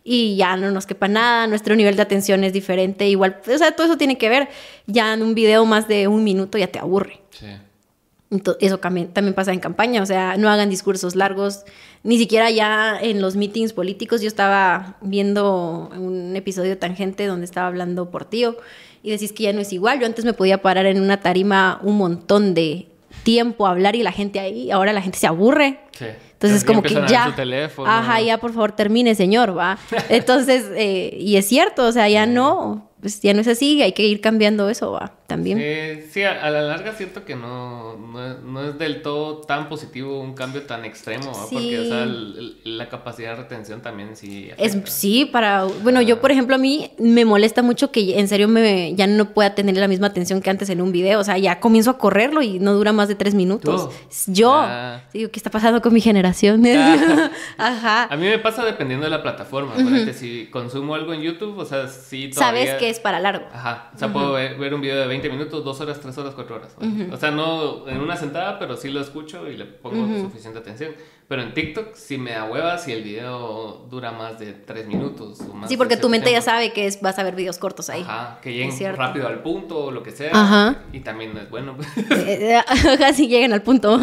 y 0.03 0.35
ya 0.37 0.57
no 0.57 0.71
nos 0.71 0.85
quepa 0.85 1.07
nada, 1.07 1.47
nuestro 1.47 1.75
nivel 1.75 1.95
de 1.95 2.01
atención 2.01 2.43
es 2.43 2.53
diferente, 2.53 3.07
igual, 3.07 3.41
o 3.53 3.57
sea, 3.57 3.73
todo 3.73 3.85
eso 3.85 3.97
tiene 3.97 4.17
que 4.17 4.29
ver, 4.29 4.47
ya 4.87 5.13
en 5.13 5.21
un 5.21 5.35
video 5.35 5.65
más 5.65 5.87
de 5.87 6.07
un 6.07 6.23
minuto 6.23 6.57
ya 6.57 6.67
te 6.67 6.79
aburre. 6.79 7.19
Sí. 7.31 7.47
Eso 8.59 8.77
también, 8.77 9.07
también 9.09 9.33
pasa 9.33 9.51
en 9.53 9.59
campaña, 9.59 10.03
o 10.03 10.05
sea, 10.05 10.37
no 10.37 10.49
hagan 10.49 10.69
discursos 10.69 11.15
largos, 11.15 11.65
ni 12.03 12.17
siquiera 12.17 12.51
ya 12.51 12.99
en 13.01 13.21
los 13.21 13.35
meetings 13.35 13.73
políticos. 13.73 14.21
Yo 14.21 14.27
estaba 14.27 14.97
viendo 15.01 15.89
un 15.97 16.35
episodio 16.35 16.77
tangente 16.77 17.25
donde 17.25 17.45
estaba 17.45 17.67
hablando 17.67 18.11
por 18.11 18.25
tío 18.25 18.57
y 19.01 19.11
decís 19.11 19.33
que 19.33 19.43
ya 19.43 19.53
no 19.53 19.61
es 19.61 19.73
igual. 19.73 19.99
Yo 19.99 20.05
antes 20.05 20.25
me 20.25 20.33
podía 20.33 20.61
parar 20.61 20.85
en 20.85 21.01
una 21.01 21.21
tarima 21.21 21.79
un 21.81 21.97
montón 21.97 22.53
de 22.53 22.87
tiempo 23.23 23.65
a 23.65 23.71
hablar 23.71 23.95
y 23.95 24.03
la 24.03 24.11
gente 24.11 24.39
ahí, 24.39 24.69
ahora 24.71 24.93
la 24.93 25.01
gente 25.01 25.17
se 25.17 25.27
aburre. 25.27 25.79
Sí. 25.91 26.05
Entonces, 26.33 26.63
como 26.63 26.81
que 26.81 26.93
ya. 26.93 27.35
Ajá, 27.85 28.21
ya 28.21 28.37
por 28.37 28.53
favor 28.53 28.71
termine, 28.71 29.13
señor, 29.13 29.57
va. 29.57 29.77
Entonces, 30.09 30.65
eh, 30.75 31.17
y 31.19 31.35
es 31.35 31.45
cierto, 31.45 31.85
o 31.85 31.91
sea, 31.91 32.07
ya 32.07 32.25
no, 32.25 32.88
pues 33.01 33.21
ya 33.21 33.33
no 33.33 33.41
es 33.41 33.47
así, 33.47 33.81
hay 33.81 33.93
que 33.93 34.05
ir 34.05 34.19
cambiando 34.19 34.69
eso, 34.69 34.91
va 34.91 35.13
también. 35.25 36.07
sí, 36.11 36.23
a, 36.23 36.49
la 36.49 36.61
larga 36.61 36.93
siento 36.93 37.23
que 37.23 37.35
no, 37.35 37.95
no, 37.95 38.63
es 38.67 38.79
del 38.79 39.03
todo 39.03 39.41
tan 39.41 39.69
positivo 39.69 40.19
un 40.19 40.33
cambio 40.33 40.63
tan 40.63 40.85
extremo, 40.85 41.31
porque 41.51 41.79
o 41.79 41.85
sea, 41.85 42.07
la 42.63 42.89
capacidad 42.89 43.29
de 43.29 43.43
retención 43.43 43.81
también 43.81 44.15
sí. 44.15 44.49
Es, 44.57 44.75
sí, 44.85 45.25
para, 45.25 45.65
bueno, 45.65 46.01
yo 46.01 46.19
por 46.19 46.31
ejemplo 46.31 46.55
a 46.55 46.57
mí 46.57 46.91
me 46.97 47.25
molesta 47.25 47.61
mucho 47.61 47.91
que 47.91 48.19
en 48.19 48.27
serio 48.27 48.47
me, 48.47 48.95
ya 48.95 49.05
no 49.05 49.33
pueda 49.33 49.53
tener 49.53 49.77
la 49.77 49.87
misma 49.87 50.07
atención 50.07 50.41
que 50.41 50.49
antes 50.49 50.69
en 50.69 50.81
un 50.81 50.91
video, 50.91 51.19
o 51.19 51.23
sea, 51.23 51.37
ya 51.37 51.59
comienzo 51.59 51.91
a 51.91 51.97
correrlo 51.99 52.41
y 52.41 52.59
no 52.59 52.73
dura 52.73 52.91
más 52.91 53.07
de 53.07 53.15
tres 53.15 53.35
minutos. 53.35 53.89
Yo, 54.25 54.53
ah. 54.55 55.03
digo, 55.13 55.29
¿qué 55.29 55.37
está 55.39 55.51
pasando 55.51 55.81
con 55.81 55.93
mi 55.93 56.01
generación? 56.01 56.63
Ah. 56.69 57.29
Ajá. 57.57 58.03
A 58.05 58.17
mí 58.17 58.25
me 58.25 58.39
pasa 58.39 58.63
dependiendo 58.63 59.05
de 59.05 59.09
la 59.09 59.21
plataforma, 59.21 59.73
si 60.13 60.47
consumo 60.47 60.95
algo 60.95 61.13
en 61.13 61.21
YouTube, 61.21 61.57
o 61.57 61.65
sea, 61.65 61.87
sí 61.87 62.29
todavía... 62.29 62.65
Sabes 62.65 62.79
que 62.79 62.88
es 62.89 62.99
para 62.99 63.19
largo. 63.19 63.45
Ajá, 63.53 63.91
o 63.95 63.97
sea, 63.97 64.11
puedo 64.11 64.33
ver, 64.33 64.73
un 64.73 64.81
video 64.81 64.99
de 64.99 65.07
20 65.07 65.19
20 65.19 65.29
minutos, 65.29 65.63
2 65.63 65.81
horas, 65.81 65.99
3 65.99 66.17
horas, 66.17 66.33
4 66.33 66.55
horas. 66.55 66.75
O 67.11 67.17
sea, 67.17 67.31
no 67.31 67.87
en 67.87 67.99
una 67.99 68.15
sentada, 68.15 68.57
pero 68.57 68.75
sí 68.75 68.89
lo 68.89 69.01
escucho 69.01 69.47
y 69.49 69.57
le 69.57 69.65
pongo 69.65 70.07
suficiente 70.19 70.59
atención. 70.59 70.93
Pero 71.29 71.43
en 71.43 71.53
TikTok 71.53 71.93
sí 71.93 72.17
me 72.17 72.31
da 72.31 72.45
hueva 72.45 72.79
si 72.79 72.91
el 72.91 73.03
video 73.03 73.85
dura 73.87 74.11
más 74.11 74.39
de 74.39 74.51
tres 74.51 74.87
minutos. 74.87 75.39
O 75.41 75.53
más 75.53 75.69
Sí, 75.69 75.77
porque 75.77 75.95
tu 75.95 76.09
mente 76.09 76.31
ya 76.31 76.41
sabe 76.41 76.73
que 76.73 76.87
es, 76.87 76.99
vas 77.01 77.19
a 77.19 77.23
ver 77.23 77.35
videos 77.35 77.59
cortos 77.59 77.91
ahí. 77.91 78.01
Ajá, 78.01 78.39
que 78.41 78.51
lleguen 78.51 78.95
rápido 78.95 79.27
al 79.27 79.43
punto 79.43 79.85
o 79.85 79.91
lo 79.91 80.01
que 80.01 80.09
sea. 80.09 80.31
Ajá. 80.33 80.79
Y 80.91 81.01
también 81.01 81.35
no 81.35 81.39
es 81.39 81.49
bueno. 81.51 81.77
Eh, 82.09 82.57
Ajá, 82.57 83.13
sí 83.13 83.27
llegan 83.27 83.53
al 83.53 83.61
punto. 83.61 83.99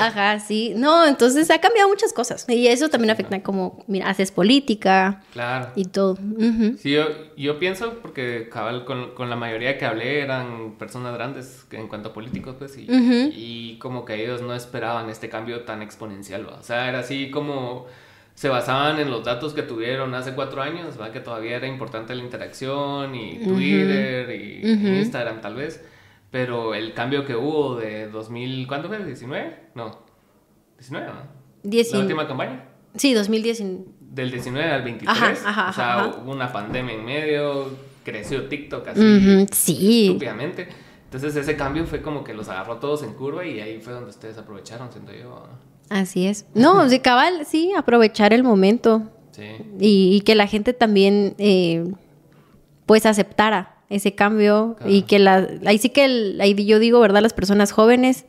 Ajá, 0.00 0.40
sí. 0.40 0.72
No, 0.74 1.06
entonces 1.06 1.50
ha 1.50 1.58
cambiado 1.58 1.88
muchas 1.88 2.14
cosas. 2.14 2.46
Y 2.48 2.66
eso 2.66 2.88
también 2.88 3.10
afecta 3.10 3.42
como, 3.42 3.84
mira, 3.86 4.08
haces 4.08 4.32
política 4.32 5.22
claro. 5.32 5.68
y 5.76 5.84
todo. 5.84 6.12
Ujú. 6.12 6.78
Sí, 6.78 6.92
yo, 6.92 7.04
yo 7.36 7.58
pienso, 7.58 7.98
porque 8.00 8.48
cabal 8.50 8.86
con, 8.86 9.14
con 9.14 9.28
la 9.28 9.36
mayoría 9.36 9.76
que 9.76 9.84
hablé 9.84 10.20
eran 10.20 10.76
personas 10.78 11.12
grandes 11.14 11.66
en 11.72 11.88
cuanto 11.88 12.10
a 12.10 12.12
políticos, 12.14 12.56
pues, 12.58 12.78
y, 12.78 12.86
y 12.88 13.78
como 13.78 14.06
que 14.06 14.22
ellos 14.22 14.40
no 14.40 14.54
esperaban 14.54 15.10
este 15.10 15.28
cambio 15.28 15.64
tan 15.64 15.82
exponencial. 15.82 16.46
O 16.58 16.62
sea, 16.62 16.88
era 16.88 17.00
así 17.00 17.30
como 17.30 17.86
se 18.34 18.48
basaban 18.48 18.98
en 18.98 19.10
los 19.10 19.24
datos 19.24 19.54
que 19.54 19.62
tuvieron 19.62 20.12
hace 20.14 20.32
cuatro 20.34 20.60
años, 20.62 21.00
¿va? 21.00 21.12
Que 21.12 21.20
todavía 21.20 21.56
era 21.56 21.66
importante 21.68 22.14
la 22.14 22.22
interacción 22.22 23.14
y 23.14 23.38
Twitter 23.44 24.30
y 24.30 24.72
Ujú. 24.72 24.86
Instagram 24.88 25.40
tal 25.40 25.54
vez, 25.54 25.84
pero 26.30 26.74
el 26.74 26.94
cambio 26.94 27.24
que 27.24 27.36
hubo 27.36 27.76
de 27.76 28.08
2000, 28.08 28.66
¿cuánto 28.66 28.88
fue? 28.88 28.98
¿19? 28.98 29.54
No, 29.76 30.00
19, 30.78 31.06
¿no? 31.06 31.70
Dieci- 31.70 31.92
La 31.92 32.00
última 32.00 32.26
campaña. 32.26 32.64
Sí, 32.96 33.14
2019. 33.14 33.84
Del 34.00 34.30
19 34.30 34.70
al 34.70 34.82
23. 34.82 35.16
Ajá, 35.16 35.48
ajá, 35.50 35.70
o 35.70 35.72
sea, 35.72 35.94
ajá. 36.00 36.06
hubo 36.22 36.32
una 36.32 36.52
pandemia 36.52 36.94
en 36.94 37.04
medio, 37.04 37.68
creció 38.04 38.46
TikTok 38.48 38.88
así 38.88 39.00
Ujú, 39.00 39.46
Sí. 39.52 40.06
estúpidamente. 40.06 40.68
Entonces 41.04 41.36
ese 41.36 41.56
cambio 41.56 41.86
fue 41.86 42.02
como 42.02 42.24
que 42.24 42.34
los 42.34 42.48
agarró 42.48 42.76
todos 42.78 43.02
en 43.04 43.12
curva 43.14 43.44
y 43.46 43.60
ahí 43.60 43.80
fue 43.80 43.92
donde 43.92 44.10
ustedes 44.10 44.36
aprovecharon, 44.38 44.90
siento 44.92 45.12
yo. 45.12 45.48
Así 45.90 46.26
es. 46.26 46.46
No, 46.54 46.88
de 46.88 47.00
cabal, 47.00 47.44
sí, 47.46 47.72
aprovechar 47.76 48.32
el 48.32 48.42
momento 48.42 49.10
Sí. 49.32 49.42
y, 49.80 50.16
y 50.16 50.20
que 50.22 50.34
la 50.34 50.46
gente 50.46 50.72
también, 50.72 51.34
eh, 51.38 51.84
pues, 52.86 53.04
aceptara 53.06 53.76
ese 53.90 54.14
cambio 54.14 54.76
y 54.86 55.02
que 55.02 55.18
la, 55.18 55.46
ahí 55.66 55.78
sí 55.78 55.90
que, 55.90 56.04
el- 56.04 56.40
ahí 56.40 56.54
yo 56.66 56.78
digo, 56.78 57.00
¿verdad? 57.00 57.20
Las 57.22 57.32
personas 57.34 57.70
jóvenes 57.72 58.24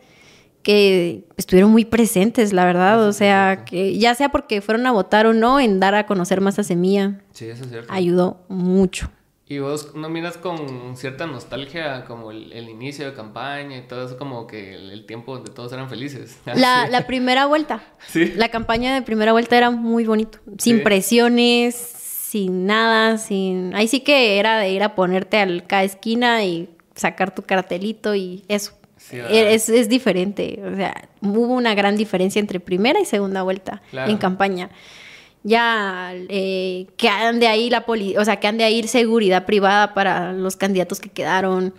que 0.64 1.26
estuvieron 1.38 1.72
muy 1.72 1.86
presentes, 1.86 2.52
la 2.52 2.66
verdad, 2.66 3.00
Eso 3.02 3.10
o 3.10 3.14
sea, 3.14 3.66
que 3.66 3.98
ya 4.00 4.16
sea 4.16 4.30
porque 4.30 4.62
fueron 4.62 4.86
a 4.88 4.92
votar 4.92 5.28
o 5.28 5.34
no, 5.34 5.60
en 5.60 5.80
dar 5.80 5.94
a 5.96 6.06
conocer 6.08 6.42
más 6.42 6.58
a 6.60 6.64
Semilla, 6.64 7.22
Sí, 7.34 7.46
eso 7.46 7.64
es 7.64 7.70
cierto. 7.70 7.94
ayudó 7.94 8.44
mucho. 8.50 9.10
Y 9.48 9.60
vos 9.60 9.94
no 9.94 10.10
miras 10.10 10.38
con 10.38 10.98
cierta 10.98 11.28
nostalgia 11.28 12.06
como 12.06 12.32
el, 12.32 12.52
el 12.52 12.68
inicio 12.68 13.06
de 13.06 13.14
campaña 13.14 13.78
y 13.78 13.82
todo 13.84 14.04
eso, 14.06 14.18
como 14.18 14.48
que 14.48 14.74
el, 14.76 14.90
el 14.90 15.06
tiempo 15.06 15.36
donde 15.36 15.52
todos 15.52 15.72
eran 15.72 15.88
felices. 15.88 16.40
La, 16.46 16.88
la 16.88 17.06
primera 17.06 17.46
vuelta, 17.46 17.84
Sí. 18.08 18.34
la 18.36 18.50
campaña 18.50 18.96
de 18.96 19.04
primera 19.04 19.34
vuelta 19.34 19.56
era 19.56 19.70
muy 19.70 20.06
bonito, 20.06 20.40
sin 20.58 20.78
Sí. 20.78 20.84
presiones, 20.84 21.76
sin 21.76 22.66
nada, 22.66 23.18
sin... 23.20 23.76
Ahí 23.76 23.88
sí 23.88 24.00
que 24.00 24.40
era 24.40 24.58
de 24.58 24.72
ir 24.72 24.82
a 24.82 24.96
ponerte 24.96 25.38
al 25.38 25.66
cada 25.68 25.84
esquina 25.84 26.44
y 26.44 26.70
sacar 26.96 27.34
tu 27.36 27.44
cartelito 27.44 28.16
y 28.16 28.44
eso. 28.48 28.74
Sí, 28.98 29.18
¿verdad? 29.18 29.52
es, 29.52 29.70
es 29.70 29.88
diferente, 29.90 30.60
o 30.66 30.76
sea, 30.76 31.08
hubo 31.22 31.54
una 31.54 31.76
gran 31.76 31.96
diferencia 31.98 32.40
entre 32.40 32.60
primera 32.60 33.00
y 33.00 33.06
segunda 33.06 33.44
vuelta 33.44 33.84
Claro. 33.92 34.10
en 34.10 34.18
campaña. 34.18 34.72
Ya 35.48 36.12
eh, 36.28 36.88
que 36.98 37.08
ande 37.08 37.48
ahí 37.48 37.70
la 37.70 37.86
poli, 37.86 38.18
o 38.18 38.26
sea, 38.26 38.38
que 38.40 38.48
ande 38.48 38.64
ahí 38.64 38.82
seguridad 38.88 39.46
privada 39.46 39.94
para 39.94 40.34
los 40.34 40.56
candidatos 40.56 41.00
que 41.00 41.10
quedaron. 41.10 41.72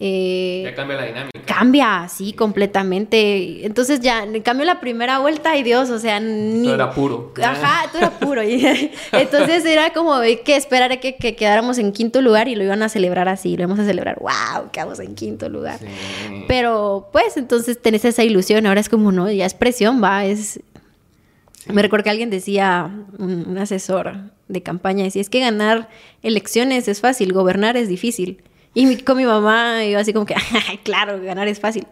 eh, 0.00 0.62
Ya 0.64 0.74
cambia 0.74 0.96
la 0.96 1.04
dinámica. 1.04 1.40
cambia 1.44 2.02
así 2.04 2.32
completamente. 2.32 3.66
Entonces 3.66 4.00
ya, 4.00 4.24
cambio 4.42 4.64
la 4.64 4.80
primera 4.80 5.18
vuelta, 5.18 5.50
ay 5.50 5.62
Dios, 5.62 5.90
o 5.90 5.98
sea, 5.98 6.20
ni... 6.20 6.62
Todo 6.64 6.74
era 6.74 6.90
puro. 6.90 7.34
Ajá, 7.44 7.88
todo 7.92 7.98
era 7.98 8.10
puro. 8.18 8.42
Y- 8.42 8.90
Entonces 9.12 9.62
era 9.66 9.92
como 9.92 10.18
que 10.44 10.56
esperar 10.56 10.90
a 10.92 10.96
que, 10.96 11.16
que 11.16 11.36
quedáramos 11.36 11.76
en 11.76 11.92
quinto 11.92 12.22
lugar 12.22 12.48
y 12.48 12.54
lo 12.54 12.64
iban 12.64 12.82
a 12.82 12.88
celebrar 12.88 13.28
así, 13.28 13.56
lo 13.58 13.64
íbamos 13.64 13.78
a 13.78 13.84
celebrar, 13.84 14.18
wow, 14.20 14.70
quedamos 14.72 14.98
en 15.00 15.14
quinto 15.14 15.50
lugar. 15.50 15.78
Sí. 15.80 16.44
Pero 16.48 17.10
pues 17.12 17.36
entonces 17.36 17.80
tenés 17.80 18.06
esa 18.06 18.24
ilusión, 18.24 18.66
ahora 18.66 18.80
es 18.80 18.88
como, 18.88 19.12
no, 19.12 19.30
ya 19.30 19.44
es 19.44 19.52
presión, 19.52 20.02
va, 20.02 20.24
es... 20.24 20.60
Me 21.68 21.82
recuerdo 21.82 22.04
que 22.04 22.10
alguien 22.10 22.30
decía, 22.30 22.90
un, 23.18 23.56
asesor 23.58 24.30
de 24.48 24.62
campaña, 24.62 25.04
decía, 25.04 25.20
es 25.22 25.30
que 25.30 25.40
ganar 25.40 25.88
elecciones 26.22 26.88
es 26.88 27.00
fácil, 27.00 27.32
gobernar 27.32 27.76
es 27.76 27.88
difícil. 27.88 28.42
Y 28.74 28.86
mi- 28.86 28.96
con 28.98 29.16
mi 29.16 29.24
mamá, 29.24 29.84
yo 29.84 29.98
así 29.98 30.12
como 30.12 30.26
que, 30.26 30.34
"Ay, 30.68 30.78
claro, 30.78 31.20
ganar 31.22 31.48
es 31.48 31.60
fácil. 31.60 31.86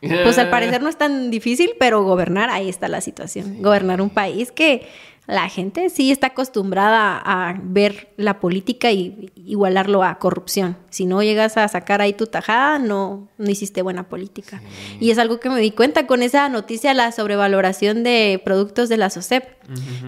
Pues 0.00 0.36
al 0.38 0.50
parecer 0.50 0.82
no 0.82 0.88
es 0.88 0.96
tan 0.98 1.30
difícil, 1.30 1.70
pero 1.78 2.02
gobernar, 2.02 2.50
ahí 2.50 2.68
está 2.68 2.88
la 2.88 3.00
situación. 3.00 3.62
Gobernar 3.62 4.00
un 4.02 4.10
país 4.10 4.52
que 4.52 4.86
la 5.28 5.48
gente 5.48 5.88
sí 5.88 6.10
está 6.10 6.28
acostumbrada 6.28 7.16
a 7.24 7.54
ver 7.62 8.08
la 8.16 8.40
política 8.40 8.90
y 8.90 9.30
igualarlo 9.36 10.02
a 10.02 10.18
corrupción. 10.18 10.76
Si 10.90 11.06
no 11.06 11.22
llegas 11.22 11.56
a 11.56 11.66
sacar 11.68 12.00
ahí 12.02 12.12
tu 12.12 12.26
tajada, 12.26 12.78
no, 12.80 13.28
no 13.38 13.50
hiciste 13.50 13.82
buena 13.82 14.08
política. 14.08 14.60
Y 15.00 15.10
es 15.10 15.18
algo 15.18 15.38
que 15.38 15.48
me 15.48 15.60
di 15.60 15.70
cuenta 15.70 16.06
con 16.08 16.22
esa 16.22 16.48
noticia, 16.48 16.92
la 16.92 17.12
sobrevaloración 17.12 18.02
de 18.02 18.42
productos 18.44 18.88
de 18.88 18.96
la 18.96 19.10
SOCEP. 19.10 19.44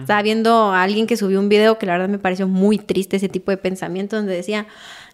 Estaba 0.01 0.21
viendo 0.21 0.73
a 0.73 0.83
alguien 0.83 1.07
que 1.07 1.15
subió 1.17 1.39
un 1.39 1.47
video 1.49 1.79
que 1.79 1.85
la 1.85 1.93
verdad 1.93 2.09
me 2.09 2.19
pareció 2.19 2.47
muy 2.47 2.77
triste 2.77 3.15
ese 3.15 3.29
tipo 3.29 3.51
de 3.51 3.57
pensamiento 3.57 4.17
donde 4.17 4.35
decía, 4.35 4.67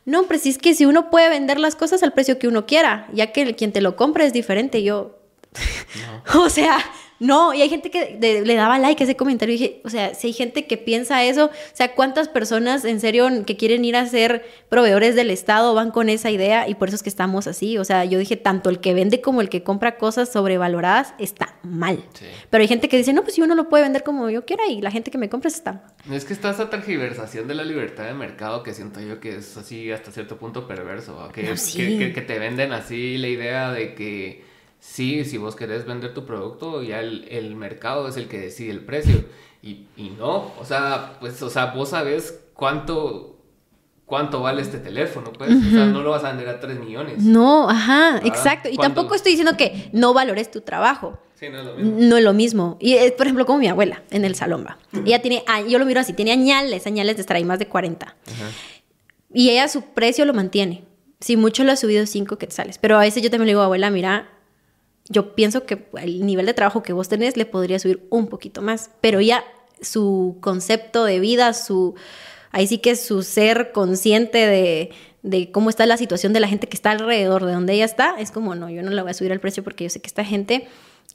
no, 0.06 0.24
pero 0.24 0.40
si 0.40 0.50
es 0.50 0.58
que 0.58 0.74
si 0.74 0.86
uno 0.86 1.12
puede 1.12 1.30
vender 1.30 1.60
las 1.60 1.76
cosas 1.76 2.02
al 2.02 2.12
precio 2.14 2.40
que 2.40 2.48
uno 2.48 2.66
quiera, 2.66 3.08
ya 3.14 3.32
que 3.32 3.44
el- 3.44 3.56
quien 3.56 3.72
te 3.72 3.82
lo 3.82 3.96
compra 3.96 4.26
es 4.26 4.34
diferente, 4.34 4.82
yo, 4.82 5.20
o 6.36 6.50
sea, 6.50 6.78
no, 7.22 7.54
y 7.54 7.62
hay 7.62 7.70
gente 7.70 7.90
que 7.92 8.18
de- 8.20 8.44
le 8.46 8.56
daba 8.56 8.80
like 8.80 9.02
a 9.02 9.06
ese 9.06 9.16
comentario 9.16 9.56
y 9.56 9.58
dije, 9.60 9.82
o 9.86 9.90
sea, 9.90 10.14
si 10.16 10.28
hay 10.28 10.34
gente 10.34 10.66
que 10.66 10.76
piensa 10.76 11.24
eso, 11.24 11.46
o 11.46 11.52
sea, 11.76 11.94
¿cuántas 11.94 12.28
personas 12.28 12.84
en 12.84 13.00
serio 13.00 13.30
que 13.46 13.56
quieren 13.56 13.86
ir 13.86 13.96
a 13.96 14.06
ser 14.08 14.44
proveedores 14.70 15.16
del 15.16 15.30
Estado 15.32 15.74
van 15.76 15.92
con 15.92 16.10
esa 16.10 16.32
idea 16.32 16.68
y 16.68 16.74
por 16.76 16.88
eso 16.88 16.96
es 16.96 17.04
que 17.04 17.10
estamos 17.10 17.46
así? 17.48 17.78
O 17.78 17.86
sea, 17.86 18.04
yo 18.06 18.18
dije, 18.20 18.38
tanto 18.38 18.70
el 18.72 18.80
que 18.80 18.94
vende 18.96 19.22
como 19.22 19.40
el 19.42 19.50
que 19.50 19.62
compra 19.64 19.98
cosas 19.98 20.32
sobrevaloradas 20.34 21.14
está 21.20 21.56
mal. 21.64 22.04
Sí. 22.14 22.26
Pero 22.50 22.62
hay 22.64 22.68
gente 22.68 22.90
que 22.90 22.98
dice, 22.98 23.14
no, 23.14 23.22
pues 23.22 23.36
si 23.36 23.42
uno 23.42 23.54
lo 23.56 23.70
puede 23.70 23.84
vender 23.84 24.04
como 24.04 24.30
yo 24.30 24.44
quiera 24.46 24.66
y 24.68 24.82
la 24.82 24.90
gente 24.92 25.12
que 25.12 25.18
me 25.20 25.30
compra 25.30 25.50
está 25.50 25.74
mal. 25.74 26.16
Es 26.18 26.26
que 26.26 26.34
está 26.34 26.50
esa 26.50 26.70
tergiversación 26.70 27.48
de 27.48 27.54
la 27.56 27.64
libertad 27.64 28.06
de 28.06 28.14
mercado 28.16 28.64
que 28.64 28.74
siento 28.74 29.00
yo 29.00 29.20
que 29.20 29.36
es 29.36 29.56
así 29.58 29.92
hasta 29.92 30.12
cierto 30.12 30.38
punto 30.38 30.68
perverso, 30.68 31.16
¿va? 31.16 31.32
que, 31.32 31.44
No, 31.44 31.56
sí. 31.56 31.78
que, 31.78 31.98
que- 32.00 32.14
que 32.14 32.22
te 32.22 32.40
venden 32.40 32.74
así 32.74 33.18
la 33.18 33.28
idea 33.28 33.72
de 33.72 33.94
que 33.94 34.50
sí, 34.82 35.24
si 35.24 35.38
vos 35.38 35.56
querés 35.56 35.86
vender 35.86 36.14
tu 36.14 36.26
producto, 36.26 36.84
ya 36.84 37.00
el, 37.00 37.26
el 37.30 37.56
mercado 37.56 38.10
es 38.10 38.18
el 38.18 38.28
que 38.28 38.38
decide 38.40 38.72
el 38.72 38.82
precio. 38.82 39.24
Y, 39.64 39.86
y 39.96 40.10
no, 40.18 40.52
o 40.60 40.66
sea, 40.66 41.18
pues, 41.20 41.42
o 41.44 41.50
sea, 41.50 41.68
vos 41.68 41.90
sabés 41.90 42.40
cuánto, 42.56 43.38
cuánto 44.08 44.42
vale 44.42 44.62
este 44.64 44.80
teléfono, 44.80 45.32
pues, 45.32 45.52
o 45.52 45.70
sea, 45.70 45.86
no 45.86 46.02
lo 46.02 46.10
vas 46.12 46.24
a 46.24 46.30
vender 46.30 46.50
a 46.50 46.60
3 46.60 46.80
millones. 46.80 47.20
No, 47.20 47.70
ajá, 47.70 48.16
Ah, 48.18 48.22
exacto. 48.26 48.70
Y 48.70 48.78
tampoco 48.78 49.14
estoy 49.16 49.34
diciendo 49.34 49.56
que 49.56 49.90
no 49.94 50.14
valores 50.16 50.50
tu 50.52 50.62
trabajo. 50.62 51.20
Sí, 51.36 51.48
no 51.50 51.60
es 51.60 51.66
lo 51.66 51.76
mismo. 51.76 51.98
No 52.00 52.18
es 52.18 52.24
lo 52.24 52.34
mismo. 52.34 52.78
Y 52.80 52.94
es, 52.96 53.12
por 53.14 53.28
ejemplo, 53.28 53.46
como 53.46 53.60
mi 53.60 53.68
abuela 53.68 54.02
en 54.12 54.26
el 54.26 54.36
salón 54.36 54.66
va. 54.68 54.78
Ella 55.06 55.22
tiene, 55.22 55.44
yo 55.68 55.80
lo 55.80 55.86
miro 55.86 56.00
así, 56.00 56.14
tiene 56.14 56.32
añales, 56.32 56.86
añales 56.88 57.16
de 57.18 57.22
estar 57.22 57.38
ahí 57.38 57.46
más 57.46 57.58
de 57.60 57.68
40. 57.68 58.06
Ajá. 58.06 58.16
Y 59.34 59.50
ella 59.52 59.68
su 59.68 59.82
precio 59.94 60.26
lo 60.26 60.34
mantiene. 60.34 60.84
Si 61.20 61.38
mucho 61.38 61.64
lo 61.64 61.72
ha 61.72 61.76
subido 61.76 62.06
5 62.06 62.38
quetzales. 62.38 62.78
Pero 62.80 62.98
a 62.98 63.02
veces 63.02 63.22
yo 63.24 63.30
también 63.30 63.46
le 63.48 63.52
digo, 63.54 63.62
abuela, 63.62 63.90
mira, 63.92 64.28
yo 65.10 65.36
pienso 65.36 65.66
que 65.66 65.88
el 66.02 66.26
nivel 66.26 66.46
de 66.46 66.54
trabajo 66.54 66.84
que 66.84 66.94
vos 66.94 67.10
tenés 67.10 67.36
le 67.38 67.46
podría 67.46 67.80
subir 67.80 68.06
un 68.10 68.28
poquito 68.28 68.62
más. 68.62 68.90
Pero 69.02 69.20
ya 69.22 69.44
su 69.82 70.38
concepto 70.42 71.04
de 71.06 71.20
vida, 71.20 71.54
su. 71.54 71.96
Ahí 72.52 72.68
sí 72.68 72.78
que 72.80 72.96
su 72.96 73.24
ser 73.24 73.72
consciente 73.72 74.46
de, 74.46 74.92
de 75.24 75.52
cómo 75.52 75.70
está 75.70 75.86
la 75.86 75.98
situación 75.98 76.34
de 76.34 76.40
la 76.42 76.48
gente 76.48 76.68
que 76.68 76.76
está 76.76 76.92
alrededor 76.92 77.46
de 77.46 77.54
donde 77.54 77.74
ella 77.74 77.86
está, 77.86 78.16
es 78.20 78.30
como, 78.32 78.56
no, 78.56 78.70
yo 78.70 78.84
no 78.84 78.92
le 78.92 79.02
voy 79.02 79.12
a 79.12 79.14
subir 79.14 79.32
el 79.32 79.40
precio 79.40 79.64
porque 79.64 79.86
yo 79.86 79.90
sé 79.90 80.02
que 80.02 80.08
esta 80.08 80.26
gente 80.26 80.68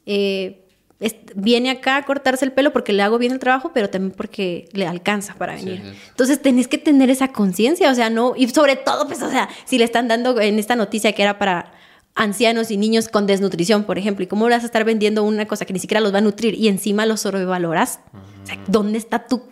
eh, 0.06 0.62
es- 0.98 1.16
viene 1.34 1.68
acá 1.70 1.96
a 1.98 2.04
cortarse 2.06 2.44
el 2.46 2.52
pelo 2.52 2.72
porque 2.72 2.94
le 2.94 3.02
hago 3.02 3.18
bien 3.18 3.32
el 3.32 3.38
trabajo, 3.38 3.70
pero 3.74 3.90
también 3.90 4.12
porque 4.16 4.68
le 4.72 4.86
alcanza 4.86 5.34
para 5.34 5.58
Sí, 5.58 5.66
venir. 5.66 5.82
sí. 5.84 5.98
Entonces 6.08 6.40
tenés 6.40 6.68
que 6.68 6.78
tener 6.78 7.10
esa 7.10 7.28
conciencia, 7.32 7.90
o 7.90 7.94
sea, 7.94 8.08
no, 8.08 8.32
y 8.34 8.48
sobre 8.48 8.76
todo, 8.76 9.06
pues, 9.06 9.20
o 9.22 9.30
sea, 9.30 9.48
si 9.66 9.76
le 9.76 9.84
están 9.84 10.08
dando 10.08 10.40
en 10.40 10.58
esta 10.58 10.74
noticia 10.74 11.12
que 11.12 11.22
era 11.22 11.38
para 11.38 11.72
ancianos 12.16 12.70
y 12.70 12.76
niños 12.76 13.08
con 13.08 13.26
desnutrición, 13.26 13.84
por 13.84 13.98
ejemplo, 13.98 14.24
y 14.24 14.26
cómo 14.26 14.48
vas 14.48 14.62
a 14.62 14.66
estar 14.66 14.84
vendiendo 14.84 15.22
una 15.22 15.46
cosa 15.46 15.64
que 15.66 15.72
ni 15.72 15.78
siquiera 15.78 16.00
los 16.00 16.12
va 16.12 16.18
a 16.18 16.22
nutrir 16.22 16.54
y 16.54 16.68
encima 16.68 17.06
los 17.06 17.20
sobrevaloras, 17.20 18.00
o 18.42 18.46
sea, 18.46 18.58
¿dónde 18.66 18.98
está 18.98 19.26
tu...? 19.26 19.42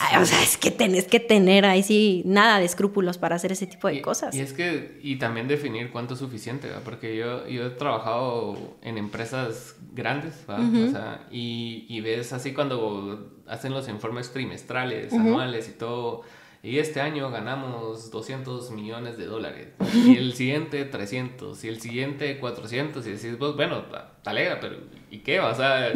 Ay, 0.00 0.20
o 0.20 0.26
sea, 0.26 0.42
es 0.42 0.56
que 0.56 0.72
tenés 0.72 1.06
que 1.06 1.20
tener 1.20 1.64
ahí 1.64 1.84
sí 1.84 2.22
nada 2.26 2.58
de 2.58 2.64
escrúpulos 2.64 3.18
para 3.18 3.36
hacer 3.36 3.52
ese 3.52 3.68
tipo 3.68 3.86
de 3.86 3.94
Y- 3.94 4.02
cosas. 4.02 4.34
Y 4.34 4.40
es 4.40 4.52
que, 4.52 4.98
y 5.02 5.16
también 5.16 5.46
definir 5.46 5.90
cuánto 5.92 6.14
es 6.14 6.20
suficiente, 6.20 6.68
¿va? 6.68 6.80
porque 6.80 7.16
yo, 7.16 7.46
yo 7.46 7.66
he 7.66 7.70
trabajado 7.70 8.56
en 8.82 8.98
empresas 8.98 9.76
grandes, 9.92 10.34
¿va? 10.50 10.56
o 10.58 10.90
sea, 10.90 11.26
y, 11.30 11.86
y 11.88 12.00
ves 12.00 12.32
así 12.32 12.52
cuando 12.52 13.30
hacen 13.46 13.72
los 13.72 13.88
informes 13.88 14.32
trimestrales, 14.32 15.12
anuales 15.12 15.68
y 15.68 15.72
todo, 15.78 16.22
y 16.62 16.78
este 16.78 17.00
año 17.00 17.30
ganamos 17.30 18.10
200 18.10 18.70
millones 18.72 19.16
de 19.18 19.26
dólares, 19.26 19.68
y 19.94 20.16
el 20.16 20.34
siguiente 20.34 20.84
300, 20.84 21.62
y 21.64 21.68
el 21.68 21.80
siguiente 21.80 22.38
400, 22.38 23.06
y 23.06 23.10
decís, 23.12 23.38
vos, 23.38 23.54
bueno, 23.56 23.82
ta- 23.82 24.12
talega, 24.22 24.58
pero 24.60 24.76
¿y 25.10 25.18
qué? 25.18 25.40
O 25.40 25.54
sea, 25.54 25.92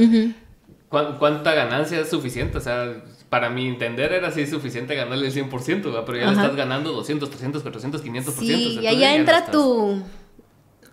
¿Cuánta 0.88 1.54
ganancia 1.54 2.00
es 2.00 2.10
suficiente? 2.10 2.58
O 2.58 2.60
sea, 2.60 3.02
para 3.30 3.48
mi 3.48 3.66
entender 3.66 4.12
era 4.12 4.28
así 4.28 4.46
suficiente 4.46 4.94
ganarle 4.94 5.26
el 5.28 5.32
100%, 5.32 5.82
¿verdad? 5.84 6.02
pero 6.04 6.18
ya 6.18 6.26
le 6.26 6.32
estás 6.32 6.54
ganando 6.54 6.92
200, 6.92 7.30
300, 7.30 7.62
400, 7.62 8.04
500%. 8.04 8.22
Sí, 8.38 8.78
y 8.78 8.86
ahí 8.86 9.02
entra 9.04 9.46
tu... 9.46 10.02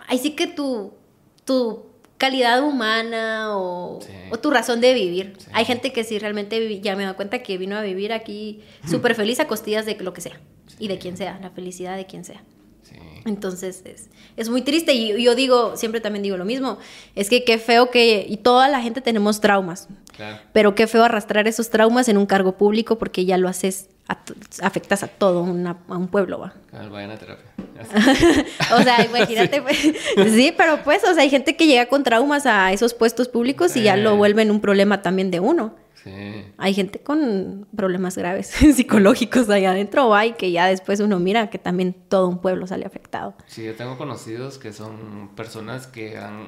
Ahí 0.07 0.17
sí 0.17 0.31
que 0.37 0.47
tu, 0.47 0.93
tu 1.43 1.83
calidad 2.19 2.61
humana 2.61 3.57
o, 3.57 3.99
tu 4.41 4.51
razón 4.51 4.81
de 4.81 4.93
vivir. 4.93 5.33
Hay 5.53 5.65
gente 5.65 5.91
que 5.91 6.03
sí 6.03 6.19
realmente 6.19 6.79
ya 6.81 6.95
me 6.95 7.05
da 7.05 7.13
cuenta 7.13 7.39
que 7.39 7.57
vino 7.57 7.75
a 7.75 7.81
vivir 7.81 8.13
aquí 8.13 8.61
súper 8.87 9.15
feliz 9.15 9.39
a 9.39 9.47
costillas 9.47 9.87
de 9.87 9.95
lo 9.95 10.13
que 10.13 10.21
sea 10.21 10.39
y 10.77 10.87
de 10.89 10.99
quien 10.99 11.17
sea, 11.17 11.39
la 11.41 11.49
felicidad 11.49 11.95
de 11.95 12.05
quien 12.05 12.23
sea. 12.25 12.43
Entonces 13.25 13.81
es, 13.85 14.09
es, 14.37 14.49
muy 14.49 14.61
triste 14.61 14.93
y 14.93 15.21
yo 15.21 15.35
digo, 15.35 15.75
siempre 15.75 16.01
también 16.01 16.23
digo 16.23 16.37
lo 16.37 16.45
mismo, 16.45 16.77
es 17.15 17.29
que 17.29 17.43
qué 17.43 17.57
feo 17.57 17.89
que, 17.89 18.25
y 18.27 18.37
toda 18.37 18.67
la 18.67 18.81
gente 18.81 19.01
tenemos 19.01 19.41
traumas, 19.41 19.87
pero 20.53 20.75
qué 20.75 20.87
feo 20.87 21.03
arrastrar 21.03 21.47
esos 21.47 21.69
traumas 21.69 22.07
en 22.09 22.17
un 22.17 22.25
cargo 22.25 22.53
público 22.53 22.97
porque 22.97 23.25
ya 23.25 23.37
lo 23.37 23.49
haces, 23.49 23.89
afectas 24.61 25.03
a 25.03 25.07
todo 25.07 25.39
a 25.43 25.97
un 25.97 26.07
pueblo, 26.07 26.39
va. 26.39 26.53
vayan 26.71 27.11
a 27.11 27.17
terapia. 27.17 27.45
o 28.77 28.81
sea, 28.81 29.05
imagínate, 29.05 29.61
pues, 29.61 29.77
sí, 30.31 30.53
pero 30.55 30.83
pues, 30.83 31.03
o 31.03 31.13
sea, 31.13 31.23
hay 31.23 31.29
gente 31.29 31.55
que 31.55 31.67
llega 31.67 31.85
con 31.87 32.03
traumas 32.03 32.45
a 32.45 32.71
esos 32.73 32.93
puestos 32.93 33.27
públicos 33.27 33.75
y 33.75 33.83
ya 33.83 33.95
lo 33.95 34.15
vuelven 34.17 34.51
un 34.51 34.61
problema 34.61 35.01
también 35.01 35.31
de 35.31 35.39
uno. 35.39 35.75
Hay 36.57 36.73
gente 36.73 36.99
con 36.99 37.67
problemas 37.75 38.17
graves 38.17 38.47
psicológicos 38.75 39.49
ahí 39.49 39.65
adentro, 39.65 40.13
hay 40.15 40.33
que 40.33 40.51
ya 40.51 40.67
después 40.67 40.99
uno 40.99 41.19
mira 41.19 41.49
que 41.49 41.57
también 41.57 41.93
todo 41.93 42.27
un 42.27 42.39
pueblo 42.39 42.67
sale 42.67 42.85
afectado. 42.85 43.35
Sí, 43.47 43.63
yo 43.63 43.75
tengo 43.75 43.97
conocidos 43.97 44.57
que 44.57 44.73
son 44.73 45.31
personas 45.35 45.87
que 45.87 46.17
han, 46.17 46.47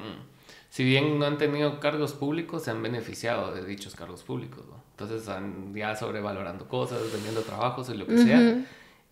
si 0.70 0.84
bien 0.84 1.18
no 1.18 1.26
han 1.26 1.38
tenido 1.38 1.80
cargos 1.80 2.12
públicos, 2.12 2.64
se 2.64 2.70
han 2.70 2.82
beneficiado 2.82 3.54
de 3.54 3.64
dichos 3.64 3.94
cargos 3.94 4.22
públicos. 4.22 4.64
Entonces 4.92 5.28
han 5.28 5.74
ya 5.74 5.96
sobrevalorando 5.96 6.68
cosas, 6.68 7.00
vendiendo 7.12 7.42
trabajos 7.42 7.88
y 7.88 7.94
lo 7.94 8.06
que 8.06 8.18
sea. 8.18 8.64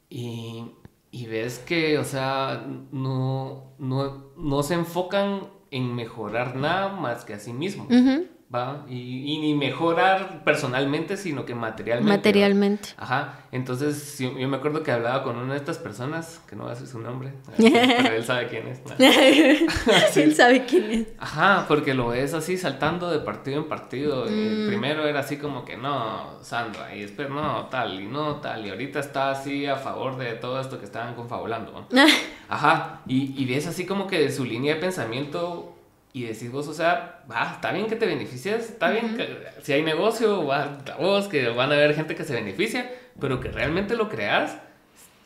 Y, 0.08 0.64
y, 1.10 1.26
ves 1.26 1.58
que, 1.58 1.98
o 1.98 2.04
sea, 2.04 2.66
no, 2.90 3.74
no, 3.78 4.32
no 4.36 4.62
se 4.62 4.74
enfocan 4.74 5.48
en 5.70 5.94
mejorar 5.94 6.56
nada 6.56 6.88
más 6.88 7.24
que 7.24 7.34
a 7.34 7.38
sí 7.38 7.52
mismos. 7.52 7.88
¿Va? 8.52 8.84
Y, 8.88 9.38
ni 9.40 9.54
mejorar 9.54 10.42
personalmente, 10.44 11.16
sino 11.16 11.44
que 11.44 11.54
materialmente. 11.54 12.16
Materialmente. 12.16 12.88
Ajá. 12.96 13.44
Entonces, 13.52 14.18
yo, 14.18 14.32
me 14.32 14.56
acuerdo 14.56 14.82
que 14.82 14.90
hablaba 14.90 15.22
con 15.22 15.36
una 15.36 15.54
de 15.54 15.58
estas 15.58 15.78
personas, 15.78 16.40
que 16.48 16.56
no 16.56 16.64
voy 16.64 16.72
a 16.72 16.74
decir 16.74 16.88
su 16.88 16.98
nombre, 16.98 17.32
pero 17.56 18.14
él 18.14 18.24
sabe 18.24 18.48
quién 18.48 18.66
es. 18.66 18.80
Él 20.16 20.34
sabe 20.34 20.64
quién 20.66 20.90
es. 20.90 21.06
Ajá, 21.18 21.64
porque 21.68 21.94
lo 21.94 22.08
ves 22.08 22.34
así 22.34 22.56
saltando 22.56 23.10
de 23.10 23.20
partido 23.20 23.58
en 23.58 23.68
partido. 23.68 24.26
Mm. 24.26 24.68
primero 24.68 25.06
era 25.06 25.20
así 25.20 25.36
como 25.36 25.64
que 25.64 25.76
no, 25.76 26.42
Sandra, 26.42 26.94
y 26.94 27.02
después 27.02 27.30
no, 27.30 27.66
tal, 27.66 28.00
y 28.00 28.06
no, 28.06 28.36
tal, 28.36 28.66
y 28.66 28.70
ahorita 28.70 29.00
está 29.00 29.30
así 29.30 29.66
a 29.66 29.76
favor 29.76 30.16
de 30.16 30.32
todo 30.34 30.60
esto 30.60 30.78
que 30.78 30.84
estaban 30.84 31.14
confabulando. 31.14 31.86
Ajá, 32.48 33.00
y, 33.06 33.40
y 33.40 33.46
ves 33.46 33.66
así 33.66 33.86
como 33.86 34.06
que 34.06 34.30
su 34.30 34.44
línea 34.44 34.74
de 34.74 34.80
pensamiento 34.80 35.79
y 36.12 36.24
decís 36.24 36.50
vos, 36.50 36.66
o 36.66 36.74
sea, 36.74 37.22
va, 37.30 37.52
está 37.54 37.72
bien 37.72 37.86
que 37.86 37.96
te 37.96 38.06
beneficies, 38.06 38.70
está 38.70 38.90
bien 38.90 39.16
que 39.16 39.28
si 39.62 39.72
hay 39.72 39.82
negocio, 39.82 40.44
va, 40.44 40.78
vos, 40.98 41.28
que 41.28 41.48
van 41.48 41.70
a 41.70 41.74
haber 41.74 41.94
gente 41.94 42.14
que 42.14 42.24
se 42.24 42.34
beneficia, 42.34 42.90
pero 43.20 43.38
que 43.38 43.50
realmente 43.50 43.94
lo 43.94 44.08
creas, 44.08 44.56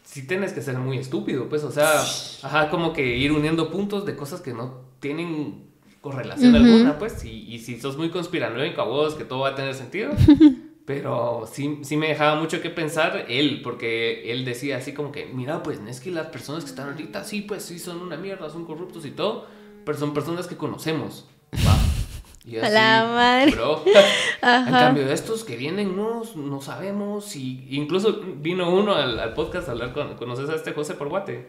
sí 0.04 0.26
tienes 0.26 0.52
que 0.52 0.60
ser 0.60 0.76
muy 0.78 0.98
estúpido, 0.98 1.48
pues, 1.48 1.64
o 1.64 1.70
sea, 1.70 1.90
ajá, 2.42 2.68
como 2.70 2.92
que 2.92 3.16
ir 3.16 3.32
uniendo 3.32 3.70
puntos 3.70 4.04
de 4.04 4.14
cosas 4.14 4.40
que 4.40 4.52
no 4.52 4.82
tienen 5.00 5.64
correlación 6.02 6.54
alguna, 6.54 6.98
pues, 6.98 7.24
y, 7.24 7.30
y, 7.30 7.58
si 7.60 7.80
sos 7.80 7.96
muy 7.96 8.10
conspiranoico 8.10 8.82
a 8.82 8.84
vos, 8.84 9.14
que 9.14 9.24
todo 9.24 9.40
va 9.40 9.50
a 9.50 9.54
tener 9.54 9.72
sentido, 9.72 10.12
pero 10.84 11.48
sí, 11.50 11.78
sí 11.82 11.96
me 11.96 12.08
dejaba 12.08 12.38
mucho 12.38 12.60
que 12.60 12.68
pensar 12.68 13.24
él, 13.28 13.62
porque 13.64 14.30
él 14.30 14.44
decía 14.44 14.76
así 14.76 14.92
como 14.92 15.12
que, 15.12 15.24
mira, 15.24 15.62
pues, 15.62 15.80
es 15.88 16.00
que 16.00 16.10
las 16.10 16.26
personas 16.26 16.64
que 16.64 16.70
están 16.70 16.90
ahorita, 16.90 17.24
sí, 17.24 17.40
pues, 17.40 17.62
sí, 17.62 17.78
son 17.78 18.02
una 18.02 18.18
mierda, 18.18 18.50
son 18.50 18.66
corruptos 18.66 19.06
y 19.06 19.12
todo, 19.12 19.46
pero 19.84 19.98
son 19.98 20.14
personas 20.14 20.46
que 20.46 20.56
conocemos. 20.56 21.28
Y 22.46 22.58
así, 22.58 22.74
la 22.74 23.06
madre. 23.06 23.52
Bro. 23.52 23.82
En 24.42 24.72
cambio, 24.72 25.10
estos 25.10 25.44
que 25.44 25.56
vienen 25.56 25.96
no, 25.96 26.22
no 26.36 26.60
sabemos. 26.60 27.34
Y 27.36 27.66
incluso 27.70 28.20
vino 28.36 28.70
uno 28.70 28.94
al, 28.94 29.32
podcast 29.32 29.68
a 29.68 29.72
hablar 29.72 29.94
con. 29.94 30.16
¿Conoces 30.16 30.50
a 30.50 30.54
este 30.54 30.72
José 30.72 30.92
por 30.92 31.08
Guate? 31.08 31.48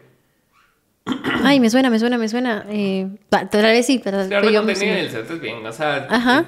Ay, 1.44 1.60
me 1.60 1.68
suena, 1.68 1.90
me 1.90 1.98
suena, 1.98 2.16
me 2.16 2.28
suena. 2.30 2.64
Eh, 2.70 3.08
tal 3.28 3.48
vez 3.62 3.84
sí, 3.84 4.00
pero. 4.02 4.26
Claro, 4.26 4.50
no 4.50 4.64
tenía 4.64 5.00
el 5.00 5.14
es 5.14 5.40
bien. 5.40 5.66
O 5.66 5.72
sea, 5.72 6.06
Ajá. 6.08 6.46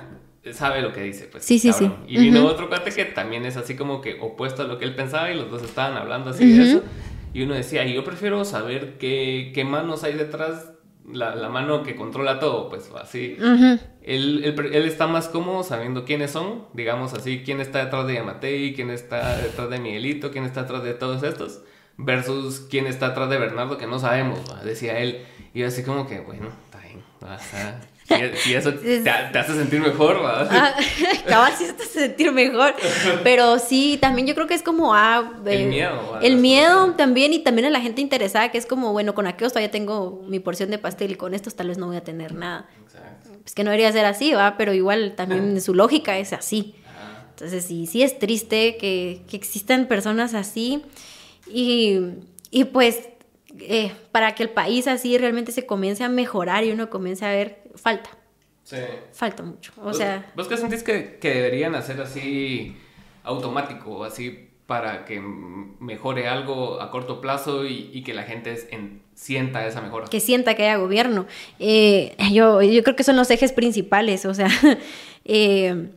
Sabe 0.52 0.80
lo 0.80 0.92
que 0.92 1.02
dice, 1.02 1.28
pues. 1.30 1.44
Sí, 1.44 1.58
sí, 1.58 1.72
sí. 1.74 1.90
Y 2.06 2.18
vino 2.18 2.46
otro 2.46 2.68
cuate 2.68 2.90
que 2.90 3.04
también 3.04 3.44
es 3.44 3.58
así 3.58 3.76
como 3.76 4.00
que 4.00 4.18
opuesto 4.20 4.62
a 4.62 4.66
lo 4.66 4.78
que 4.78 4.86
él 4.86 4.94
pensaba 4.94 5.30
y 5.30 5.36
los 5.36 5.50
dos 5.50 5.62
estaban 5.62 5.96
hablando 5.98 6.30
así 6.30 6.50
de 6.50 6.70
eso. 6.70 6.82
Y 7.34 7.42
uno 7.42 7.54
decía, 7.54 7.84
yo 7.84 8.02
prefiero 8.04 8.42
saber 8.46 8.96
qué, 8.98 9.52
qué 9.54 9.64
manos 9.64 10.04
hay 10.04 10.14
detrás 10.14 10.72
la, 11.12 11.48
mano 11.48 11.82
que 11.82 11.96
controla 11.96 12.38
todo, 12.38 12.68
pues 12.68 12.90
así. 13.00 13.36
él, 14.02 14.44
él, 14.44 14.84
está 14.84 15.06
más 15.06 15.28
cómodo 15.28 15.62
sabiendo 15.62 16.04
quiénes 16.04 16.30
son, 16.30 16.64
digamos 16.72 17.14
así, 17.14 17.42
quién 17.44 17.60
está 17.60 17.84
detrás 17.84 18.06
de 18.06 18.14
Yamatei, 18.14 18.74
quién 18.74 18.90
está 18.90 19.36
detrás 19.38 19.70
de 19.70 19.78
Miguelito, 19.78 20.30
quién 20.30 20.44
está 20.44 20.62
detrás 20.62 20.82
de 20.82 20.94
todos 20.94 21.22
estos, 21.22 21.62
versus 21.96 22.66
quién 22.70 22.86
está 22.86 23.10
detrás 23.10 23.30
de 23.30 23.38
Bernardo, 23.38 23.78
que 23.78 23.86
no 23.86 23.98
sabemos, 23.98 24.40
decía 24.64 24.98
él. 24.98 25.24
Y 25.54 25.62
así 25.62 25.82
como 25.82 26.06
que, 26.06 26.20
bueno, 26.20 26.48
está 26.66 26.78
bien, 26.80 27.02
si, 28.36 28.54
eso 28.54 28.74
te, 28.74 29.08
hace 29.10 29.54
sentir 29.54 29.80
mejor, 29.80 30.22
¿verdad? 30.22 30.48
Ah, 30.50 30.74
cabal, 31.26 31.52
sí 31.56 31.66
te 31.76 31.82
hace 31.82 32.00
sentir 32.00 32.32
mejor. 32.32 32.74
Pero 33.22 33.58
sí, 33.58 33.98
también 34.00 34.26
yo 34.26 34.34
creo 34.34 34.46
que 34.46 34.54
es 34.54 34.62
como. 34.62 34.94
Ah, 34.94 35.32
el 35.44 35.66
miedo. 35.66 36.18
El 36.22 36.36
miedo 36.36 36.94
también, 36.94 37.32
y 37.32 37.40
también 37.40 37.66
a 37.66 37.70
la 37.70 37.80
gente 37.80 38.00
interesada, 38.00 38.50
que 38.50 38.58
es 38.58 38.66
como, 38.66 38.92
bueno, 38.92 39.14
con 39.14 39.26
aquellos 39.26 39.52
todavía 39.52 39.70
tengo 39.70 40.24
mi 40.26 40.40
porción 40.40 40.70
de 40.70 40.78
pastel 40.78 41.12
y 41.12 41.14
con 41.16 41.34
estos 41.34 41.54
tal 41.54 41.68
vez 41.68 41.78
no 41.78 41.86
voy 41.86 41.96
a 41.96 42.04
tener 42.04 42.34
nada. 42.34 42.68
Exacto. 42.84 43.30
Es 43.44 43.54
que 43.54 43.64
no 43.64 43.70
debería 43.70 43.92
ser 43.92 44.04
así, 44.04 44.32
¿va? 44.32 44.56
Pero 44.56 44.72
igual 44.72 45.14
también 45.16 45.60
su 45.60 45.74
lógica 45.74 46.18
es 46.18 46.32
así. 46.32 46.74
Entonces, 47.30 47.64
sí, 47.64 47.86
sí 47.86 48.02
es 48.02 48.18
triste 48.18 48.76
que, 48.78 49.22
que 49.28 49.36
existan 49.36 49.86
personas 49.86 50.34
así. 50.34 50.82
Y, 51.46 52.00
y 52.50 52.64
pues 52.64 53.00
eh, 53.60 53.92
para 54.12 54.34
que 54.34 54.42
el 54.42 54.50
país 54.50 54.86
así 54.86 55.18
realmente 55.18 55.52
se 55.52 55.66
comience 55.66 56.04
a 56.04 56.08
mejorar 56.08 56.64
y 56.64 56.70
uno 56.70 56.90
comience 56.90 57.24
a 57.24 57.30
ver, 57.30 57.62
falta. 57.80 58.10
Sí. 58.64 58.76
Falta 59.12 59.42
mucho. 59.42 59.72
O 59.82 59.92
sea. 59.94 60.30
¿Vos 60.36 60.46
qué 60.48 60.56
sentís 60.56 60.82
que, 60.82 61.18
que 61.18 61.32
deberían 61.32 61.74
hacer 61.74 62.00
así 62.00 62.76
automático, 63.24 64.04
así 64.04 64.48
para 64.68 65.06
que 65.06 65.18
mejore 65.18 66.28
algo 66.28 66.82
a 66.82 66.90
corto 66.90 67.22
plazo 67.22 67.64
y, 67.64 68.02
que 68.02 68.12
la 68.12 68.24
gente 68.24 68.54
sienta 69.14 69.66
esa 69.66 69.80
mejora? 69.80 70.06
Que 70.08 70.20
sienta 70.20 70.54
que 70.54 70.64
haya 70.64 70.76
gobierno. 70.76 71.26
Eh, 71.58 72.14
yo, 72.32 72.60
yo 72.60 72.82
creo 72.82 72.94
que 72.94 73.02
son 73.02 73.16
los 73.16 73.30
ejes 73.30 73.52
principales, 73.52 74.26
o 74.26 74.34
sea, 74.34 74.50
eh, 75.24 75.88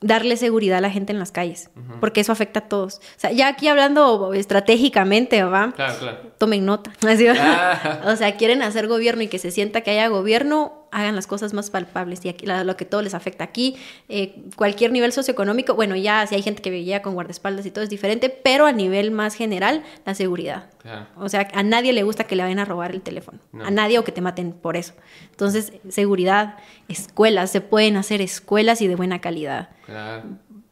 darle 0.00 0.36
seguridad 0.36 0.78
a 0.78 0.80
la 0.80 0.90
gente 0.90 1.12
en 1.12 1.18
las 1.18 1.32
calles, 1.32 1.70
porque 2.00 2.20
eso 2.20 2.32
afecta 2.32 2.60
a 2.60 2.68
todos. 2.68 2.96
O 2.96 3.20
sea, 3.20 3.32
ya 3.32 3.48
aquí 3.48 3.68
hablando 3.68 4.34
estratégicamente, 4.34 5.42
¿va? 5.44 5.72
Claro, 5.72 5.98
claro. 5.98 6.18
Tomen 6.38 6.64
nota. 6.64 6.92
Ah. 7.38 8.02
O 8.06 8.16
sea, 8.16 8.36
quieren 8.36 8.62
hacer 8.62 8.88
gobierno 8.88 9.22
y 9.22 9.28
que 9.28 9.38
se 9.38 9.50
sienta 9.50 9.80
que 9.80 9.90
haya 9.90 10.08
gobierno, 10.08 10.85
hagan 10.90 11.14
las 11.14 11.26
cosas 11.26 11.52
más 11.52 11.70
palpables 11.70 12.24
y 12.24 12.28
aquí, 12.28 12.46
lo 12.46 12.76
que 12.76 12.84
todo 12.84 13.02
les 13.02 13.14
afecta 13.14 13.44
aquí, 13.44 13.76
eh, 14.08 14.42
cualquier 14.56 14.92
nivel 14.92 15.12
socioeconómico, 15.12 15.74
bueno, 15.74 15.96
ya 15.96 16.26
si 16.26 16.34
hay 16.34 16.42
gente 16.42 16.62
que 16.62 16.70
veía 16.70 17.02
con 17.02 17.14
guardaespaldas 17.14 17.66
y 17.66 17.70
todo 17.70 17.84
es 17.84 17.90
diferente, 17.90 18.28
pero 18.30 18.66
a 18.66 18.72
nivel 18.72 19.10
más 19.10 19.34
general, 19.34 19.82
la 20.04 20.14
seguridad. 20.14 20.70
O 21.16 21.28
sea, 21.28 21.48
a 21.52 21.62
nadie 21.62 21.92
le 21.92 22.02
gusta 22.04 22.24
que 22.24 22.36
le 22.36 22.42
vayan 22.42 22.60
a 22.60 22.64
robar 22.64 22.92
el 22.92 23.02
teléfono, 23.02 23.38
a 23.62 23.70
nadie 23.70 23.98
o 23.98 24.04
que 24.04 24.12
te 24.12 24.20
maten 24.20 24.52
por 24.52 24.76
eso. 24.76 24.94
Entonces, 25.30 25.72
seguridad, 25.88 26.56
escuelas, 26.88 27.50
se 27.50 27.60
pueden 27.60 27.96
hacer 27.96 28.20
escuelas 28.20 28.80
y 28.80 28.86
de 28.86 28.94
buena 28.94 29.20
calidad. 29.20 29.70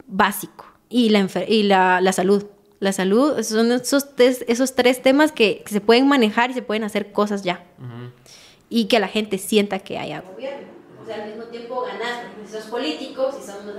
Básico. 0.07 0.67
Y 0.89 1.09
la, 1.09 1.29
y 1.49 1.65
la, 1.65 2.01
la 2.01 2.13
salud. 2.13 2.47
La 2.81 2.93
salud 2.93 3.43
son 3.43 3.73
esos, 3.73 4.15
tres, 4.15 4.45
esos 4.47 4.75
tres 4.75 5.01
temas 5.01 5.33
que, 5.33 5.65
se 5.67 5.81
pueden 5.81 6.07
manejar 6.07 6.51
y 6.51 6.55
se 6.55 6.63
pueden 6.63 6.85
hacer 6.85 7.13
cosas 7.13 7.43
ya 7.43 7.65
y 8.75 8.87
que 8.87 8.99
la 8.99 9.07
gente 9.07 9.39
sienta 9.39 9.79
que 9.79 9.99
haya 9.99 10.21
gobierno. 10.21 10.67
O 11.01 11.07
sea, 11.07 11.23
al 11.23 11.29
mismo 11.29 11.45
tiempo 11.45 11.83
ganar, 11.83 12.25
si 12.45 12.53
sos 12.53 12.65
político, 12.65 13.31
si 13.31 13.47
somos 13.47 13.73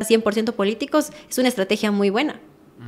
100% 0.00 0.52
políticos, 0.54 1.10
es 1.28 1.36
una 1.36 1.48
estrategia 1.48 1.90
muy 1.90 2.08
buena. 2.08 2.40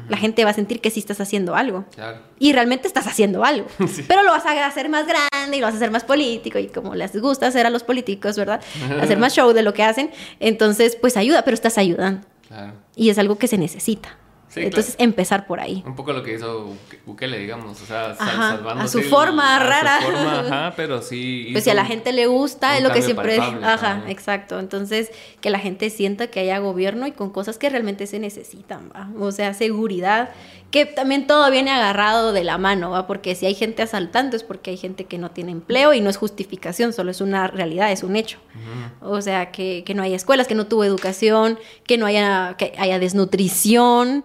La 0.08 0.16
gente 0.16 0.44
va 0.44 0.50
a 0.50 0.54
sentir 0.54 0.80
que 0.80 0.90
sí 0.90 1.00
estás 1.00 1.20
haciendo 1.20 1.54
algo. 1.54 1.84
Claro. 1.94 2.20
Y 2.38 2.52
realmente 2.54 2.88
estás 2.88 3.06
haciendo 3.06 3.44
algo. 3.44 3.66
Pero 4.08 4.22
lo 4.22 4.30
vas 4.30 4.46
a 4.46 4.66
hacer 4.66 4.88
más 4.88 5.06
grande 5.06 5.56
y 5.56 5.60
lo 5.60 5.66
vas 5.66 5.74
a 5.74 5.76
hacer 5.76 5.90
más 5.90 6.04
político. 6.04 6.58
Y 6.58 6.68
como 6.68 6.94
les 6.94 7.20
gusta 7.20 7.46
hacer 7.48 7.66
a 7.66 7.70
los 7.70 7.82
políticos, 7.82 8.36
¿verdad? 8.36 8.62
hacer 9.00 9.18
más 9.18 9.34
show 9.34 9.52
de 9.52 9.62
lo 9.62 9.74
que 9.74 9.82
hacen. 9.82 10.10
Entonces, 10.40 10.96
pues 10.96 11.18
ayuda, 11.18 11.42
pero 11.42 11.54
estás 11.54 11.76
ayudando. 11.76 12.26
Claro. 12.48 12.72
Y 12.94 13.10
es 13.10 13.18
algo 13.18 13.36
que 13.36 13.46
se 13.46 13.58
necesita. 13.58 14.16
Entonces, 14.56 14.94
empezar 14.98 15.46
por 15.46 15.60
ahí. 15.60 15.82
Un 15.86 15.94
poco 15.94 16.12
lo 16.12 16.22
que 16.22 16.34
hizo 16.34 16.74
Bukele, 17.04 17.38
digamos, 17.38 17.80
o 17.80 17.86
sea, 17.86 18.16
a 18.18 18.88
su 18.88 19.02
forma 19.02 19.58
rara. 19.58 20.00
Su 20.00 20.06
forma, 20.06 20.40
ajá, 20.40 20.72
pero 20.76 21.02
sí. 21.02 21.50
Pues 21.52 21.64
si 21.64 21.70
a 21.70 21.74
la 21.74 21.84
gente 21.84 22.12
le 22.12 22.26
gusta, 22.26 22.76
es 22.76 22.82
lo 22.82 22.90
que 22.90 23.02
siempre. 23.02 23.38
Ajá, 23.38 24.04
exacto. 24.08 24.58
Entonces, 24.58 25.10
que 25.40 25.50
la 25.50 25.58
gente 25.58 25.90
sienta 25.90 26.28
que 26.28 26.40
haya 26.40 26.58
gobierno 26.58 27.06
y 27.06 27.12
con 27.12 27.30
cosas 27.30 27.58
que 27.58 27.68
realmente 27.68 28.06
se 28.06 28.18
necesitan, 28.18 28.90
¿va? 28.94 29.10
O 29.18 29.32
sea, 29.32 29.54
seguridad, 29.54 30.30
que 30.76 30.86
también 30.86 31.26
todo 31.26 31.50
viene 31.50 31.70
agarrado 31.70 32.32
de 32.32 32.44
la 32.44 32.58
mano, 32.58 32.90
¿va? 32.90 33.06
Porque 33.06 33.34
si 33.34 33.46
hay 33.46 33.54
gente 33.54 33.82
asaltando 33.82 34.36
es 34.36 34.42
porque 34.42 34.72
hay 34.72 34.76
gente 34.76 35.04
que 35.04 35.16
no 35.16 35.30
tiene 35.30 35.52
empleo 35.52 35.94
y 35.94 36.00
no 36.00 36.10
es 36.10 36.18
justificación, 36.18 36.92
solo 36.92 37.10
es 37.10 37.20
una 37.20 37.46
realidad, 37.46 37.90
es 37.90 38.02
un 38.02 38.16
hecho. 38.16 38.38
O 39.00 39.20
sea, 39.20 39.52
que, 39.52 39.82
que, 39.86 39.94
no 39.94 40.02
haya 40.02 40.16
escuelas, 40.16 40.46
que 40.46 40.54
no 40.54 40.66
tuvo 40.66 40.84
educación, 40.84 41.58
que 41.84 41.98
no 41.98 42.06
haya, 42.06 42.56
que 42.58 42.72
haya 42.78 42.98
desnutrición 42.98 44.24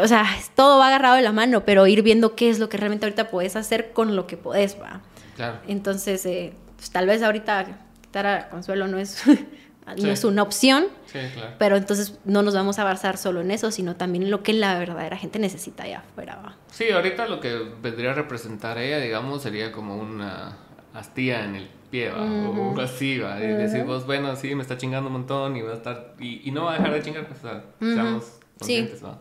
o 0.00 0.08
sea, 0.08 0.24
todo 0.54 0.78
va 0.78 0.88
agarrado 0.88 1.16
de 1.16 1.22
la 1.22 1.32
mano, 1.32 1.64
pero 1.64 1.86
ir 1.86 2.02
viendo 2.02 2.34
qué 2.34 2.50
es 2.50 2.58
lo 2.58 2.68
que 2.68 2.76
realmente 2.76 3.06
ahorita 3.06 3.28
puedes 3.28 3.56
hacer 3.56 3.92
con 3.92 4.16
lo 4.16 4.26
que 4.26 4.36
puedes, 4.36 4.76
va. 4.80 5.00
Claro. 5.36 5.58
Entonces, 5.66 6.24
eh, 6.26 6.52
pues, 6.76 6.90
tal 6.90 7.06
vez 7.06 7.22
ahorita 7.22 7.66
quitar 8.00 8.26
a 8.26 8.48
Consuelo 8.48 8.88
no 8.88 8.98
es, 8.98 9.22
no 9.94 10.10
es 10.10 10.24
una 10.24 10.42
opción, 10.42 10.86
sí, 11.06 11.18
claro. 11.34 11.54
pero 11.58 11.76
entonces 11.76 12.18
no 12.24 12.42
nos 12.42 12.54
vamos 12.54 12.78
a 12.78 12.84
basar 12.84 13.16
solo 13.18 13.40
en 13.40 13.50
eso, 13.50 13.70
sino 13.70 13.96
también 13.96 14.24
en 14.24 14.30
lo 14.30 14.42
que 14.42 14.52
la 14.52 14.78
verdadera 14.78 15.16
gente 15.16 15.38
necesita 15.38 15.84
allá 15.84 16.00
afuera. 16.00 16.40
¿va? 16.44 16.56
Sí, 16.70 16.90
ahorita 16.90 17.28
lo 17.28 17.40
que 17.40 17.56
vendría 17.80 18.10
a 18.10 18.14
representar 18.14 18.78
ella, 18.78 18.98
digamos, 18.98 19.42
sería 19.42 19.70
como 19.70 19.96
una 19.96 20.56
astilla 20.92 21.44
en 21.44 21.56
el 21.56 21.68
pie, 21.90 22.10
¿va? 22.10 22.22
o 22.22 22.70
algo 22.70 22.80
así, 22.80 23.18
¿va? 23.18 23.38
y 23.38 23.46
decir 23.46 23.84
vos, 23.84 24.06
bueno, 24.06 24.34
sí, 24.34 24.54
me 24.54 24.62
está 24.62 24.76
chingando 24.76 25.06
un 25.08 25.12
montón 25.12 25.56
y 25.56 25.62
va 25.62 25.72
a 25.72 25.76
estar, 25.76 26.14
y, 26.18 26.50
no 26.50 26.64
va 26.64 26.74
a 26.74 26.78
dejar 26.78 26.92
de 26.92 27.02
chingar, 27.02 27.28
pues, 27.28 27.40
seamos 27.78 28.40
conscientes, 28.58 29.04
¿va? 29.04 29.20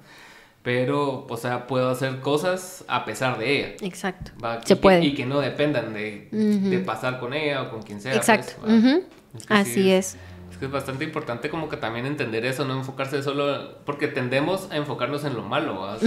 pero, 0.66 1.28
o 1.30 1.38
sea, 1.38 1.68
puedo 1.68 1.92
hacer 1.92 2.22
cosas 2.22 2.84
a 2.88 3.06
pesar 3.06 3.38
de 3.38 3.56
ella. 3.56 3.76
Exacto. 3.82 4.32
Se 4.66 4.74
y 4.74 4.78
puede. 4.78 5.02
Que, 5.02 5.06
y 5.06 5.14
que 5.14 5.28
no 5.28 5.40
dependan 5.40 5.94
de, 5.94 6.28
de, 6.32 6.80
pasar 6.80 7.20
con 7.20 7.36
ella 7.36 7.62
o 7.62 7.70
con 7.70 7.84
quien 7.84 8.02
sea. 8.02 8.14
Pues, 8.14 8.28
Exacto. 8.28 8.54
Así 9.48 9.92
es. 9.92 10.16
Es 10.16 10.18
que 10.58 10.66
es 10.66 10.72
bastante 10.72 11.04
importante 11.04 11.50
como 11.50 11.70
que 11.70 11.78
también 11.78 12.06
entender 12.06 12.46
eso, 12.46 12.66
no 12.66 12.78
enfocarse 12.78 13.22
solo, 13.24 13.78
porque 13.86 14.08
tendemos 14.08 14.72
a 14.72 14.78
enfocarnos 14.78 15.24
en 15.26 15.36
lo 15.36 15.44
malo. 15.44 15.98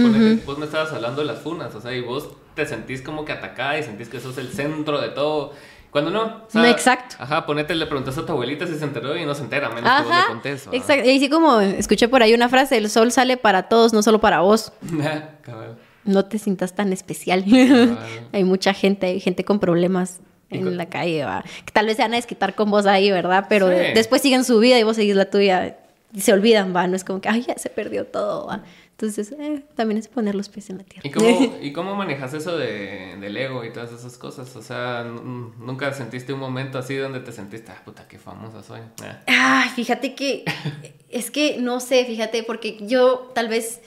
Vos 0.45 0.57
me 0.57 0.65
estabas 0.65 0.91
hablando 0.93 1.21
de 1.21 1.27
las 1.27 1.39
funas, 1.39 1.73
o 1.75 1.81
sea, 1.81 1.93
y 1.93 2.01
vos 2.01 2.29
te 2.55 2.65
sentís 2.65 3.01
como 3.01 3.25
que 3.25 3.31
atacada 3.31 3.77
y 3.77 3.83
sentís 3.83 4.09
que 4.09 4.19
sos 4.19 4.37
el 4.37 4.49
centro 4.49 4.99
de 4.99 5.09
todo 5.09 5.53
cuando 5.91 6.11
no. 6.11 6.43
no, 6.53 6.65
exacto. 6.65 7.15
Ajá, 7.19 7.45
ponete, 7.45 7.73
le 7.73 7.87
preguntas 7.87 8.17
a 8.17 8.25
tu 8.25 8.31
abuelita 8.31 8.67
si 8.67 8.75
se 8.75 8.83
enteró 8.83 9.17
y 9.17 9.25
no 9.25 9.33
se 9.33 9.43
entera, 9.43 9.69
menos 9.69 9.89
que 9.91 10.07
vos 10.07 10.17
le 10.17 10.27
contés. 10.27 10.69
Exacto. 10.71 11.09
Y 11.09 11.17
así 11.17 11.29
como 11.29 11.59
escuché 11.59 12.07
por 12.07 12.21
ahí 12.21 12.33
una 12.33 12.47
frase, 12.47 12.77
el 12.77 12.89
sol 12.89 13.11
sale 13.11 13.37
para 13.37 13.63
todos, 13.63 13.91
no 13.91 14.03
solo 14.03 14.19
para 14.19 14.41
vos. 14.41 14.71
no 16.03 16.25
te 16.25 16.37
sientas 16.37 16.75
tan 16.75 16.93
especial. 16.93 17.43
hay 18.33 18.43
mucha 18.43 18.73
gente, 18.73 19.07
hay 19.07 19.19
gente 19.19 19.43
con 19.43 19.59
problemas 19.59 20.19
en 20.49 20.77
la 20.77 20.87
calle, 20.87 21.23
¿va? 21.25 21.43
que 21.65 21.71
tal 21.71 21.85
vez 21.85 21.97
se 21.97 22.03
van 22.03 22.13
a 22.13 22.15
desquitar 22.15 22.55
con 22.55 22.71
vos 22.71 22.85
ahí, 22.85 23.11
¿verdad? 23.11 23.45
Pero 23.49 23.67
después 23.67 24.21
siguen 24.21 24.43
su 24.43 24.59
vida 24.59 24.79
y 24.79 24.83
vos 24.83 24.95
seguís 24.95 25.15
la 25.15 25.29
tuya 25.29 25.77
y 26.13 26.21
se 26.21 26.33
olvidan, 26.33 26.75
¿va? 26.75 26.87
No 26.87 26.95
es 26.95 27.03
como 27.03 27.21
que, 27.21 27.29
ay, 27.29 27.45
ya 27.47 27.57
se 27.57 27.69
perdió 27.69 28.05
todo, 28.05 28.47
¿va? 28.47 28.63
Entonces, 28.91 29.31
eh, 29.39 29.63
también 29.75 29.97
es 29.97 30.09
poner 30.09 30.35
los 30.35 30.49
pies 30.49 30.69
en 30.71 30.79
la 30.79 30.83
tierra. 30.83 31.07
¿Y 31.07 31.11
cómo, 31.11 31.57
¿y 31.61 31.71
cómo 31.71 31.95
manejas 31.95 32.33
eso 32.33 32.57
de, 32.57 33.15
del 33.17 33.37
ego 33.37 33.63
y 33.63 33.71
todas 33.71 33.93
esas 33.93 34.17
cosas? 34.17 34.53
O 34.57 34.61
sea, 34.61 35.03
¿nunca 35.03 35.93
sentiste 35.93 36.33
un 36.33 36.39
momento 36.41 36.77
así 36.77 36.95
donde 36.95 37.21
te 37.21 37.31
sentiste, 37.31 37.71
ah, 37.71 37.81
puta, 37.85 38.07
qué 38.09 38.19
famosa 38.19 38.61
soy? 38.61 38.81
Ah. 39.01 39.19
Ay, 39.27 39.69
fíjate 39.69 40.15
que, 40.15 40.43
es 41.09 41.31
que 41.31 41.57
no 41.61 41.79
sé, 41.79 42.03
fíjate, 42.05 42.43
porque 42.43 42.77
yo 42.81 43.31
tal 43.33 43.47
vez 43.47 43.81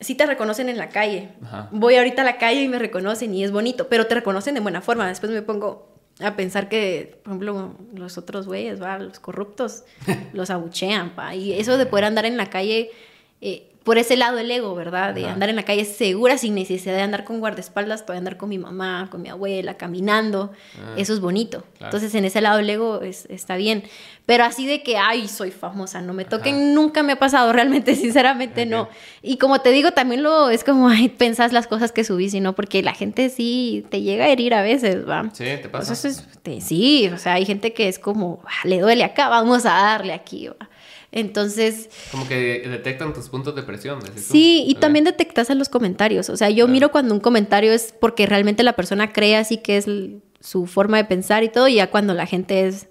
sí 0.00 0.14
te 0.14 0.26
reconocen 0.26 0.68
en 0.68 0.78
la 0.78 0.88
calle. 0.88 1.30
Voy 1.70 1.96
ahorita 1.96 2.22
a 2.22 2.24
la 2.24 2.38
calle 2.38 2.62
y 2.62 2.68
me 2.68 2.78
reconocen 2.78 3.34
y 3.34 3.44
es 3.44 3.50
bonito, 3.50 3.88
pero 3.88 4.06
te 4.06 4.14
reconocen 4.14 4.54
de 4.54 4.60
buena 4.60 4.80
forma. 4.80 5.08
Después 5.08 5.32
me 5.32 5.42
pongo 5.42 5.88
a 6.20 6.36
pensar 6.36 6.68
que, 6.68 7.20
por 7.22 7.32
ejemplo, 7.32 7.76
los 7.94 8.18
otros 8.18 8.46
güeyes, 8.46 8.82
¿va? 8.82 8.98
los 8.98 9.20
corruptos, 9.20 9.84
los 10.32 10.50
abuchean, 10.50 11.12
¿va? 11.18 11.34
y 11.34 11.52
eso 11.52 11.78
de 11.78 11.86
poder 11.86 12.04
andar 12.06 12.26
en 12.26 12.36
la 12.36 12.50
calle... 12.50 12.90
Eh, 13.40 13.72
por 13.88 13.96
ese 13.96 14.18
lado 14.18 14.36
el 14.36 14.50
ego, 14.50 14.74
¿verdad? 14.74 15.14
De 15.14 15.24
andar 15.24 15.48
en 15.48 15.56
la 15.56 15.62
calle 15.62 15.86
segura 15.86 16.36
sin 16.36 16.54
necesidad 16.54 16.94
de 16.94 17.00
andar 17.00 17.24
con 17.24 17.40
guardaespaldas, 17.40 18.02
puede 18.02 18.18
andar 18.18 18.36
con 18.36 18.50
mi 18.50 18.58
mamá, 18.58 19.08
con 19.10 19.22
mi 19.22 19.30
abuela, 19.30 19.78
caminando. 19.78 20.52
Ah. 20.76 20.92
Eso 20.98 21.14
es 21.14 21.20
bonito. 21.20 21.64
Entonces, 21.80 22.14
en 22.14 22.26
ese 22.26 22.42
lado 22.42 22.58
el 22.58 22.68
ego 22.68 23.00
está 23.00 23.56
bien. 23.56 23.84
Pero 24.26 24.44
así 24.44 24.66
de 24.66 24.82
que, 24.82 24.98
ay, 24.98 25.26
soy 25.26 25.50
famosa, 25.50 26.02
no 26.02 26.12
me 26.12 26.26
toquen, 26.26 26.74
nunca 26.74 27.02
me 27.02 27.14
ha 27.14 27.18
pasado, 27.18 27.50
realmente, 27.54 27.94
sinceramente 27.94 28.66
no. 28.66 28.90
Y 29.22 29.38
como 29.38 29.62
te 29.62 29.70
digo, 29.70 29.92
también 29.92 30.22
lo 30.22 30.50
es 30.50 30.64
como, 30.64 30.90
ay, 30.90 31.08
pensás 31.08 31.54
las 31.54 31.66
cosas 31.66 31.90
que 31.90 32.04
subís, 32.04 32.34
no 32.34 32.54
porque 32.54 32.82
la 32.82 32.92
gente 32.92 33.30
sí 33.30 33.86
te 33.88 34.02
llega 34.02 34.26
a 34.26 34.28
herir 34.28 34.52
a 34.52 34.60
veces, 34.60 35.08
¿va? 35.08 35.30
Sí, 35.32 35.44
te 35.62 35.70
pasa. 35.70 35.94
sí, 35.94 37.08
o 37.08 37.16
sea, 37.16 37.32
hay 37.32 37.46
gente 37.46 37.72
que 37.72 37.88
es 37.88 37.98
como, 37.98 38.42
ah, 38.44 38.68
le 38.68 38.80
duele 38.80 39.02
acá, 39.02 39.30
vamos 39.30 39.64
a 39.64 39.70
darle 39.70 40.12
aquí, 40.12 40.48
¿va? 40.48 40.67
Entonces... 41.10 41.88
Como 42.10 42.28
que 42.28 42.62
detectan 42.68 43.14
tus 43.14 43.28
puntos 43.28 43.54
de 43.54 43.62
presión. 43.62 43.98
Sí, 44.16 44.64
y 44.66 44.74
también 44.74 45.04
detectas 45.04 45.50
a 45.50 45.54
los 45.54 45.68
comentarios. 45.68 46.28
O 46.28 46.36
sea, 46.36 46.50
yo 46.50 46.68
miro 46.68 46.90
cuando 46.90 47.14
un 47.14 47.20
comentario 47.20 47.72
es 47.72 47.94
porque 47.98 48.26
realmente 48.26 48.62
la 48.62 48.74
persona 48.74 49.12
cree 49.12 49.36
así 49.36 49.58
que 49.58 49.78
es 49.78 49.86
su 50.40 50.66
forma 50.66 50.98
de 50.98 51.04
pensar 51.04 51.42
y 51.44 51.48
todo, 51.48 51.68
y 51.68 51.76
ya 51.76 51.90
cuando 51.90 52.14
la 52.14 52.26
gente 52.26 52.66
es... 52.66 52.88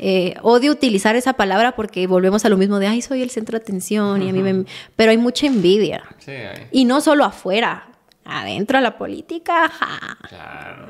Eh, 0.00 0.36
odio 0.42 0.70
utilizar 0.70 1.16
esa 1.16 1.32
palabra 1.32 1.74
porque 1.74 2.06
volvemos 2.06 2.44
a 2.44 2.48
lo 2.48 2.56
mismo 2.56 2.78
de, 2.78 2.86
ay, 2.86 3.02
soy 3.02 3.20
el 3.20 3.30
centro 3.30 3.58
de 3.58 3.64
atención 3.64 4.22
y 4.22 4.28
a 4.28 4.32
mí 4.32 4.42
me... 4.42 4.64
Pero 4.94 5.10
hay 5.10 5.18
mucha 5.18 5.48
envidia. 5.48 6.04
Sí, 6.18 6.30
hay. 6.30 6.68
Y 6.70 6.84
no 6.84 7.00
solo 7.00 7.24
afuera, 7.24 7.87
adentro 8.28 8.78
de 8.78 8.82
la 8.82 8.98
política, 8.98 9.72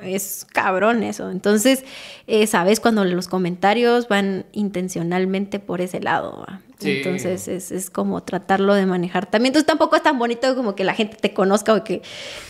es 0.03 0.47
cabrón 0.53 1.03
eso. 1.03 1.31
Entonces, 1.31 1.85
eh, 2.27 2.47
sabes 2.47 2.81
cuando 2.81 3.05
los 3.05 3.29
comentarios 3.29 4.09
van 4.09 4.45
intencionalmente 4.53 5.61
por 5.61 5.81
ese 5.81 6.01
lado. 6.01 6.47
Entonces, 6.81 7.49
es, 7.49 7.91
como 7.91 8.23
tratarlo 8.23 8.75
de 8.75 8.87
manejar 8.87 9.27
también. 9.27 9.51
Entonces, 9.51 9.67
tampoco 9.67 9.97
es 9.97 10.03
tan 10.03 10.19
bonito 10.19 10.55
como 10.55 10.75
que 10.75 10.85
la 10.85 10.95
gente 10.95 11.17
te 11.17 11.33
conozca 11.33 11.75
o 11.75 11.85
que... 11.85 12.03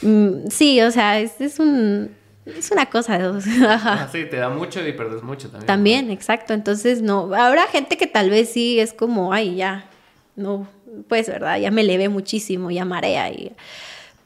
Mm, 0.03 0.49
sí, 0.49 0.81
o 0.81 0.91
sea, 0.91 1.21
es, 1.21 1.41
es 1.41 1.59
un... 1.59 2.17
Es 2.47 2.71
una 2.71 2.87
cosa 2.87 3.19
de 3.19 3.43
ah, 3.69 4.09
sí, 4.11 4.25
te 4.25 4.37
da 4.39 4.49
mucho 4.49 4.87
y 4.87 4.93
perdes 4.95 5.23
mucho 5.23 5.51
también. 5.51 5.67
También, 5.67 6.11
exacto. 6.11 6.55
Entonces, 6.55 7.03
no. 7.03 7.35
Habrá 7.35 7.67
gente 7.67 7.99
que 7.99 8.07
tal 8.07 8.31
vez 8.31 8.51
sí 8.51 8.81
es 8.81 8.95
como, 8.95 9.35
ay, 9.35 9.57
ya, 9.57 9.85
no, 10.35 10.67
pues, 11.09 11.29
¿verdad? 11.29 11.59
Ya 11.59 11.71
me 11.71 11.83
eleve 11.83 12.09
muchísimo, 12.09 12.71
ya 12.71 12.87
marea 12.87 13.31
y 13.31 13.53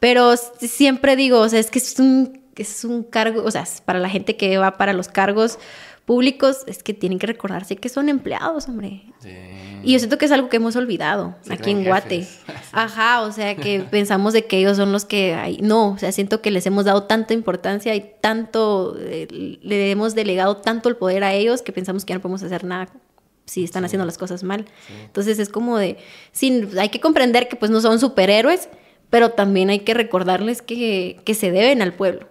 pero 0.02 0.36
siempre 0.36 1.14
digo, 1.14 1.38
o 1.38 1.48
sea, 1.48 1.60
es 1.60 1.70
que 1.70 1.78
es 1.78 2.00
un, 2.00 2.40
es 2.56 2.84
un 2.84 3.04
cargo, 3.04 3.44
o 3.44 3.50
sea, 3.52 3.62
para 3.84 4.00
la 4.00 4.08
gente 4.08 4.36
que 4.36 4.58
va 4.58 4.76
para 4.76 4.92
los 4.94 5.06
cargos 5.06 5.60
públicos, 6.04 6.64
es 6.66 6.82
que 6.82 6.92
tienen 6.92 7.20
que 7.20 7.28
recordarse 7.28 7.76
que 7.76 7.88
son 7.88 8.08
empleados, 8.08 8.66
hombre. 8.66 9.04
Y 9.84 9.92
yo 9.92 10.00
siento 10.00 10.18
que 10.18 10.24
es 10.24 10.32
algo 10.32 10.48
que 10.48 10.56
hemos 10.56 10.74
olvidado 10.74 11.36
aquí 11.48 11.70
en 11.70 11.84
Guate. 11.84 12.26
Ajá, 12.72 13.22
o 13.22 13.30
sea, 13.30 13.54
que 13.54 13.78
pensamos 13.92 14.32
de 14.32 14.44
que 14.46 14.58
ellos 14.58 14.76
son 14.76 14.90
los 14.90 15.04
que 15.04 15.34
hay. 15.34 15.58
No, 15.58 15.90
o 15.90 15.98
sea, 15.98 16.10
siento 16.10 16.42
que 16.42 16.50
les 16.50 16.66
hemos 16.66 16.84
dado 16.84 17.04
tanta 17.04 17.32
importancia 17.32 17.94
y 17.94 18.12
tanto, 18.20 18.96
eh, 18.98 19.28
le 19.62 19.92
hemos 19.92 20.16
delegado 20.16 20.56
tanto 20.56 20.88
el 20.88 20.96
poder 20.96 21.22
a 21.22 21.32
ellos 21.32 21.62
que 21.62 21.70
pensamos 21.70 22.04
que 22.04 22.10
ya 22.10 22.16
no 22.16 22.22
podemos 22.22 22.42
hacer 22.42 22.64
nada 22.64 22.88
si 23.44 23.62
están 23.62 23.84
haciendo 23.84 24.04
las 24.04 24.18
cosas 24.18 24.42
mal. 24.42 24.64
Entonces 25.04 25.38
es 25.38 25.48
como 25.48 25.78
de, 25.78 25.96
sí, 26.32 26.68
hay 26.76 26.88
que 26.88 26.98
comprender 26.98 27.48
que 27.48 27.54
pues 27.54 27.70
no 27.70 27.80
son 27.80 28.00
superhéroes, 28.00 28.68
pero 29.12 29.32
también 29.32 29.68
hay 29.68 29.80
que 29.80 29.92
recordarles 29.92 30.62
que, 30.62 31.20
se 31.34 31.50
deben 31.50 31.82
al 31.82 31.92
pueblo. 31.92 32.28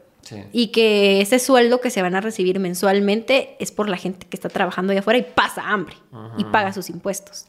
Y 0.52 0.70
que 0.70 1.22
ese 1.22 1.38
sueldo 1.38 1.80
que 1.80 1.92
se 1.92 2.02
van 2.02 2.16
a 2.16 2.22
recibir 2.22 2.58
mensualmente 2.58 3.56
es 3.60 3.72
por 3.72 3.88
la 3.88 3.98
gente 3.98 4.26
que 4.28 4.36
está 4.36 4.50
trabajando 4.50 4.92
allá 4.92 5.02
afuera 5.02 5.20
y 5.20 5.24
pasa 5.24 5.70
hambre 5.70 5.96
y 6.40 6.44
paga 6.46 6.74
sus 6.74 6.90
impuestos. 6.90 7.46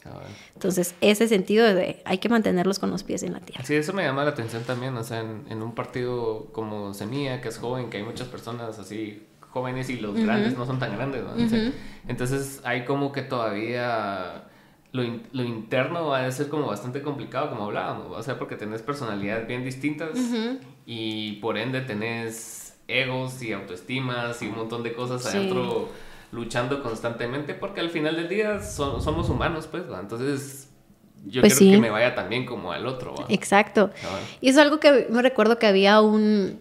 Entonces, 0.53 0.93
ese 1.01 1.27
sentido 1.27 1.65
de 1.65 2.03
hay 2.05 2.19
que 2.19 2.29
mantenerlos 2.29 2.77
con 2.77 2.91
los 2.91 3.03
pies 3.03 3.23
en 3.23 3.33
la 3.33 3.39
tierra. 3.39 3.65
Sí, 3.65 3.73
eso 3.73 3.91
me 3.91 4.03
llama 4.03 4.23
la 4.23 4.31
atención 4.31 4.61
también. 4.65 4.95
O 4.97 5.03
sea, 5.03 5.21
en, 5.21 5.63
un 5.63 5.73
partido 5.73 6.49
como 6.51 6.93
Semilla, 6.93 7.41
que 7.41 7.47
es 7.47 7.57
joven, 7.57 7.89
que 7.89 7.97
hay 7.97 8.03
muchas 8.03 8.27
personas 8.27 8.77
así 8.77 9.25
jóvenes 9.49 9.89
y 9.89 9.97
los 9.97 10.13
grandes 10.13 10.55
no 10.55 10.67
son 10.67 10.77
tan 10.77 10.95
grandes. 10.95 11.23
Entonces, 12.07 12.61
hay 12.65 12.85
como 12.85 13.11
que 13.11 13.23
todavía 13.23 14.43
lo, 14.93 15.03
lo, 15.31 15.43
interno 15.43 16.07
va 16.07 16.25
a 16.25 16.31
ser 16.31 16.49
como 16.49 16.67
bastante 16.67 17.01
complicado, 17.01 17.49
como 17.49 17.65
hablábamos, 17.65 18.15
o 18.15 18.21
sea, 18.23 18.37
porque 18.37 18.55
tenés 18.55 18.83
personalidades 18.83 19.47
bien 19.47 19.65
distintas 19.65 20.11
y 20.85 21.33
por 21.33 21.57
ende 21.57 21.81
tenés 21.81 22.77
egos 22.87 23.41
y 23.41 23.53
autoestimas 23.53 24.41
y 24.43 24.47
un 24.47 24.55
montón 24.55 24.83
de 24.83 24.93
cosas 24.93 25.25
adentro 25.25 25.89
luchando 26.31 26.83
constantemente, 26.83 27.55
porque 27.55 27.81
al 27.81 27.89
final 27.89 28.15
del 28.15 28.29
día 28.29 28.61
somos 28.61 29.29
humanos, 29.29 29.67
pues, 29.67 29.83
entonces 29.99 30.69
yo 31.25 31.41
pues 31.41 31.57
quiero 31.57 31.77
que 31.77 31.81
me 31.81 31.89
vaya 31.89 32.13
también 32.13 32.45
como 32.45 32.71
al 32.71 32.85
otro. 32.85 33.15
Exacto. 33.29 33.89
Y 34.41 34.49
es 34.49 34.57
algo 34.57 34.79
que 34.79 35.07
me 35.09 35.21
recuerdo 35.23 35.57
que 35.57 35.65
había 35.65 36.01
un... 36.01 36.59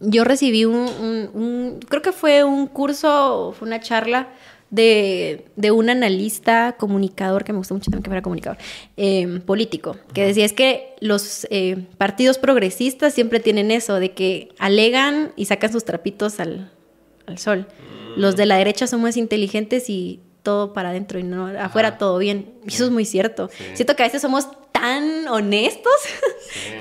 Yo 0.00 0.22
recibí 0.22 0.64
un, 0.64 0.76
un, 0.76 1.30
un, 1.34 1.80
creo 1.88 2.02
que 2.02 2.12
fue 2.12 2.44
un 2.44 2.68
curso, 2.68 3.52
fue 3.58 3.66
una 3.66 3.80
charla 3.80 4.28
de, 4.70 5.46
de, 5.56 5.70
un 5.70 5.88
analista 5.88 6.76
comunicador, 6.78 7.44
que 7.44 7.52
me 7.52 7.58
gustó 7.58 7.74
mucho 7.74 7.90
también 7.90 8.02
que 8.02 8.10
fuera 8.10 8.22
comunicador, 8.22 8.58
eh, 8.96 9.40
político, 9.46 9.96
que 10.12 10.26
decía 10.26 10.44
es 10.44 10.52
que 10.52 10.94
los 11.00 11.46
eh, 11.50 11.86
partidos 11.96 12.38
progresistas 12.38 13.14
siempre 13.14 13.40
tienen 13.40 13.70
eso, 13.70 13.98
de 13.98 14.12
que 14.12 14.50
alegan 14.58 15.32
y 15.36 15.46
sacan 15.46 15.72
sus 15.72 15.84
trapitos 15.84 16.40
al, 16.40 16.70
al 17.26 17.38
sol. 17.38 17.66
Mm. 18.16 18.20
Los 18.20 18.36
de 18.36 18.46
la 18.46 18.56
derecha 18.56 18.86
son 18.86 19.02
más 19.02 19.16
inteligentes 19.16 19.88
y 19.88 20.20
todo 20.42 20.72
para 20.72 20.90
adentro 20.90 21.18
y 21.18 21.22
no 21.24 21.46
afuera 21.46 21.98
todo 21.98 22.18
bien. 22.18 22.54
Y 22.64 22.68
eso 22.68 22.84
es 22.86 22.90
muy 22.90 23.04
cierto. 23.04 23.50
Siento 23.74 23.96
que 23.96 24.02
a 24.02 24.06
veces 24.06 24.22
somos 24.22 24.48
tan 24.72 25.28
honestos 25.28 25.92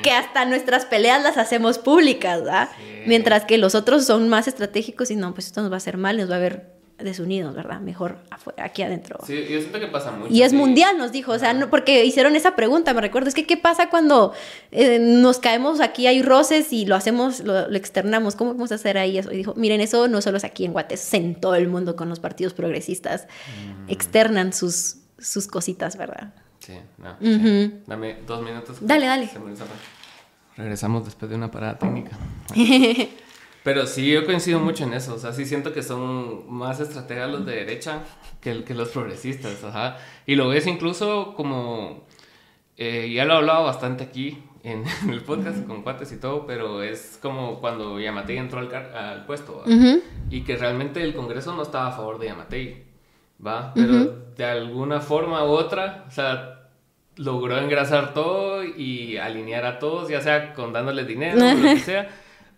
que 0.04 0.12
hasta 0.12 0.46
nuestras 0.46 0.86
peleas 0.86 1.22
las 1.22 1.38
hacemos 1.38 1.78
públicas, 1.78 2.40
¿verdad? 2.40 2.70
Mientras 3.06 3.46
que 3.46 3.58
los 3.58 3.76
otros 3.76 4.06
son 4.06 4.30
más 4.30 4.48
estratégicos 4.48 5.12
y 5.12 5.16
no, 5.16 5.34
pues 5.34 5.48
esto 5.48 5.62
nos 5.62 5.72
va 5.72 5.76
a 5.76 5.78
hacer 5.78 5.98
mal, 5.98 6.18
nos 6.18 6.30
va 6.30 6.36
a 6.36 6.40
ver 6.40 6.77
desunidos, 6.98 7.56
¿verdad? 7.56 7.80
Mejor 7.80 8.18
afuera, 8.32 8.66
aquí 8.66 8.82
adentro. 8.82 9.20
Sí, 9.26 9.36
yo 9.50 9.60
siento 9.60 9.80
que 9.80 9.88
pasa 9.88 10.12
mucho. 10.12 10.34
Y 10.34 10.42
es 10.42 10.54
mundial, 10.54 10.98
nos 10.98 11.12
dijo, 11.12 11.32
o 11.32 11.40
sea, 11.40 11.54
no, 11.54 11.70
porque 11.70 12.04
hicieron 12.06 12.36
esa 12.36 12.56
pregunta, 12.56 12.94
me 12.94 13.02
recuerdo, 13.02 13.30
es 13.30 13.36
que 13.36 13.46
¿qué 13.46 13.58
pasa 13.58 13.90
cuando 13.90 14.34
eh, 14.72 14.98
nos 15.00 15.40
caemos 15.40 15.80
aquí, 15.80 16.08
hay 16.08 16.22
roces 16.22 16.74
y 16.74 16.86
lo 16.86 16.96
hacemos, 16.96 17.42
lo, 17.42 17.72
externamos? 17.76 18.36
¿Cómo 18.36 18.54
vamos 18.54 18.72
a 18.72 18.76
hacer 18.76 18.98
ahí 18.98 19.18
eso? 19.18 19.32
Y 19.32 19.38
dijo, 19.38 19.54
miren, 19.56 19.82
eso 19.82 20.08
no 20.08 20.22
solo 20.22 20.38
es 20.38 20.44
aquí 20.44 20.66
en 20.66 20.74
Guates, 20.74 21.06
es 21.08 21.14
en 21.14 21.36
todo 21.40 21.56
el 21.56 21.68
mundo 21.68 21.96
con 21.96 22.10
los 22.10 22.20
partidos 22.20 22.54
progresistas, 22.54 23.28
mm. 23.88 23.92
externan 23.92 24.54
sus, 24.54 24.98
sus 25.20 25.48
cositas, 25.48 25.98
¿verdad? 25.98 26.34
Sí, 26.60 26.74
no. 26.98 27.16
Dame 27.86 28.18
dos 28.26 28.42
minutos. 28.42 28.78
Dale, 28.82 29.06
dale. 29.06 29.30
Regresamos 30.58 31.06
después 31.06 31.30
de 31.30 31.36
una 31.36 31.52
parada 31.52 31.78
técnica. 31.78 32.18
Pero 33.64 33.86
sí, 33.86 34.12
yo 34.12 34.26
coincido 34.26 34.60
mucho 34.60 34.86
en 34.86 34.94
eso. 34.94 35.16
O 35.16 35.18
sea, 35.18 35.34
sí 35.34 35.46
siento 35.46 35.74
que 35.74 35.84
son 35.84 36.52
más 36.52 36.80
estrategas 36.80 37.30
los 37.30 37.46
de 37.46 37.56
derecha 37.56 38.04
que, 38.40 38.64
que 38.64 38.74
los 38.74 38.90
progresistas. 38.90 39.64
Ajá. 39.64 39.98
Y 40.26 40.36
lo 40.36 40.48
ves 40.48 40.68
incluso 40.68 41.34
como. 41.36 42.06
Eh, 42.78 43.12
ya 43.14 43.26
lo 43.26 43.34
he 43.34 43.38
hablado 43.38 43.64
bastante 43.64 44.04
aquí 44.04 44.38
en, 44.64 44.84
el 45.10 45.22
podcast 45.22 45.66
con 45.66 45.82
cuates 45.82 46.12
y 46.12 46.18
todo, 46.18 46.46
pero 46.46 46.84
es 46.84 47.18
como 47.22 47.60
cuando 47.60 48.00
Yamatei 48.00 48.38
entró 48.38 48.60
al, 48.60 48.74
al 48.74 49.26
puesto 49.26 49.64
y 50.30 50.42
que 50.42 50.58
realmente 50.58 51.02
el 51.02 51.16
Congreso 51.16 51.56
no 51.56 51.64
estaba 51.64 51.88
a 51.88 51.92
favor 51.92 52.20
de 52.20 52.28
Yamatei, 52.28 52.84
¿va? 53.46 53.74
Pero 53.74 54.28
de 54.36 54.46
alguna 54.46 55.00
forma 55.00 55.44
u 55.46 55.50
otra, 55.50 56.06
o 56.08 56.12
sea, 56.12 56.70
logró 57.16 57.58
engrasar 57.58 58.14
todo 58.14 58.64
y 58.64 59.18
alinear 59.18 59.66
a 59.66 59.80
todos, 59.80 60.10
ya 60.10 60.22
sea 60.22 60.54
con 60.54 60.74
dándoles 60.74 61.08
dinero 61.08 61.38
o 61.38 61.54
lo 61.56 61.62
que 61.62 61.80
sea. 61.84 62.10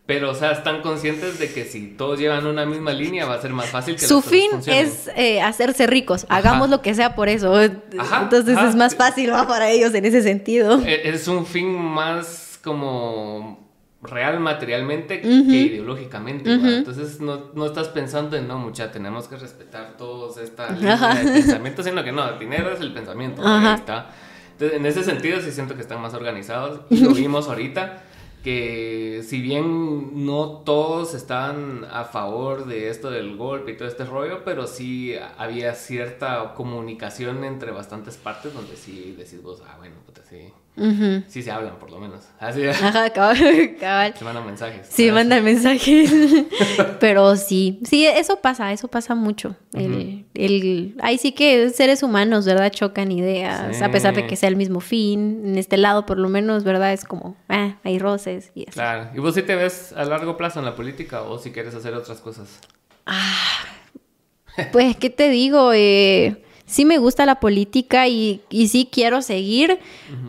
Pero, 0.09 0.31
o 0.31 0.33
sea, 0.33 0.53
están 0.53 0.81
conscientes 0.81 1.37
de 1.37 1.53
que 1.53 1.65
si 1.65 1.85
todos 1.85 2.17
llevan 2.17 2.47
una 2.47 2.65
misma 2.65 2.93
línea 2.93 3.27
va 3.27 3.35
a 3.35 3.41
ser 3.43 3.53
más 3.53 3.67
fácil 3.67 3.95
que 3.95 4.07
Su 4.07 4.23
fin 4.23 4.49
es 4.65 5.07
eh, 5.15 5.39
hacerse 5.39 5.85
ricos. 5.85 6.25
Hagamos 6.29 6.71
lo 6.71 6.81
que 6.81 6.95
sea 6.95 7.13
por 7.13 7.29
eso. 7.29 7.61
Entonces 7.61 8.57
es 8.57 8.73
más 8.73 8.95
fácil 8.95 9.31
¿va? 9.31 9.47
para 9.47 9.69
ellos 9.69 9.93
en 9.93 10.05
ese 10.05 10.23
sentido. 10.23 10.81
E, 10.83 11.09
es 11.09 11.27
un 11.27 11.45
fin 11.45 11.77
más 11.77 12.59
como 12.63 13.69
real 14.01 14.39
materialmente 14.39 15.21
que 15.21 15.27
ideológicamente. 15.27 16.51
Entonces 16.51 17.21
no, 17.21 17.51
no, 17.53 17.67
estás 17.67 17.89
pensando 17.89 18.35
en, 18.35 18.47
no, 18.47 18.57
mucha, 18.57 18.91
tenemos 18.91 19.27
que 19.27 19.37
respetar 19.37 19.95
todos 19.95 20.39
esta 20.39 20.71
línea 20.71 21.13
de 21.13 21.33
pensamiento, 21.33 21.83
sino 21.83 22.03
que 22.03 22.11
no, 22.11 22.27
el 22.27 22.39
dinero 22.39 22.71
es 22.71 22.79
el 22.79 22.93
pensamiento. 22.93 23.43
Ahí 23.45 23.75
está. 23.75 24.09
Entonces, 24.53 24.75
en 24.79 24.85
ese 24.87 25.03
sentido 25.03 25.39
sí 25.39 25.51
siento 25.51 25.75
que 25.75 25.81
están 25.81 26.01
más 26.01 26.15
organizados. 26.15 26.81
Y 26.89 26.97
lo 26.97 27.11
vimos 27.13 27.47
ahorita 27.47 28.05
que 28.43 29.21
si 29.27 29.41
bien 29.41 30.25
no 30.25 30.61
todos 30.65 31.13
estaban 31.13 31.85
a 31.91 32.05
favor 32.05 32.65
de 32.65 32.89
esto 32.89 33.11
del 33.11 33.35
golpe 33.35 33.71
y 33.71 33.77
todo 33.77 33.87
este 33.87 34.05
rollo, 34.05 34.43
pero 34.45 34.67
sí 34.67 35.13
había 35.37 35.75
cierta 35.75 36.53
comunicación 36.55 37.43
entre 37.43 37.71
bastantes 37.71 38.17
partes 38.17 38.53
donde 38.53 38.75
sí 38.75 39.15
decís 39.17 39.41
vos, 39.43 39.61
ah, 39.67 39.75
bueno, 39.77 39.95
pues 40.05 40.25
sí, 40.29 40.53
Sí 41.27 41.43
se 41.43 41.51
hablan, 41.51 41.77
por 41.77 41.91
lo 41.91 41.99
menos. 41.99 42.21
Así 42.39 42.65
Ajá, 42.65 43.09
cabal, 43.13 44.13
Se 44.17 44.23
mandan 44.23 44.45
mensajes. 44.45 44.87
Sí, 44.89 45.11
mandan 45.11 45.43
mensajes. 45.43 46.11
Pero 46.99 47.35
sí, 47.35 47.79
sí, 47.83 48.05
eso 48.05 48.37
pasa, 48.37 48.71
eso 48.71 48.87
pasa 48.87 49.13
mucho. 49.13 49.55
el, 49.73 50.25
el, 50.33 50.95
ahí 51.01 51.17
sí 51.17 51.33
que 51.33 51.69
seres 51.71 52.01
humanos, 52.01 52.45
¿verdad? 52.45 52.71
Chocan 52.71 53.11
ideas, 53.11 53.81
a 53.81 53.91
pesar 53.91 54.15
de 54.15 54.25
que 54.25 54.35
sea 54.35 54.49
el 54.49 54.55
mismo 54.55 54.79
fin. 54.79 55.41
En 55.45 55.57
este 55.57 55.77
lado, 55.77 56.05
por 56.05 56.17
lo 56.17 56.29
menos, 56.29 56.63
¿verdad? 56.63 56.93
Es 56.93 57.03
como, 57.03 57.35
ah, 57.49 57.77
hay 57.83 57.99
roces 57.99 58.51
y 58.55 58.65
Claro. 58.65 59.09
¿Y 59.13 59.19
vos 59.19 59.35
sí 59.35 59.41
te 59.41 59.55
ves 59.55 59.91
a 59.93 60.05
largo 60.05 60.37
plazo 60.37 60.59
en 60.59 60.65
la 60.65 60.75
política 60.75 61.23
o 61.23 61.39
si 61.39 61.51
quieres 61.51 61.75
hacer 61.75 61.93
otras 61.93 62.21
cosas? 62.21 62.59
Ah, 63.05 63.65
pues, 64.71 64.95
¿qué 64.97 65.09
te 65.09 65.29
digo? 65.29 65.73
Eh 65.73 66.43
sí 66.69 66.85
me 66.85 66.97
gusta 66.97 67.25
la 67.25 67.39
política 67.39 68.07
y, 68.07 68.41
y 68.49 68.67
sí 68.67 68.87
quiero 68.91 69.21
seguir, 69.21 69.79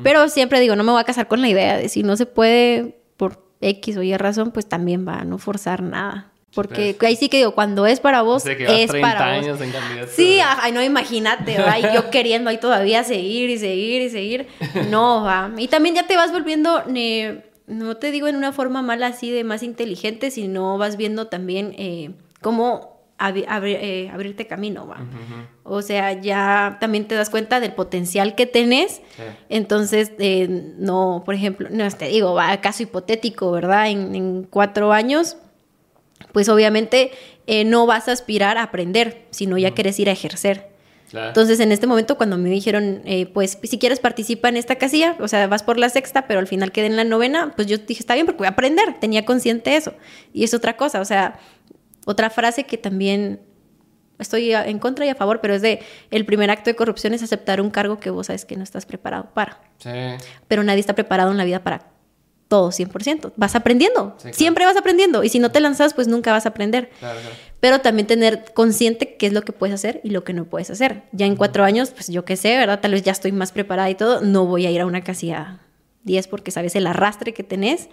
pero 0.03 0.29
siempre 0.29 0.59
digo, 0.61 0.75
no 0.75 0.83
me 0.83 0.93
voy 0.93 1.01
a 1.01 1.05
casar 1.05 1.29
con 1.29 1.41
la 1.41 1.49
idea 1.49 1.77
de 1.77 1.89
si 1.89 2.03
no 2.03 2.17
se 2.17 2.27
puede 2.27 2.97
por 3.17 3.45
X 3.61 3.97
o 3.99 4.03
Y 4.03 4.17
razón, 4.17 4.51
pues 4.51 4.67
también 4.67 5.07
va 5.07 5.19
a 5.21 5.25
no 5.25 5.39
forzar 5.39 5.83
nada. 5.83 6.33
Porque 6.55 6.97
ahí 7.03 7.15
sí 7.15 7.29
que 7.29 7.37
digo, 7.37 7.55
cuando 7.55 7.87
es 7.87 8.01
para 8.01 8.23
vos, 8.23 8.45
es 8.45 8.91
para 8.91 9.35
años 9.35 9.59
vos. 9.59 9.69
En 9.69 10.09
sí, 10.09 10.41
ay, 10.43 10.73
no, 10.73 10.83
imagínate, 10.83 11.59
¿va? 11.61 11.79
yo 11.79 12.11
queriendo 12.11 12.51
ahí 12.51 12.59
todavía 12.59 13.05
seguir 13.05 13.51
y 13.51 13.59
seguir 13.59 14.03
y 14.03 14.11
seguir. 14.11 14.49
No, 14.91 15.23
va. 15.23 15.53
Y 15.59 15.69
también 15.69 15.95
ya 15.95 16.09
te 16.09 16.17
vas 16.17 16.33
volviendo, 16.33 16.83
no 17.69 17.97
te 17.99 18.11
digo 18.11 18.27
en 18.27 18.35
una 18.35 18.53
forma 18.53 18.83
mala 18.83 19.09
así 19.09 19.31
de 19.31 19.45
más 19.45 19.63
inteligente, 19.63 20.33
sino 20.33 20.77
vas 20.77 20.97
viendo 20.97 21.29
también 21.29 21.73
eh, 21.79 22.11
cómo 22.41 23.00
eh, 23.29 24.11
abrirte 24.13 24.47
camino, 24.47 24.87
¿va? 24.87 24.99
O 25.63 25.83
sea, 25.83 26.15
ya 26.15 26.79
también 26.81 27.07
te 27.07 27.15
das 27.15 27.29
cuenta 27.29 27.61
del 27.61 27.73
potencial 27.75 28.35
que 28.35 28.47
tenés. 28.47 29.03
Entonces, 29.51 30.13
eh, 30.19 30.49
no, 30.79 31.23
por 31.27 31.35
ejemplo, 31.35 31.69
no 31.71 31.89
te 31.91 32.07
digo, 32.07 32.35
va, 32.35 32.59
caso 32.63 32.83
hipotético, 32.83 33.51
¿verdad? 33.53 33.91
En, 33.91 34.45
cuatro 34.45 34.93
años, 34.93 35.37
pues 36.33 36.49
obviamente 36.49 37.13
eh, 37.47 37.65
no 37.65 37.87
vas 37.87 38.09
a 38.09 38.13
aspirar 38.13 38.57
a 38.57 38.63
aprender, 38.63 39.27
sino 39.31 39.59
ya 39.59 39.73
quieres 39.73 39.99
ir 39.99 40.09
a 40.09 40.13
ejercer. 40.13 40.71
Entonces, 41.13 41.59
en 41.59 41.73
este 41.73 41.89
momento, 41.89 42.17
cuando 42.17 42.39
me 42.39 42.49
dijeron, 42.49 43.03
pues, 43.35 43.59
si 43.61 43.79
quieres 43.79 43.99
participar 43.99 44.51
en 44.53 44.59
esta 44.59 44.77
casilla, 44.77 45.17
o 45.19 45.27
sea, 45.27 45.49
vas 45.49 45.65
por 45.65 45.77
la 45.77 45.89
sexta, 45.89 46.29
pero 46.29 46.39
al 46.39 46.47
final 46.47 46.71
quedé 46.71 46.87
en 46.87 46.97
la 46.97 47.03
novena, 47.03 47.53
pues 47.57 47.67
yo 47.67 47.79
dije, 47.79 48.01
está 48.01 48.15
bien, 48.15 48.27
porque 48.27 48.39
voy 48.39 48.47
a 48.47 48.51
aprender, 48.51 48.95
tenía 49.01 49.25
consciente 49.25 49.75
eso. 49.75 49.93
Y 50.33 50.45
es 50.45 50.55
otra 50.55 50.77
cosa, 50.77 51.01
o 51.01 51.05
sea, 51.05 51.41
otra 52.07 52.31
frase 52.31 52.65
que 52.65 52.79
también 52.79 53.41
estoy 54.19 54.53
en 54.53 54.79
contra 54.79 55.07
y 55.07 55.09
a 55.09 55.15
favor, 55.15 55.41
pero 55.41 55.55
es 55.55 55.63
de 55.63 55.81
el 56.11 56.25
primer 56.25 56.51
acto 56.51 56.71
de 56.71 56.77
corrupción 56.77 57.15
es 57.15 57.23
aceptar 57.23 57.61
un 57.61 57.71
cargo 57.71 57.99
que 57.99 58.11
vos 58.11 58.27
sabes 58.27 58.45
que 58.45 58.57
no 58.57 58.63
estás 58.63 58.87
preparado 58.87 59.31
para. 59.35 59.61
Sí. 59.79 59.91
Pero 60.49 60.63
nadie 60.63 60.81
está 60.81 60.95
preparado 60.95 61.31
en 61.31 61.39
la 61.39 61.45
vida 61.45 61.63
para 61.63 61.91
todo 62.51 62.71
100%. 62.71 63.33
Vas 63.37 63.55
aprendiendo. 63.55 64.17
Siempre 64.33 64.65
vas 64.65 64.77
aprendiendo. 64.77 65.23
Y 65.23 65.29
si 65.29 65.39
no 65.39 65.53
te 65.53 65.61
lanzas, 65.61 65.95
pues 65.95 66.09
nunca 66.09 66.33
vas 66.33 66.47
a 66.47 66.49
aprender. 66.49 66.91
Claro, 66.99 67.21
Pero 67.61 67.81
también 67.81 68.09
tener 68.09 68.53
consciente 68.53 69.15
qué 69.17 69.29
es 69.29 69.33
lo 69.33 69.43
que 69.43 69.53
puedes 69.53 69.73
hacer 69.73 70.01
y 70.03 70.11
lo 70.11 70.25
que 70.25 70.33
no 70.33 70.47
puedes 70.47 70.69
hacer. 70.69 71.05
Ya 71.13 71.27
en 71.27 71.37
cuatro 71.37 71.63
años, 71.63 71.91
pues 71.91 72.09
yo 72.09 72.25
qué 72.25 72.37
sé, 72.37 72.57
¿verdad? 72.59 72.81
Tal 72.81 72.91
vez 72.91 73.03
ya 73.03 73.13
estoy 73.13 73.31
más 73.31 73.53
preparada 73.53 73.89
y 73.89 73.95
todo. 73.95 74.21
No 74.21 74.47
voy 74.47 74.67
a 74.67 74.71
ir 74.73 74.81
a 74.81 74.87
una 74.87 75.03
casilla 75.03 75.61
10 76.03 76.27
porque 76.27 76.51
sabes 76.51 76.75
el 76.75 76.89
arrastre 76.89 77.33
que 77.33 77.45
tenés. 77.45 77.89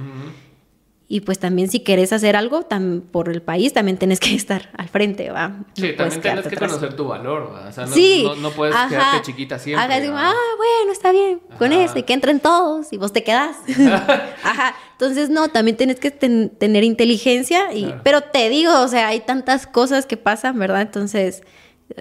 Y 1.10 1.22
pues 1.22 1.40
también 1.40 1.70
si 1.70 1.80
querés 1.80 2.12
hacer 2.12 2.36
algo 2.36 2.68
por 3.12 3.30
el 3.30 3.42
país, 3.42 3.72
también 3.72 3.98
tienes 3.98 4.20
que 4.20 4.36
estar 4.36 4.70
al 4.78 4.90
frente, 4.90 5.30
¿va? 5.30 5.66
Sí, 5.74 5.94
también 5.94 6.22
tienes 6.22 6.48
que 6.48 6.58
conocer 6.58 6.96
tu 6.96 7.08
valor, 7.08 7.54
¿va? 7.54 7.70
O 7.70 7.72
sea, 7.72 7.86
no, 7.86 8.36
no, 8.36 8.52
puedes 8.52 8.76
quedarte 8.76 9.22
chiquita 9.22 9.58
siempre. 9.58 9.86
ah, 9.86 10.34
bueno, 10.58 10.92
está 10.92 11.12
bien, 11.12 11.40
con 11.58 11.72
ese, 11.72 12.04
que 12.04 12.14
entren 12.14 12.40
todos 12.40 12.92
y 12.92 12.98
vos 12.98 13.14
te 13.14 13.24
quedás. 13.24 13.56
Ajá. 14.44 14.76
Entonces, 14.92 15.30
no, 15.30 15.50
también 15.50 15.78
tienes 15.78 16.00
que 16.00 16.12
tener 16.12 16.84
inteligencia, 16.84 17.74
y, 17.74 17.94
pero 18.04 18.22
te 18.22 18.50
digo, 18.50 18.82
o 18.82 18.88
sea, 18.88 19.08
hay 19.10 19.22
tantas 19.22 19.68
cosas 19.68 20.06
que 20.06 20.18
pasan, 20.18 20.58
¿verdad? 20.60 20.82
Entonces 20.82 21.44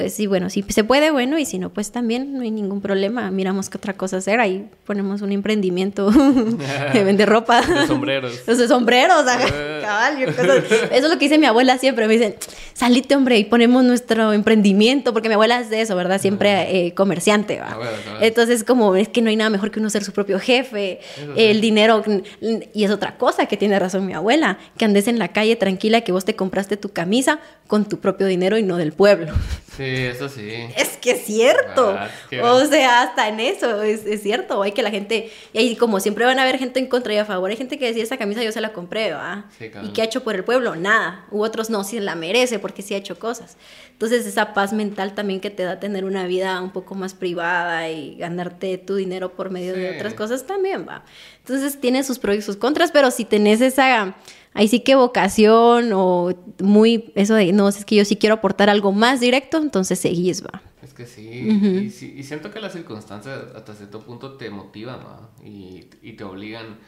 sí, 0.09 0.26
bueno, 0.26 0.51
si 0.51 0.62
se 0.68 0.84
puede, 0.84 1.11
bueno, 1.11 1.39
y 1.39 1.45
si 1.45 1.59
no, 1.59 1.70
pues 1.70 1.93
también 1.93 2.34
no 2.34 2.43
hay 2.43 2.51
ningún 2.51 2.80
problema. 2.80 3.30
Miramos 3.30 3.70
qué 3.70 3.78
otra 3.78 3.95
cosa 3.95 4.16
hacer. 4.16 4.41
Ahí 4.41 4.68
ponemos 4.84 5.22
un 5.22 5.32
emprendimiento 5.32 6.11
de 6.93 7.05
vender 7.05 7.28
ropa. 7.28 7.61
De 7.66 7.87
sombreros. 7.87 8.47
de 8.47 8.68
sombreros, 8.68 9.24
eh. 9.26 9.78
cabal. 9.82 10.22
Eso 10.22 10.91
es 10.91 11.03
lo 11.03 11.11
que 11.11 11.26
dice 11.26 11.39
mi 11.39 11.47
abuela 11.47 11.78
siempre. 11.78 12.07
Me 12.09 12.14
dicen, 12.14 12.34
salite, 12.72 13.14
hombre, 13.14 13.39
y 13.39 13.45
ponemos 13.45 13.84
nuestro 13.84 14.32
emprendimiento, 14.32 15.12
porque 15.12 15.28
mi 15.28 15.34
abuela 15.34 15.61
es 15.61 15.70
de 15.70 15.80
eso, 15.80 15.95
¿verdad? 15.95 16.20
Siempre 16.20 16.87
eh, 16.87 16.95
comerciante, 16.95 17.61
¿va? 17.61 17.78
Entonces, 18.20 18.64
como 18.64 18.97
es 18.97 19.09
que 19.09 19.22
no 19.22 19.30
hay 19.30 19.37
nada 19.37 19.51
mejor 19.51 19.70
que 19.70 19.78
uno 19.78 19.89
ser 19.91 20.05
su 20.05 20.12
propio 20.12 20.41
jefe, 20.41 21.01
el 21.37 21.61
dinero. 21.61 22.03
Y 22.41 22.84
es 22.84 22.91
otra 22.91 23.16
cosa 23.16 23.47
que 23.47 23.57
tiene 23.57 23.78
razón 23.78 24.07
mi 24.07 24.14
abuela, 24.14 24.59
que 24.76 24.84
andes 24.84 25.07
en 25.07 25.18
la 25.18 25.28
calle 25.28 25.57
tranquila, 25.57 26.01
que 26.01 26.12
vos 26.12 26.24
te 26.24 26.34
compraste 26.34 26.76
tu 26.76 26.91
camisa 26.91 27.39
con 27.66 27.89
tu 27.89 27.99
propio 27.99 28.26
dinero 28.26 28.59
y 28.59 28.62
no 28.62 28.76
del 28.76 28.93
pueblo. 28.93 29.32
Sí, 29.76 29.84
eso 29.84 30.28
sí. 30.28 30.68
Es 30.76 30.96
que 30.96 31.10
es 31.12 31.24
cierto. 31.24 31.96
Ah, 31.98 32.08
o 32.42 32.64
sea, 32.64 33.02
hasta 33.02 33.28
en 33.28 33.40
eso 33.40 33.82
es, 33.82 34.06
es 34.06 34.22
cierto. 34.22 34.62
Hay 34.62 34.72
que 34.72 34.82
la 34.82 34.90
gente. 34.90 35.30
Y 35.52 35.58
ahí, 35.58 35.76
como 35.76 36.00
siempre 36.00 36.24
van 36.24 36.38
a 36.38 36.42
haber 36.42 36.58
gente 36.58 36.80
en 36.80 36.86
contra 36.86 37.12
y 37.12 37.18
a 37.18 37.24
favor. 37.24 37.50
Hay 37.50 37.56
gente 37.56 37.78
que 37.78 37.86
decía, 37.86 38.02
esa 38.02 38.16
camisa 38.16 38.42
yo 38.42 38.52
se 38.52 38.60
la 38.60 38.72
compré, 38.72 39.12
¿va? 39.12 39.44
Sí, 39.58 39.68
cabal. 39.68 39.88
¿Y 39.88 39.92
qué 39.92 40.02
ha 40.02 40.04
hecho 40.04 40.24
por 40.24 40.34
el 40.34 40.44
pueblo? 40.44 40.76
Nada. 40.76 41.26
U 41.30 41.42
otros 41.42 41.68
no, 41.68 41.84
sí 41.84 42.00
la 42.00 42.14
merece 42.14 42.58
porque 42.58 42.82
sí 42.82 42.94
ha 42.94 42.96
hecho 42.96 43.18
cosas. 43.18 43.56
Entonces, 43.92 44.26
esa 44.26 44.54
paz 44.54 44.72
mental 44.72 45.14
también 45.14 45.40
que 45.40 45.50
te 45.50 45.62
da 45.62 45.78
tener 45.78 46.04
una 46.04 46.26
vida 46.26 46.60
un 46.62 46.70
poco 46.70 46.94
más 46.94 47.14
privada 47.14 47.88
y 47.90 48.16
ganarte 48.16 48.78
tu 48.78 48.94
dinero 48.94 49.32
por 49.34 49.50
medio 49.50 49.74
de 49.74 49.96
otras 49.96 50.14
cosas 50.14 50.46
también, 50.46 50.86
va. 50.88 51.04
Entonces, 51.38 51.80
tiene 51.80 52.02
sus 52.02 52.18
pros 52.18 52.36
y 52.36 52.42
sus 52.42 52.56
contras, 52.56 52.92
pero 52.92 53.10
si 53.10 53.24
tenés 53.24 53.60
esa. 53.60 54.14
Ahí 54.57 54.68
sí 54.68 54.80
que 54.80 54.94
vocación 54.94 55.90
o 55.92 56.32
muy 56.62 57.12
eso 57.14 57.34
de, 57.34 57.52
no, 57.52 57.68
es 57.68 57.84
que 57.84 57.94
yo 57.96 58.04
sí 58.04 58.16
quiero 58.16 58.36
aportar 58.36 58.70
algo 58.70 58.90
más 58.92 59.20
directo, 59.20 59.59
entonces 59.59 59.98
seguís, 59.98 60.42
va. 60.44 60.62
Es 60.82 60.94
que 60.94 61.04
sí, 61.07 61.48
y, 61.84 61.90
sí- 61.90 62.14
y 62.16 62.22
siento 62.22 62.50
que 62.50 62.61
las 62.61 62.72
circunstancias 62.72 63.38
hasta 63.54 63.74
cierto 63.74 64.00
punto 64.00 64.32
te 64.38 64.48
motivan 64.50 65.00
¿va? 65.00 65.28
y, 65.44 65.88
y 66.00 66.12
te 66.14 66.24
obligan 66.24 66.78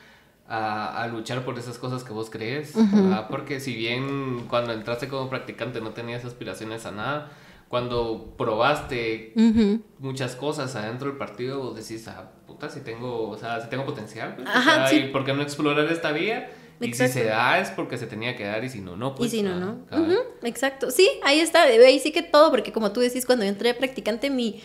a, 0.48 1.02
a 1.02 1.08
luchar 1.08 1.44
por 1.44 1.58
esas 1.58 1.76
cosas 1.78 2.04
que 2.04 2.12
vos 2.12 2.30
crees, 2.30 2.74
¿va? 2.76 3.28
porque 3.28 3.60
si 3.60 3.74
bien 3.74 4.46
cuando 4.48 4.72
entraste 4.72 5.08
como 5.08 5.28
practicante 5.28 5.80
no 5.82 5.90
tenías 5.90 6.24
aspiraciones 6.24 6.86
a 6.86 6.90
nada, 6.92 7.30
cuando 7.68 8.34
probaste 8.38 9.34
Ujú. 9.36 9.82
muchas 9.98 10.36
cosas 10.36 10.74
adentro 10.74 11.08
del 11.08 11.18
partido, 11.18 11.58
vos 11.60 11.76
decís, 11.76 12.08
ah, 12.08 12.30
puta, 12.46 12.70
si 12.70 12.80
tengo, 12.80 13.28
o 13.28 13.36
sea, 13.36 13.60
si 13.60 13.68
tengo 13.68 13.84
potencial, 13.84 14.36
pues, 14.36 14.48
o 14.48 14.52
Ajá, 14.52 14.86
sea, 14.86 14.88
sí. 14.88 14.96
¿y 15.06 15.12
por 15.12 15.24
qué 15.24 15.34
no 15.34 15.42
explorar 15.42 15.86
esta 15.92 16.12
vía? 16.12 16.50
Y 16.80 16.92
si 16.92 17.08
se 17.08 17.24
da 17.24 17.58
es 17.58 17.70
porque 17.70 17.98
se 17.98 18.06
tenía 18.06 18.36
que 18.36 18.44
dar 18.44 18.62
y 18.62 18.68
si 18.68 18.80
no, 18.80 18.96
no, 18.96 19.14
pues. 19.14 19.32
y 19.32 19.38
si 19.38 19.42
no, 19.42 19.50
ah, 19.90 19.96
no. 19.96 20.02
Ujú, 20.02 20.16
exacto. 20.42 20.90
Sí, 20.90 21.08
ahí 21.24 21.40
está. 21.40 21.62
Ahí 21.64 21.98
sí 21.98 22.12
que 22.12 22.22
todo, 22.22 22.50
porque 22.50 22.72
como 22.72 22.92
tú 22.92 23.00
decís, 23.00 23.26
cuando 23.26 23.44
yo 23.44 23.50
entré 23.50 23.68
de 23.68 23.74
practicante, 23.74 24.30
mi, 24.30 24.60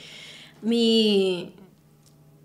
mi, 0.61 1.55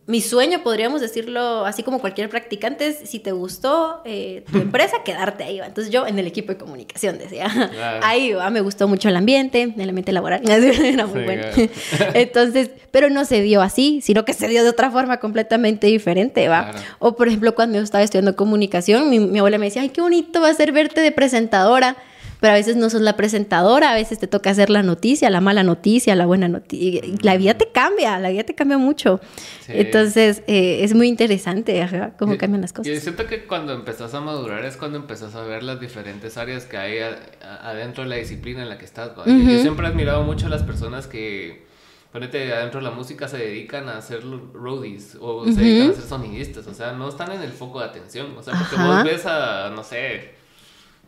mi 0.08 0.22
sueño, 0.22 0.62
podríamos 0.64 1.02
decirlo 1.02 1.66
así 1.66 1.82
como 1.82 2.00
cualquier 2.00 2.30
practicante, 2.30 2.86
es 2.88 2.96
si 3.08 3.18
te 3.20 3.30
gustó 3.32 4.00
eh, 4.06 4.42
tu 4.50 4.58
empresa, 4.62 4.96
quedarte 5.04 5.44
ahí. 5.44 5.58
va. 5.60 5.66
Entonces 5.66 5.92
yo 5.92 6.06
en 6.06 6.18
el 6.18 6.26
equipo 6.26 6.50
de 6.50 6.58
comunicación 6.58 7.18
decía, 7.18 7.48
Claro. 7.70 8.00
ahí 8.04 8.32
va, 8.32 8.48
me 8.48 8.62
gustó 8.62 8.88
mucho 8.88 9.10
el 9.10 9.16
ambiente, 9.16 9.74
el 9.76 9.88
ambiente 9.88 10.10
laboral, 10.12 10.40
era 10.48 11.06
muy 11.06 11.20
Sí, 11.20 11.24
bueno. 11.26 11.42
claro. 11.52 12.12
Entonces, 12.14 12.70
pero 12.90 13.10
no 13.10 13.26
se 13.26 13.42
dio 13.42 13.60
así, 13.60 14.00
sino 14.02 14.24
que 14.24 14.32
se 14.32 14.48
dio 14.48 14.64
de 14.64 14.70
otra 14.70 14.90
forma 14.90 15.18
completamente 15.20 15.86
diferente, 15.88 16.48
¿va? 16.48 16.70
Claro. 16.70 16.86
O 17.00 17.14
por 17.14 17.28
ejemplo, 17.28 17.54
cuando 17.54 17.76
yo 17.76 17.84
estaba 17.84 18.02
estudiando 18.02 18.34
comunicación, 18.34 19.10
mi, 19.10 19.20
mi 19.20 19.38
abuela 19.40 19.58
me 19.58 19.66
decía, 19.66 19.82
ay, 19.82 19.90
qué 19.90 20.00
bonito 20.00 20.40
va 20.40 20.48
a 20.48 20.54
ser 20.54 20.72
verte 20.72 21.02
de 21.02 21.12
presentadora. 21.12 21.96
Pero 22.40 22.52
a 22.52 22.56
veces 22.56 22.76
no 22.76 22.88
sos 22.88 23.00
la 23.00 23.16
presentadora, 23.16 23.90
a 23.90 23.94
veces 23.94 24.18
te 24.20 24.28
toca 24.28 24.50
hacer 24.50 24.70
la 24.70 24.84
noticia, 24.84 25.28
la 25.28 25.40
mala 25.40 25.64
noticia, 25.64 26.14
la 26.14 26.24
buena 26.26 26.46
noticia. 26.46 27.00
La 27.22 27.36
vida 27.36 27.54
te 27.54 27.68
cambia, 27.72 28.18
la 28.20 28.30
vida 28.30 28.44
te 28.44 28.54
cambia 28.54 28.78
mucho. 28.78 29.20
Sí. 29.66 29.72
Entonces, 29.74 30.42
eh, 30.46 30.84
es 30.84 30.94
muy 30.94 31.08
interesante 31.08 31.82
ajá, 31.82 32.12
cómo 32.18 32.34
Yo- 32.34 32.38
cambian 32.38 32.60
las 32.60 32.72
Yo 32.72 32.76
cosas. 32.82 33.02
siento 33.02 33.26
que 33.26 33.44
cuando 33.46 33.72
empezás 33.72 34.14
a 34.14 34.20
madurar 34.20 34.64
es 34.64 34.76
cuando 34.76 34.98
empezás 34.98 35.34
a 35.34 35.42
ver 35.42 35.64
las 35.64 35.80
diferentes 35.80 36.36
áreas 36.38 36.64
que 36.64 36.76
hay 36.76 36.98
a- 37.00 37.18
a- 37.42 37.70
adentro 37.70 38.04
de 38.04 38.10
la 38.10 38.16
disciplina 38.16 38.62
en 38.62 38.68
la 38.68 38.78
que 38.78 38.84
estás. 38.84 39.10
Yo 39.26 39.58
siempre 39.60 39.86
he 39.86 39.90
admirado 39.90 40.22
mucho 40.22 40.46
a 40.46 40.48
las 40.48 40.62
personas 40.62 41.08
que, 41.08 41.66
ponete, 42.12 42.52
adentro 42.52 42.78
de 42.78 42.84
la 42.84 42.92
música 42.92 43.26
se 43.26 43.38
dedican 43.38 43.88
a 43.88 43.98
hacer 43.98 44.22
roadies 44.54 45.16
o 45.20 45.44
se 45.44 45.60
dedican 45.60 45.90
a 45.90 45.94
ser 45.94 46.04
sonidistas. 46.04 46.66
O 46.68 46.74
sea, 46.74 46.92
no 46.92 47.08
están 47.08 47.32
en 47.32 47.42
el 47.42 47.50
foco 47.50 47.80
de 47.80 47.86
atención. 47.86 48.34
O 48.38 48.42
sea, 48.44 48.54
porque 48.54 48.76
Ajá. 48.76 48.86
vos 48.86 49.04
ves 49.04 49.26
a, 49.26 49.70
no 49.74 49.82
sé, 49.82 50.38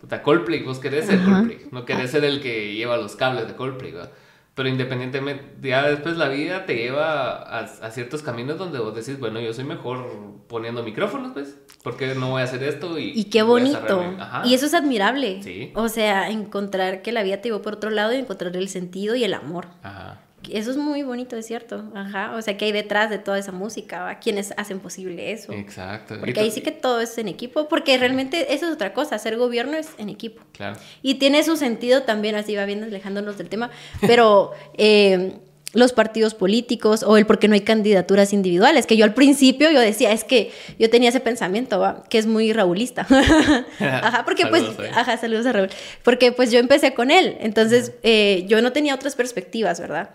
puta, 0.01 0.23
Coldplay, 0.23 0.63
vos 0.63 0.79
querés 0.79 1.07
ser 1.07 1.19
Ajá. 1.19 1.41
Coldplay. 1.41 1.67
No 1.71 1.85
querés 1.85 2.11
ser 2.11 2.25
el 2.25 2.41
que 2.41 2.75
lleva 2.75 2.97
los 2.97 3.17
cables 3.17 3.47
de 3.47 3.55
Coldplay, 3.55 3.93
¿va? 3.93 4.09
Pero 4.55 4.69
independientemente, 4.69 5.45
ya 5.63 5.89
después 5.89 6.17
la 6.17 6.29
vida 6.29 6.67
te 6.67 6.75
lleva 6.75 7.33
a, 7.33 7.61
a 7.61 7.91
ciertos 7.91 8.23
caminos 8.23 8.59
donde 8.59 8.79
vos 8.79 8.95
decís, 8.95 9.19
bueno, 9.19 9.41
yo 9.41 9.55
soy 9.55 9.65
mejor 9.65 10.07
poniendo 10.49 10.83
micrófonos, 10.83 11.33
pues, 11.33 11.57
porque 11.83 12.15
no 12.15 12.31
voy 12.31 12.43
a 12.43 12.45
hacer 12.45 12.63
esto 12.65 12.99
y... 12.99 13.13
Y 13.15 13.25
qué 13.25 13.43
bonito. 13.43 14.03
Y 14.45 14.53
eso 14.53 14.67
es 14.67 14.75
admirable. 14.75 15.43
Sí. 15.43 15.71
O 15.75 15.89
sea, 15.89 16.29
encontrar 16.29 17.01
que 17.01 17.13
la 17.13 17.23
vida 17.23 17.39
te 17.39 17.49
llevó 17.49 17.63
por 17.63 17.75
otro 17.75 17.91
lado 17.91 18.13
y 18.13 18.17
encontrar 18.17 18.55
el 18.57 18.69
sentido 18.69 19.15
y 19.15 19.25
el 19.25 19.35
amor. 19.35 19.69
Ajá. 19.83 20.21
Eso 20.49 20.71
es 20.71 20.77
muy 20.77 21.03
bonito, 21.03 21.37
es 21.37 21.47
cierto. 21.47 21.91
Ajá. 21.95 22.35
O 22.37 22.43
sea, 22.43 22.57
que 22.57 22.65
hay 22.65 22.73
detrás 22.73 23.11
de 23.11 23.19
toda 23.19 23.39
esa 23.39 23.53
música, 23.53 24.03
¿va? 24.03 24.19
¿Quiénes 24.19 24.55
hacen 24.57 24.81
posible 24.81 25.33
eso? 25.33 25.53
Exacto. 25.53 26.17
Porque 26.19 26.41
ahí 26.41 26.51
sí 26.51 26.63
que 26.63 26.71
todo 26.71 27.01
es 27.01 27.17
en 27.19 27.29
equipo, 27.29 27.69
porque 27.69 27.97
realmente 27.99 28.55
eso 28.55 28.67
es 28.67 28.73
otra 28.73 28.93
cosa, 28.93 29.17
hacer 29.17 29.37
gobierno 29.37 29.77
es 29.77 29.91
en 29.99 30.09
equipo. 30.09 30.43
Claro. 30.53 30.79
Y 31.03 31.17
tiene 31.17 31.43
su 31.45 31.57
sentido 31.57 32.03
también, 32.03 32.35
así 32.37 32.57
va 32.57 32.65
bien 32.65 32.83
alejándonos 32.83 33.37
del 33.39 33.49
tema, 33.49 33.71
pero 34.01 34.53
eh, 34.79 35.39
los 35.73 35.93
partidos 35.93 36.35
políticos 36.35 37.05
o 37.05 37.17
el 37.17 37.27
por 37.27 37.39
qué 37.39 37.47
no 37.47 37.55
hay 37.55 37.61
candidaturas 37.61 38.33
individuales, 38.33 38.87
que 38.87 38.97
yo 38.97 39.05
al 39.05 39.15
principio 39.15 39.71
yo 39.71 39.81
decía, 39.81 40.13
es 40.13 40.25
que 40.25 40.51
yo 40.79 40.91
tenía 40.91 41.11
ese 41.11 41.21
pensamiento, 41.21 41.79
¿va? 41.79 42.03
que 42.09 42.19
es 42.19 42.27
muy 42.27 42.53
raulista. 42.53 43.07
ajá, 43.79 44.25
porque 44.25 44.47
pues, 44.47 44.63
ahí. 44.63 44.87
ajá, 44.93 45.17
saludos 45.17 45.47
a 45.47 45.53
Raúl, 45.53 45.71
porque 46.03 46.33
pues 46.33 46.51
yo 46.51 46.59
empecé 46.59 46.93
con 46.93 47.11
él, 47.11 47.37
entonces 47.41 47.93
eh, 48.03 48.45
yo 48.49 48.63
no 48.63 48.73
tenía 48.73 48.95
otras 48.95 49.15
perspectivas, 49.15 49.79
¿verdad? 49.81 50.11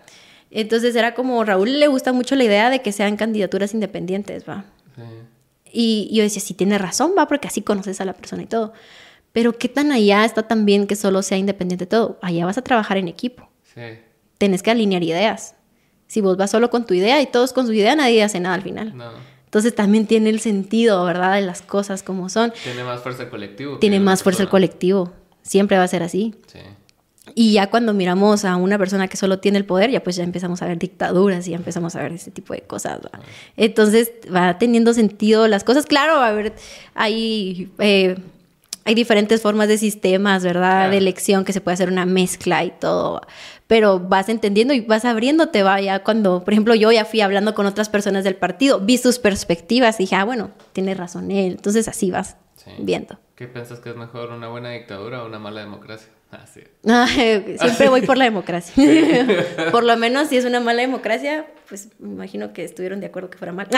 Entonces 0.50 0.94
era 0.94 1.14
como, 1.14 1.42
Raúl 1.44 1.80
le 1.80 1.88
gusta 1.88 2.12
mucho 2.12 2.36
la 2.36 2.44
idea 2.44 2.70
de 2.70 2.82
que 2.82 2.92
sean 2.92 3.16
candidaturas 3.16 3.72
independientes, 3.74 4.48
¿va? 4.48 4.64
Sí. 4.94 5.02
Y 5.72 6.08
yo 6.12 6.22
decía, 6.22 6.40
sí, 6.40 6.54
tiene 6.54 6.78
razón, 6.78 7.12
va, 7.18 7.26
porque 7.26 7.48
así 7.48 7.62
conoces 7.62 8.00
a 8.00 8.04
la 8.04 8.14
persona 8.14 8.42
y 8.42 8.46
todo. 8.46 8.72
Pero 9.32 9.58
qué 9.58 9.68
tan 9.68 9.92
allá 9.92 10.24
está 10.24 10.44
también 10.44 10.86
que 10.86 10.96
solo 10.96 11.20
sea 11.22 11.36
independiente 11.36 11.84
todo. 11.84 12.18
Allá 12.22 12.46
vas 12.46 12.56
a 12.56 12.62
trabajar 12.62 12.96
en 12.96 13.08
equipo. 13.08 13.50
Sí. 13.74 13.82
Tenés 14.38 14.62
que 14.62 14.70
alinear 14.70 15.02
ideas. 15.02 15.54
Si 16.06 16.20
vos 16.20 16.36
vas 16.36 16.50
solo 16.50 16.70
con 16.70 16.86
tu 16.86 16.94
idea 16.94 17.20
y 17.20 17.26
todos 17.26 17.52
con 17.52 17.66
su 17.66 17.72
idea, 17.72 17.96
nadie 17.96 18.22
hace 18.22 18.38
nada 18.40 18.54
al 18.54 18.62
final. 18.62 18.96
No. 18.96 19.10
Entonces 19.44 19.74
también 19.74 20.06
tiene 20.06 20.30
el 20.30 20.40
sentido, 20.40 21.04
¿verdad? 21.04 21.34
De 21.34 21.40
las 21.40 21.62
cosas 21.62 22.02
como 22.02 22.28
son. 22.28 22.52
Tiene 22.62 22.84
más 22.84 23.00
fuerza 23.00 23.24
el 23.24 23.30
colectivo. 23.30 23.78
Tiene 23.78 24.00
más 24.00 24.22
fuerza 24.22 24.42
el 24.42 24.46
persona. 24.46 24.50
colectivo. 24.50 25.12
Siempre 25.42 25.78
va 25.78 25.84
a 25.84 25.88
ser 25.88 26.02
así. 26.02 26.34
Sí. 26.46 26.58
Y 27.34 27.52
ya 27.52 27.70
cuando 27.70 27.92
miramos 27.92 28.44
a 28.44 28.56
una 28.56 28.78
persona 28.78 29.08
que 29.08 29.16
solo 29.16 29.38
tiene 29.38 29.58
el 29.58 29.64
poder, 29.64 29.90
ya 29.90 30.02
pues 30.02 30.16
ya 30.16 30.24
empezamos 30.24 30.62
a 30.62 30.66
ver 30.66 30.78
dictaduras 30.78 31.46
y 31.48 31.50
ya 31.52 31.56
empezamos 31.56 31.96
a 31.96 32.02
ver 32.02 32.12
ese 32.12 32.30
tipo 32.30 32.54
de 32.54 32.62
cosas. 32.62 33.00
¿va? 33.00 33.20
Entonces 33.56 34.12
va 34.34 34.58
teniendo 34.58 34.94
sentido 34.94 35.48
las 35.48 35.64
cosas. 35.64 35.86
Claro, 35.86 36.16
va 36.16 36.26
a 36.26 36.28
haber, 36.28 36.54
hay, 36.94 37.70
eh, 37.78 38.16
hay 38.84 38.94
diferentes 38.94 39.42
formas 39.42 39.68
de 39.68 39.78
sistemas, 39.78 40.44
¿verdad? 40.44 40.70
Claro. 40.78 40.90
De 40.92 40.98
elección 40.98 41.44
que 41.44 41.52
se 41.52 41.60
puede 41.60 41.74
hacer 41.74 41.88
una 41.90 42.06
mezcla 42.06 42.64
y 42.64 42.70
todo. 42.78 43.14
¿va? 43.14 43.28
Pero 43.66 43.98
vas 43.98 44.28
entendiendo 44.28 44.74
y 44.74 44.80
vas 44.80 45.04
abriéndote, 45.04 45.62
va, 45.62 45.80
ya 45.80 46.04
cuando, 46.04 46.44
por 46.44 46.52
ejemplo, 46.54 46.74
yo 46.76 46.92
ya 46.92 47.04
fui 47.04 47.20
hablando 47.20 47.54
con 47.54 47.66
otras 47.66 47.88
personas 47.88 48.22
del 48.24 48.36
partido, 48.36 48.78
vi 48.80 48.96
sus 48.98 49.18
perspectivas 49.18 49.98
y 49.98 50.04
dije, 50.04 50.14
ah, 50.16 50.24
bueno, 50.24 50.50
tiene 50.72 50.94
razón 50.94 51.30
él. 51.32 51.52
Entonces 51.54 51.88
así 51.88 52.10
vas 52.10 52.36
Sí. 52.56 52.70
viendo. 52.78 53.18
¿Qué 53.34 53.46
piensas 53.48 53.80
que 53.80 53.90
es 53.90 53.96
mejor, 53.96 54.30
una 54.30 54.48
buena 54.48 54.70
dictadura 54.70 55.22
o 55.22 55.26
una 55.26 55.38
mala 55.38 55.60
democracia? 55.60 56.08
Ah, 56.32 56.44
sí. 56.52 56.60
Ah, 56.88 57.06
eh, 57.16 57.56
Siempre 57.60 57.88
voy 57.88 58.02
por 58.02 58.18
la 58.18 58.24
democracia. 58.24 58.74
por 59.70 59.84
lo 59.84 59.96
menos 59.96 60.26
si 60.28 60.36
es 60.36 60.44
una 60.44 60.58
mala 60.58 60.80
democracia, 60.82 61.46
pues 61.68 61.88
me 62.00 62.14
imagino 62.14 62.52
que 62.52 62.64
estuvieron 62.64 62.98
de 62.98 63.06
acuerdo 63.06 63.30
que 63.30 63.38
fuera 63.38 63.52
mal. 63.52 63.68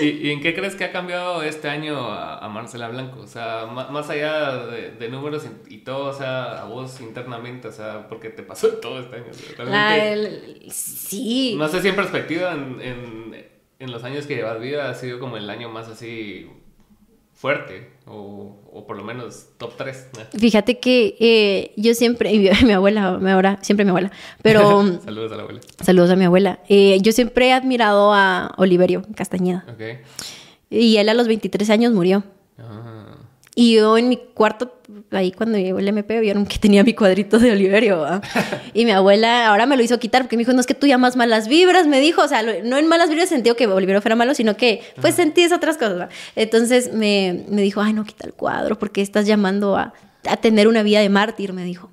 ¿Y, 0.00 0.06
y 0.06 0.30
en 0.30 0.40
qué 0.40 0.54
crees 0.54 0.74
que 0.76 0.84
ha 0.84 0.92
cambiado 0.92 1.42
este 1.42 1.68
año 1.68 1.98
a, 2.10 2.38
a 2.38 2.48
Marcela 2.48 2.88
Blanco? 2.88 3.20
O 3.20 3.26
sea, 3.26 3.66
más 3.66 4.08
allá 4.10 4.66
de, 4.66 4.90
de 4.92 5.08
números 5.08 5.46
y, 5.68 5.78
todo, 5.78 6.10
o 6.10 6.12
sea, 6.12 6.62
a 6.62 6.64
vos 6.64 7.00
internamente, 7.00 7.68
o 7.68 7.72
sea, 7.72 8.08
porque 8.08 8.30
te 8.30 8.42
pasó 8.42 8.68
todo 8.82 9.00
este 9.00 9.16
año. 9.16 9.26
o 9.30 9.34
sea, 9.34 9.64
Ah, 9.90 9.96
el- 9.98 10.66
sí. 10.70 11.54
no 11.58 11.68
sé 11.68 11.82
si 11.82 11.88
en 11.88 11.96
perspectiva, 11.96 12.52
en, 12.52 12.80
en, 12.80 13.46
en 13.78 13.92
los 13.92 14.04
años 14.04 14.26
que 14.26 14.36
llevas 14.36 14.60
vida, 14.60 14.90
ha 14.90 14.94
sido 14.94 15.18
como 15.18 15.36
el 15.36 15.48
año 15.50 15.68
más 15.68 15.88
así 15.88 16.48
fuerte, 17.40 17.88
o, 18.06 18.56
o 18.72 18.84
por 18.84 18.96
lo 18.96 19.04
menos 19.04 19.46
top 19.58 19.76
3. 19.76 20.08
Fíjate 20.38 20.80
que 20.80 21.16
eh, 21.20 21.72
yo 21.76 21.94
siempre, 21.94 22.32
mi, 22.36 22.50
mi 22.66 22.72
abuela, 22.72 23.16
mi 23.18 23.30
abuela, 23.30 23.58
siempre 23.62 23.84
mi 23.84 23.90
abuela, 23.90 24.10
pero 24.42 24.82
Saludos 25.04 25.30
a 25.32 25.36
la 25.36 25.42
abuela. 25.42 25.60
saludos 25.80 26.10
a 26.10 26.16
mi 26.16 26.24
abuela. 26.24 26.58
Eh, 26.68 26.98
yo 27.00 27.12
siempre 27.12 27.46
he 27.48 27.52
admirado 27.52 28.12
a 28.12 28.52
Oliverio 28.56 29.02
Castañeda 29.14 29.64
Ok. 29.72 29.80
y 30.70 30.96
él 30.96 31.08
a 31.08 31.14
los 31.14 31.28
23 31.28 31.70
años 31.70 31.92
murió. 31.92 32.24
Ah, 32.58 32.97
Y 33.60 33.74
yo 33.74 33.98
en 33.98 34.08
mi 34.08 34.16
cuarto, 34.16 34.72
ahí 35.10 35.32
cuando 35.32 35.58
llegó 35.58 35.80
el 35.80 35.88
MP, 35.88 36.20
vieron 36.20 36.46
que 36.46 36.58
tenía 36.58 36.84
mi 36.84 36.94
cuadrito 36.94 37.40
de 37.40 37.50
Oliverio. 37.50 37.98
¿va? 37.98 38.20
Y 38.72 38.84
mi 38.84 38.92
abuela 38.92 39.48
ahora 39.48 39.66
me 39.66 39.76
lo 39.76 39.82
hizo 39.82 39.98
quitar 39.98 40.22
porque 40.22 40.36
me 40.36 40.42
dijo, 40.42 40.52
no 40.52 40.60
es 40.60 40.66
que 40.66 40.74
tú 40.74 40.86
llamas 40.86 41.16
malas 41.16 41.48
vibras, 41.48 41.88
me 41.88 41.98
dijo. 42.00 42.22
O 42.22 42.28
sea, 42.28 42.42
lo- 42.42 42.62
no 42.62 42.76
en 42.78 42.86
malas 42.86 43.08
vibras 43.10 43.28
sentido 43.28 43.56
que 43.56 43.66
Oliverio 43.66 44.00
fuera 44.00 44.14
malo, 44.14 44.32
sino 44.34 44.56
que 44.56 44.82
pues 45.00 45.16
sentís 45.16 45.50
otras 45.50 45.76
cosas. 45.76 45.98
¿va? 45.98 46.08
Entonces 46.36 46.92
me, 46.94 47.44
me 47.48 47.62
dijo, 47.62 47.80
ay, 47.80 47.94
no, 47.94 48.04
quita 48.04 48.28
el 48.28 48.32
cuadro 48.32 48.78
porque 48.78 49.02
estás 49.02 49.26
llamando 49.26 49.76
a, 49.76 49.92
a 50.28 50.36
tener 50.36 50.68
una 50.68 50.84
vida 50.84 51.00
de 51.00 51.08
mártir, 51.08 51.52
me 51.52 51.64
dijo. 51.64 51.90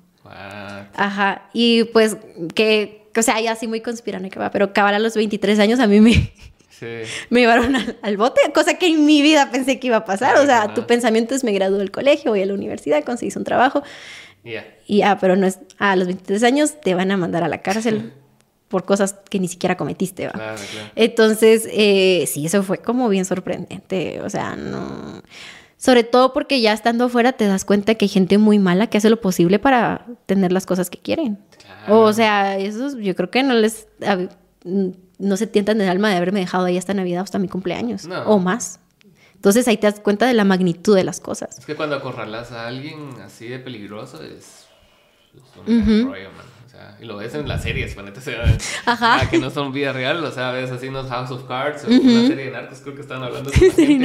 Ajá. 0.94 1.48
Y 1.52 1.82
pues 1.92 2.16
que, 2.54 3.08
o 3.16 3.22
sea, 3.22 3.40
ya 3.40 3.50
así 3.50 3.66
muy 3.66 3.80
conspiranoica, 3.80 4.38
va, 4.38 4.52
pero 4.52 4.66
acabar 4.66 4.94
a 4.94 5.00
los 5.00 5.14
23 5.16 5.58
años 5.58 5.80
a 5.80 5.88
mí 5.88 6.00
me... 6.00 6.32
Sí. 6.78 6.86
me 7.30 7.40
llevaron 7.40 7.74
al, 7.74 7.96
al 8.02 8.16
bote, 8.16 8.40
cosa 8.52 8.74
que 8.74 8.86
en 8.86 9.06
mi 9.06 9.22
vida 9.22 9.50
pensé 9.50 9.78
que 9.78 9.86
iba 9.86 9.96
a 9.96 10.04
pasar. 10.04 10.36
O 10.38 10.44
sea, 10.44 10.74
tu 10.74 10.86
pensamiento 10.86 11.34
es 11.34 11.42
me 11.42 11.52
gradué 11.52 11.78
del 11.78 11.90
colegio, 11.90 12.32
voy 12.32 12.42
a 12.42 12.46
la 12.46 12.54
universidad, 12.54 13.02
conseguís 13.04 13.36
un 13.36 13.44
trabajo. 13.44 13.82
Y 14.86 15.02
ah, 15.02 15.18
pero 15.20 15.36
no 15.36 15.46
es, 15.46 15.58
a 15.78 15.96
los 15.96 16.06
23 16.06 16.42
años 16.44 16.80
te 16.80 16.94
van 16.94 17.10
a 17.10 17.16
mandar 17.16 17.42
a 17.42 17.48
la 17.48 17.62
cárcel 17.62 18.12
por 18.68 18.84
cosas 18.84 19.16
que 19.28 19.38
ni 19.38 19.48
siquiera 19.48 19.76
cometiste, 19.76 20.26
¿va? 20.26 20.32
Claro, 20.32 20.60
claro. 20.70 20.90
Entonces, 20.94 21.68
eh, 21.72 22.24
sí, 22.26 22.46
eso 22.46 22.62
fue 22.62 22.78
como 22.78 23.08
bien 23.08 23.24
sorprendente, 23.24 24.20
o 24.22 24.30
sea, 24.30 24.56
no... 24.56 25.22
Sobre 25.78 26.04
todo 26.04 26.32
porque 26.32 26.60
ya 26.60 26.72
estando 26.72 27.04
afuera 27.04 27.32
te 27.32 27.46
das 27.46 27.64
cuenta 27.64 27.94
que 27.96 28.06
hay 28.06 28.08
gente 28.08 28.38
muy 28.38 28.58
mala 28.58 28.86
que 28.86 28.96
hace 28.96 29.10
lo 29.10 29.20
posible 29.20 29.58
para 29.58 30.06
tener 30.24 30.50
las 30.50 30.64
cosas 30.64 30.88
que 30.88 30.98
quieren. 30.98 31.38
O 31.86 32.12
sea, 32.12 32.56
eso 32.56 32.98
yo 32.98 33.14
creo 33.14 33.30
que 33.30 33.42
no 33.42 33.54
les... 33.54 33.86
No 35.18 35.36
se 35.36 35.46
tientan 35.46 35.80
el 35.80 35.88
alma 35.88 36.10
de 36.10 36.16
haberme 36.16 36.40
dejado 36.40 36.66
ahí 36.66 36.76
hasta 36.76 36.94
Navidad, 36.94 37.22
hasta 37.22 37.38
mi 37.38 37.48
cumpleaños. 37.48 38.08
O 38.26 38.38
más. 38.38 38.80
Entonces 39.34 39.68
ahí 39.68 39.76
te 39.76 39.86
das 39.86 40.00
cuenta 40.00 40.26
de 40.26 40.34
la 40.34 40.44
magnitud 40.44 40.96
de 40.96 41.04
las 41.04 41.20
cosas. 41.20 41.58
Es 41.58 41.66
que 41.66 41.76
cuando 41.76 41.96
acorralas 41.96 42.52
a 42.52 42.66
alguien 42.66 43.10
así 43.24 43.46
de 43.46 43.58
peligroso 43.58 44.22
es, 44.22 44.66
un 45.66 46.06
rollo, 46.08 46.30
man. 46.32 46.46
O 46.66 46.68
sea, 46.68 46.98
y 47.00 47.04
lo 47.04 47.16
ves 47.16 47.34
en 47.34 47.46
las 47.46 47.62
series, 47.62 47.92
se 47.92 48.36
Ajá. 48.86 49.20
Ah, 49.20 49.30
que 49.30 49.38
no 49.38 49.50
son 49.50 49.72
vida 49.72 49.92
real, 49.92 50.24
o 50.24 50.30
sea, 50.30 50.50
ves 50.50 50.70
así 50.70 50.88
en 50.88 50.94
los 50.94 51.08
House 51.08 51.30
of 51.30 51.44
Cards 51.44 51.84
o 51.84 51.88
una 51.88 52.26
serie 52.26 52.46
de 52.46 52.50
narcos, 52.50 52.80
creo 52.80 52.94
que 52.94 53.02
están 53.02 53.22
hablando 53.22 53.50
de 53.50 53.70
sí, 53.70 54.00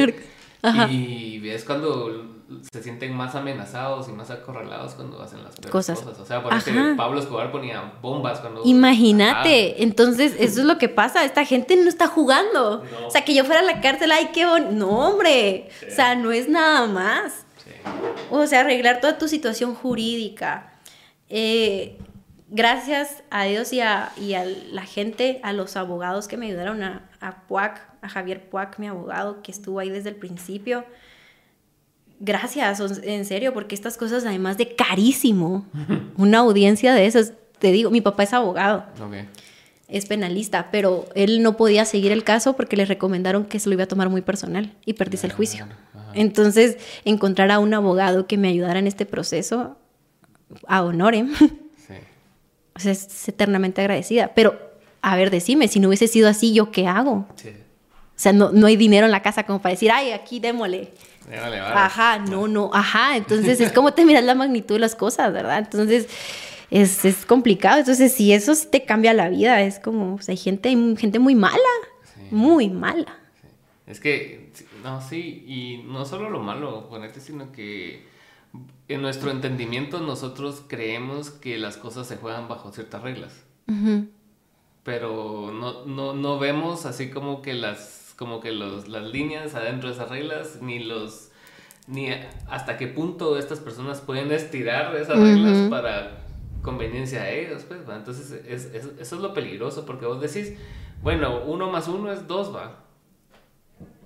Y 0.90 1.40
ves 1.40 1.64
cuando 1.64 2.41
se 2.72 2.84
sienten 2.84 3.16
más 3.16 3.36
amenazados 3.36 4.10
y 4.10 4.12
más 4.12 4.30
acorralados 4.30 4.94
cuando 4.94 5.22
hacen 5.22 5.44
las 5.44 5.56
cosas. 5.70 6.00
cosas. 6.00 6.20
O 6.20 6.26
sea, 6.26 6.44
por 6.44 6.54
ejemplo, 6.54 6.96
Pablo 6.96 7.20
Escobar 7.20 7.52
ponía 7.52 7.94
bombas 8.02 8.40
cuando... 8.40 8.62
Imagínate, 8.66 9.84
entonces 9.84 10.36
eso 10.38 10.62
es 10.62 10.66
lo 10.66 10.78
que 10.78 10.90
pasa, 10.90 11.24
esta 11.24 11.46
gente 11.46 11.76
no 11.76 11.90
está 11.90 12.08
jugando. 12.08 12.84
O 13.06 13.12
sea, 13.12 13.24
que 13.24 13.34
yo 13.34 13.46
fuera 13.46 13.62
a 13.62 13.64
la 13.64 13.82
cárcel, 13.82 14.12
ay, 14.12 14.30
qué 14.34 14.46
bon... 14.46 14.78
No, 14.78 14.90
hombre, 15.10 15.70
o 15.88 15.94
sea, 15.94 16.16
no 16.16 16.32
es 16.32 16.50
nada 16.50 16.88
más. 16.88 17.46
O 18.30 18.46
sea, 18.48 18.62
arreglar 18.62 19.02
toda 19.02 19.18
tu 19.18 19.28
situación 19.28 19.76
jurídica. 19.76 20.74
Eh, 21.30 21.98
gracias 22.50 23.24
a 23.30 23.46
Dios 23.46 23.74
y 23.74 23.82
a, 23.82 24.12
y 24.18 24.34
a, 24.34 24.46
la 24.46 24.84
gente, 24.84 25.40
a 25.44 25.54
los 25.54 25.78
abogados 25.78 26.28
que 26.28 26.38
me 26.38 26.48
ayudaron, 26.48 26.84
a, 26.84 27.10
a 27.20 27.48
PUAC, 27.48 27.82
a 28.02 28.10
Javier 28.10 28.50
Puac, 28.50 28.78
mi 28.80 28.88
abogado, 28.88 29.42
que 29.42 29.52
estuvo 29.52 29.80
ahí 29.80 29.90
desde 29.90 30.10
el 30.10 30.16
principio. 30.16 30.86
Gracias, 32.24 32.80
en 33.02 33.26
serio, 33.26 33.52
porque 33.52 33.74
estas 33.74 33.98
cosas, 33.98 34.24
además 34.26 34.56
de 34.56 34.76
carísimo, 34.76 35.66
una 36.18 36.38
audiencia 36.38 36.94
de 36.94 37.08
esas, 37.08 37.34
te 37.58 37.72
digo, 37.72 37.90
mi 37.90 38.00
papá 38.00 38.24
es 38.24 38.34
abogado. 38.34 38.86
Es 39.88 40.06
penalista, 40.06 40.70
pero 40.72 41.06
él 41.16 41.42
no 41.42 41.58
podía 41.58 41.84
seguir 41.84 42.12
el 42.12 42.24
caso 42.24 42.56
porque 42.56 42.78
le 42.78 42.86
recomendaron 42.86 43.46
que 43.46 43.60
se 43.60 43.70
lo 43.70 43.74
iba 43.74 43.86
a 43.86 43.88
tomar 43.88 44.10
muy 44.10 44.22
personal 44.22 44.72
y 44.86 44.94
perdiste 44.94 45.26
el 45.26 45.34
juicio. 45.34 45.66
Entonces, 46.14 46.78
encontrar 47.06 47.50
a 47.50 47.58
un 47.58 47.74
abogado 47.74 48.28
que 48.28 48.38
me 48.38 48.50
ayudara 48.50 48.78
en 48.78 48.86
este 48.86 49.08
proceso, 49.08 49.78
a 50.68 50.84
honore. 50.84 51.26
Sí. 51.88 51.96
O 52.76 52.80
sea, 52.80 52.92
es 52.92 53.28
eternamente 53.28 53.82
agradecida. 53.82 54.34
Pero, 54.36 54.60
a 55.02 55.16
ver, 55.16 55.32
decime, 55.32 55.68
si 55.68 55.80
no 55.80 55.88
hubiese 55.88 56.08
sido 56.08 56.30
así, 56.30 56.54
¿yo 56.54 56.72
qué 56.72 56.86
hago? 56.86 57.28
Sí. 57.36 57.50
O 57.50 58.24
sea, 58.24 58.34
no, 58.34 58.52
no 58.52 58.68
hay 58.68 58.76
dinero 58.76 59.08
en 59.08 59.12
la 59.12 59.24
casa 59.24 59.48
como 59.48 59.64
para 59.64 59.74
decir, 59.74 59.90
ay, 59.92 60.12
aquí 60.12 60.40
Ajá, 61.30 62.20
no, 62.20 62.48
no, 62.48 62.72
ajá. 62.74 63.18
Entonces 63.18 63.60
es 63.62 63.72
como 63.74 63.94
te 63.94 64.06
miras 64.06 64.24
la 64.24 64.36
magnitud 64.36 64.76
de 64.76 64.80
las 64.80 64.96
cosas, 64.96 65.32
¿verdad? 65.32 65.60
Entonces 65.60 66.08
es, 66.72 67.06
es 67.06 67.26
complicado. 67.26 67.80
Entonces, 67.80 68.14
si 68.14 68.34
eso 68.34 68.54
te 68.72 68.86
cambia 68.86 69.14
la 69.14 69.30
vida, 69.30 69.62
es 69.62 69.80
como, 69.80 70.16
o 70.16 70.22
sea, 70.22 70.34
hay 70.34 70.38
gente, 70.38 70.70
gente 70.98 71.20
muy 71.20 71.36
mala, 71.36 71.58
muy 72.32 72.70
mala. 72.70 73.20
Es 73.86 74.00
que, 74.00 74.52
no, 74.84 75.02
sí, 75.02 75.44
y 75.48 75.84
no 75.86 76.06
solo 76.06 76.30
lo 76.30 76.40
malo, 76.40 76.88
ponerte, 76.90 77.20
sino 77.20 77.52
que 77.52 78.08
en 78.88 79.02
nuestro 79.02 79.32
entendimiento 79.32 80.00
nosotros 80.00 80.64
creemos 80.68 81.30
que 81.30 81.58
las 81.58 81.78
cosas 81.78 82.08
se 82.08 82.18
juegan 82.18 82.48
bajo 82.48 82.72
ciertas 82.72 83.02
reglas. 83.02 83.44
Pero 84.84 85.52
no, 85.54 85.86
no, 85.86 86.14
no 86.14 86.40
vemos 86.40 86.86
así 86.86 87.10
como 87.10 87.42
que 87.42 87.54
las 87.54 88.01
como 88.16 88.40
que 88.40 88.52
los, 88.52 88.88
las 88.88 89.04
líneas 89.04 89.56
adentro 89.56 89.90
de 89.90 89.96
esas 89.96 90.10
reglas, 90.10 90.60
ni 90.62 90.80
los 90.80 91.30
ni 91.88 92.10
hasta 92.50 92.78
qué 92.78 92.88
punto 92.88 93.38
estas 93.38 93.60
personas 93.60 94.02
pueden 94.02 94.32
estirar 94.32 94.96
esas 94.96 95.18
reglas 95.18 95.70
para 95.70 96.22
conveniencia 96.62 97.24
a 97.24 97.30
ellos, 97.30 97.64
pues, 97.68 97.82
Entonces, 97.94 98.32
es, 98.48 98.66
eso 98.74 98.96
es 99.00 99.12
lo 99.22 99.34
peligroso, 99.34 99.86
porque 99.86 100.06
vos 100.06 100.22
decís, 100.22 100.54
bueno, 101.02 101.42
uno 101.46 101.70
más 101.70 101.88
uno 101.88 102.12
es 102.12 102.28
dos, 102.28 102.56
va. 102.56 102.78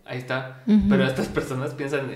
Ahí 0.05 0.19
está. 0.19 0.63
Pero 0.65 1.05
estas 1.05 1.27
personas 1.27 1.73
piensan 1.73 2.11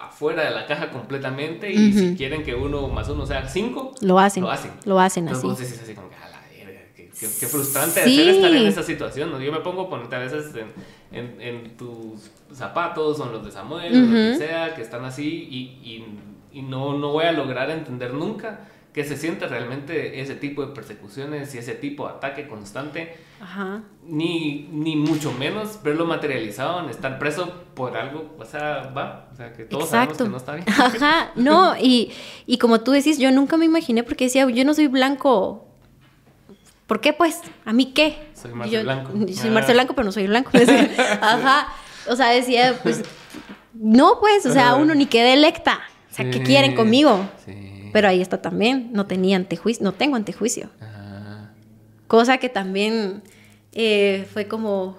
afuera 0.00 0.44
de 0.44 0.50
la 0.50 0.66
caja 0.66 0.90
completamente 0.90 1.70
y 1.70 1.92
si 1.92 2.16
quieren 2.16 2.42
que 2.42 2.54
uno 2.54 2.88
más 2.88 3.08
uno 3.08 3.24
sea 3.24 3.46
cinco, 3.48 3.94
lo 4.00 4.18
hacen. 4.18 4.42
Lo 4.42 4.50
hacen. 4.50 4.72
Lo 4.84 4.98
hacen 4.98 5.28
así. 5.28 5.46
Vos 5.46 5.58
decís 5.58 5.80
así 5.82 5.94
como, 5.94 6.08
Qué, 7.20 7.46
frustrante 7.46 8.00
estar 8.00 8.50
en 8.50 8.66
esa 8.66 8.82
situación. 8.82 9.30
¿no? 9.30 9.40
Yo 9.40 9.52
me 9.52 9.60
pongo 9.60 9.82
a 9.82 9.90
ponerte 9.90 10.16
a 10.16 10.20
veces 10.20 10.54
en, 10.54 10.72
en, 11.12 11.76
tus 11.76 12.30
zapatos 12.52 13.20
o 13.20 13.26
en 13.26 13.32
los 13.32 13.44
de 13.44 13.50
Samuel, 13.50 13.92
o 13.92 14.06
lo 14.06 14.12
que 14.12 14.36
sea, 14.36 14.74
que 14.74 14.82
están 14.82 15.04
así 15.04 15.48
y, 15.50 16.06
y, 16.52 16.62
no, 16.62 16.98
no 16.98 17.12
voy 17.12 17.24
a 17.24 17.32
lograr 17.32 17.70
entender 17.70 18.12
nunca 18.12 18.60
que 18.92 19.04
se 19.04 19.16
siente 19.16 19.46
realmente 19.46 20.20
ese 20.20 20.34
tipo 20.34 20.66
de 20.66 20.74
persecuciones 20.74 21.54
y 21.54 21.58
ese 21.58 21.74
tipo 21.74 22.08
de 22.08 22.14
ataque 22.14 22.48
constante. 22.48 23.16
Ajá. 23.40 23.82
Ni, 24.04 24.68
ni 24.72 24.96
mucho 24.96 25.32
menos 25.32 25.80
verlo 25.84 26.06
materializado 26.06 26.82
en 26.82 26.90
estar 26.90 27.18
preso 27.20 27.52
por 27.74 27.96
algo, 27.96 28.34
o 28.36 28.44
sea, 28.44 28.92
va, 28.96 29.28
o 29.32 29.36
sea, 29.36 29.52
que 29.52 29.64
todos 29.64 29.90
sabemos 29.90 30.18
que 30.18 30.28
no 30.28 30.36
está 30.36 30.54
bien. 30.56 30.66
Ajá, 30.68 31.30
no, 31.36 31.76
y, 31.80 32.10
y 32.46 32.58
como 32.58 32.80
tú 32.80 32.90
decís, 32.90 33.18
yo 33.18 33.30
nunca 33.30 33.56
me 33.56 33.64
imaginé 33.64 34.02
porque 34.02 34.24
decía, 34.24 34.48
yo 34.50 34.64
no 34.64 34.74
soy 34.74 34.88
blanco 34.88 35.69
¿Por 36.90 37.00
qué 37.00 37.12
pues? 37.12 37.38
¿A 37.64 37.72
mí 37.72 37.92
qué? 37.92 38.18
Soy 38.34 38.52
Marcel 38.52 38.82
Blanco. 38.82 39.12
Soy 39.32 39.50
Marcel 39.50 39.74
Blanco, 39.74 39.94
pero 39.94 40.06
no 40.06 40.10
soy 40.10 40.26
blanco. 40.26 40.50
Ajá. 41.20 41.68
O 42.08 42.16
sea, 42.16 42.30
decía, 42.30 42.80
pues, 42.82 43.02
no 43.74 44.18
pues, 44.18 44.44
o 44.44 44.52
sea, 44.52 44.74
uno 44.74 44.96
ni 44.96 45.06
quede 45.06 45.34
electa. 45.34 45.78
O 46.10 46.12
sea, 46.16 46.28
¿qué 46.28 46.42
quieren 46.42 46.74
conmigo? 46.74 47.30
Sí. 47.46 47.90
Pero 47.92 48.08
ahí 48.08 48.20
está 48.20 48.42
también, 48.42 48.90
no 48.92 49.06
tenía 49.06 49.36
antejuicio, 49.36 49.84
no 49.84 49.92
tengo 49.92 50.16
antejuicio. 50.16 50.68
Ajá. 50.80 51.52
Cosa 52.08 52.38
que 52.38 52.48
también 52.48 53.22
eh, 53.70 54.26
fue 54.32 54.48
como, 54.48 54.98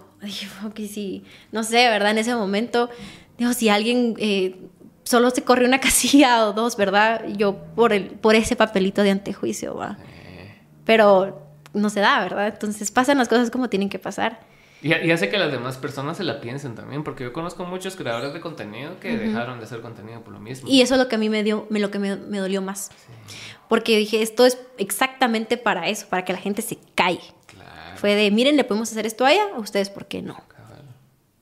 que 0.73 0.87
sí, 0.87 1.25
no 1.51 1.65
sé, 1.65 1.89
¿verdad? 1.89 2.11
En 2.11 2.19
ese 2.19 2.33
momento, 2.35 2.89
digo, 3.37 3.51
si 3.51 3.67
alguien 3.67 4.15
eh, 4.17 4.55
solo 5.03 5.29
se 5.31 5.43
corrió 5.43 5.67
una 5.67 5.79
casilla 5.81 6.47
o 6.47 6.53
dos, 6.53 6.77
¿verdad? 6.77 7.25
Yo 7.35 7.57
por, 7.75 7.91
el, 7.91 8.11
por 8.11 8.35
ese 8.35 8.55
papelito 8.55 9.03
de 9.03 9.11
antejuicio, 9.11 9.75
va. 9.75 9.97
Pero 10.85 11.50
no 11.73 11.89
se 11.89 11.99
da, 11.99 12.19
¿verdad? 12.21 12.47
Entonces 12.47 12.91
pasan 12.91 13.17
las 13.17 13.27
cosas 13.27 13.51
como 13.51 13.69
tienen 13.69 13.89
que 13.89 13.99
pasar. 13.99 14.39
Y, 14.83 15.11
hace 15.11 15.29
que 15.29 15.37
las 15.37 15.51
demás 15.51 15.77
personas 15.77 16.17
se 16.17 16.23
la 16.23 16.41
piensen 16.41 16.73
también, 16.73 17.03
porque 17.03 17.23
yo 17.23 17.33
conozco 17.33 17.65
muchos 17.65 17.95
creadores 17.95 18.33
de 18.33 18.41
contenido 18.41 18.99
que 18.99 19.15
dejaron 19.15 19.59
de 19.59 19.65
hacer 19.65 19.81
contenido 19.81 20.21
por 20.23 20.33
lo 20.33 20.39
mismo. 20.39 20.67
Y 20.67 20.81
eso 20.81 20.95
es 20.95 20.99
lo 20.99 21.07
que 21.07 21.15
a 21.15 21.19
mí 21.19 21.29
me 21.29 21.43
dio, 21.43 21.67
me, 21.69 21.79
lo 21.79 21.91
que 21.91 21.99
me, 21.99 22.15
dolió 22.15 22.63
más. 22.63 22.89
Porque 23.69 23.95
dije, 23.95 24.23
esto 24.23 24.43
es 24.43 24.57
exactamente 24.79 25.57
para 25.57 25.87
eso, 25.87 26.07
para 26.09 26.25
que 26.25 26.33
la 26.33 26.39
gente 26.39 26.63
se 26.63 26.79
cae. 26.95 27.19
Fue 27.95 28.15
de, 28.15 28.31
miren, 28.31 28.57
le 28.57 28.63
podemos 28.63 28.91
hacer 28.91 29.05
esto 29.05 29.23
a 29.23 29.31
ella, 29.31 29.43
a 29.55 29.59
ustedes, 29.59 29.91
¿por 29.91 30.07
qué 30.07 30.23
no? 30.23 30.35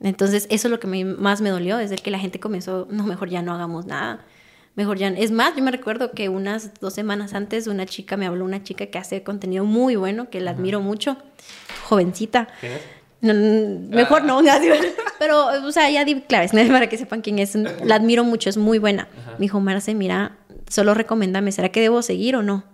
Entonces, 0.00 0.46
eso 0.50 0.68
es 0.68 0.70
lo 0.70 0.78
que 0.78 0.86
más 0.86 1.40
me 1.40 1.48
dolió, 1.48 1.78
desde 1.78 1.96
que 1.96 2.10
la 2.10 2.18
gente 2.18 2.40
comenzó, 2.40 2.86
no, 2.90 3.04
mejor 3.04 3.30
ya 3.30 3.40
no 3.40 3.54
hagamos 3.54 3.86
nada 3.86 4.26
mejor 4.74 4.98
ya. 4.98 5.08
Es 5.08 5.30
más, 5.30 5.56
yo 5.56 5.62
me 5.62 5.70
recuerdo 5.70 6.12
que 6.12 6.28
unas 6.28 6.72
dos 6.80 6.94
semanas 6.94 7.34
antes 7.34 7.66
una 7.66 7.86
chica 7.86 8.16
me 8.16 8.26
habló, 8.26 8.44
una 8.44 8.62
chica 8.62 8.86
que 8.86 8.98
hace 8.98 9.22
contenido 9.22 9.64
muy 9.64 9.96
bueno, 9.96 10.30
que 10.30 10.40
la 10.40 10.52
admiro 10.52 10.80
mucho, 10.80 11.16
jovencita. 11.88 12.48
mejor 13.20 14.24
no, 14.24 14.40
pero, 15.18 15.66
o 15.66 15.72
sea, 15.72 15.90
ya 15.90 16.04
di 16.04 16.20
claves, 16.22 16.52
para 16.70 16.88
que 16.88 16.96
sepan 16.96 17.20
quién 17.20 17.38
es. 17.38 17.54
La 17.84 17.96
admiro 17.96 18.24
mucho, 18.24 18.48
es 18.48 18.56
muy 18.56 18.78
buena. 18.78 19.08
Me 19.38 19.42
dijo, 19.42 19.60
Marce, 19.60 19.94
mira, 19.94 20.36
solo 20.68 20.94
recomiéndame, 20.94 21.52
¿será 21.52 21.70
que 21.70 21.80
debo 21.80 22.02
seguir 22.02 22.36
o 22.36 22.42
no? 22.42 22.64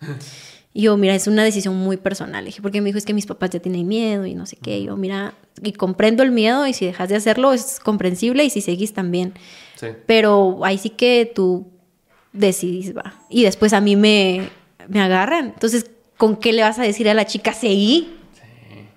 Y 0.72 0.82
yo, 0.82 0.96
mira, 0.96 1.14
es 1.16 1.26
una 1.26 1.42
decisión 1.42 1.74
muy 1.74 1.96
personal. 1.96 2.44
dije, 2.44 2.62
porque 2.62 2.80
me 2.80 2.86
dijo, 2.86 2.98
es 2.98 3.04
que 3.04 3.12
mis 3.12 3.26
papás 3.26 3.50
ya 3.50 3.58
tienen 3.58 3.88
miedo 3.88 4.24
y 4.24 4.34
no 4.34 4.46
sé 4.46 4.56
qué. 4.56 4.78
Y 4.78 4.84
yo, 4.84 4.96
mira, 4.96 5.34
y 5.62 5.72
comprendo 5.72 6.22
el 6.22 6.30
miedo 6.30 6.66
y 6.66 6.72
si 6.72 6.86
dejas 6.86 7.08
de 7.08 7.16
hacerlo 7.16 7.52
es 7.52 7.80
comprensible 7.80 8.44
y 8.44 8.50
si 8.50 8.60
seguís 8.60 8.92
también. 8.94 9.34
Pero 10.06 10.60
ahí 10.64 10.78
sí 10.78 10.90
que 10.90 11.30
tú 11.34 11.66
decidís, 12.32 12.96
va. 12.96 13.14
Y 13.28 13.44
después 13.44 13.72
a 13.72 13.80
mí 13.80 13.96
me, 13.96 14.48
me 14.88 15.00
agarran. 15.00 15.46
Entonces, 15.46 15.90
¿con 16.16 16.36
qué 16.36 16.52
le 16.52 16.62
vas 16.62 16.78
a 16.78 16.82
decir 16.82 17.08
a 17.08 17.14
la 17.14 17.26
chica 17.26 17.52
seguí? 17.52 18.16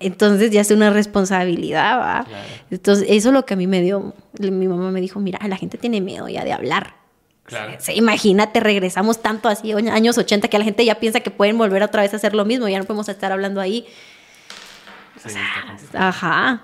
Entonces 0.00 0.50
ya 0.50 0.60
es 0.60 0.70
una 0.70 0.90
responsabilidad, 0.90 1.98
¿va? 1.98 2.26
Entonces, 2.70 3.06
eso 3.08 3.28
es 3.28 3.34
lo 3.34 3.46
que 3.46 3.54
a 3.54 3.56
mí 3.56 3.66
me 3.66 3.80
dio. 3.80 4.14
Mi 4.38 4.68
mamá 4.68 4.90
me 4.90 5.00
dijo, 5.00 5.20
mira, 5.20 5.38
la 5.46 5.56
gente 5.56 5.78
tiene 5.78 6.00
miedo 6.00 6.28
ya 6.28 6.44
de 6.44 6.52
hablar. 6.52 6.96
Claro. 7.44 7.76
imagínate, 7.94 8.58
regresamos 8.60 9.20
tanto 9.20 9.50
así, 9.50 9.72
años 9.72 10.16
80, 10.16 10.48
que 10.48 10.58
la 10.58 10.64
gente 10.64 10.82
ya 10.82 10.94
piensa 10.94 11.20
que 11.20 11.30
pueden 11.30 11.58
volver 11.58 11.82
otra 11.82 12.00
vez 12.00 12.14
a 12.14 12.16
hacer 12.16 12.34
lo 12.34 12.46
mismo, 12.46 12.68
ya 12.68 12.78
no 12.78 12.84
podemos 12.84 13.06
estar 13.10 13.32
hablando 13.32 13.60
ahí. 13.60 13.86
ajá. 15.92 16.62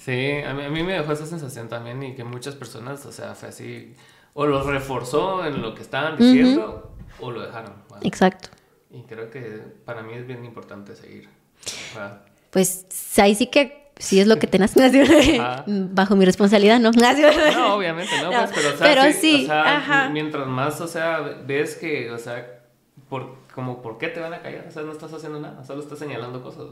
Sí, 0.00 0.38
a 0.46 0.54
mí, 0.54 0.82
me 0.82 0.94
dejó 0.94 1.12
esa 1.12 1.26
sensación 1.26 1.68
también 1.68 2.02
y 2.02 2.14
que 2.14 2.24
muchas 2.24 2.54
personas, 2.54 3.04
o 3.04 3.12
sea, 3.12 3.34
fue 3.34 3.50
así, 3.50 3.94
o 4.32 4.46
los 4.46 4.64
reforzó 4.64 5.44
en 5.44 5.60
lo 5.60 5.74
que 5.74 5.82
estaban 5.82 6.16
diciendo, 6.16 6.90
o 7.20 7.30
lo 7.30 7.42
dejaron. 7.42 7.74
Exacto. 8.02 8.48
Y 8.90 9.02
creo 9.02 9.30
que 9.30 9.62
para 9.84 10.02
mí 10.02 10.14
es 10.14 10.26
bien 10.26 10.44
importante 10.44 10.96
seguir. 10.96 11.28
Pues 12.50 12.86
ahí 13.18 13.34
sí 13.34 13.48
que 13.48 13.90
si 13.98 14.18
es 14.18 14.26
lo 14.26 14.38
que 14.38 14.46
tenés 14.46 14.74
bajo 15.66 16.16
mi 16.16 16.24
responsabilidad, 16.24 16.80
¿no? 16.80 16.90
no, 16.92 17.74
obviamente 17.74 18.12
no, 18.22 18.30
pues, 18.30 18.50
pero, 18.54 18.68
o 18.70 18.76
sea, 18.78 18.86
pero 18.86 19.12
sí, 19.12 19.44
o 19.44 19.46
sea, 19.48 20.08
mientras 20.10 20.46
más, 20.46 20.80
o 20.80 20.88
sea, 20.88 21.20
ves 21.46 21.76
que, 21.76 22.10
o 22.10 22.16
sea, 22.16 22.62
por, 23.10 23.36
como, 23.60 23.82
¿por 23.82 23.98
qué 23.98 24.08
te 24.08 24.20
van 24.20 24.32
a 24.34 24.40
callar? 24.40 24.66
O 24.68 24.70
sea, 24.70 24.82
no 24.82 24.92
estás 24.92 25.12
haciendo 25.12 25.38
nada, 25.38 25.62
solo 25.64 25.82
estás 25.82 25.98
señalando 25.98 26.42
cosas. 26.42 26.64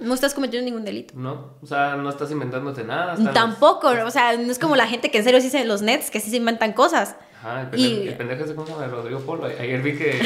no 0.00 0.14
estás 0.14 0.34
cometiendo 0.34 0.64
ningún 0.64 0.84
delito. 0.84 1.14
No, 1.16 1.54
o 1.62 1.66
sea, 1.66 1.96
no 1.96 2.08
estás 2.08 2.30
inventándote 2.30 2.84
nada. 2.84 3.16
Tampoco, 3.32 3.88
o 3.88 4.10
sea, 4.10 4.36
no 4.36 4.50
es 4.50 4.58
como 4.58 4.76
la 4.76 4.86
gente 4.86 5.10
que 5.10 5.18
en 5.18 5.24
serio 5.24 5.40
sí 5.40 5.50
se 5.50 5.64
los 5.64 5.82
nets, 5.82 6.10
que 6.10 6.20
sí 6.20 6.30
se 6.30 6.36
inventan 6.36 6.72
cosas. 6.72 7.16
Ajá, 7.42 7.62
el 7.62 7.68
pendejo, 7.68 8.02
y... 8.02 8.08
el 8.08 8.14
pendejo 8.16 8.46
se 8.46 8.54
llama 8.54 8.86
Rodrigo 8.86 9.20
Polo. 9.20 9.46
Ayer 9.46 9.80
vi 9.80 9.94
que 9.94 10.20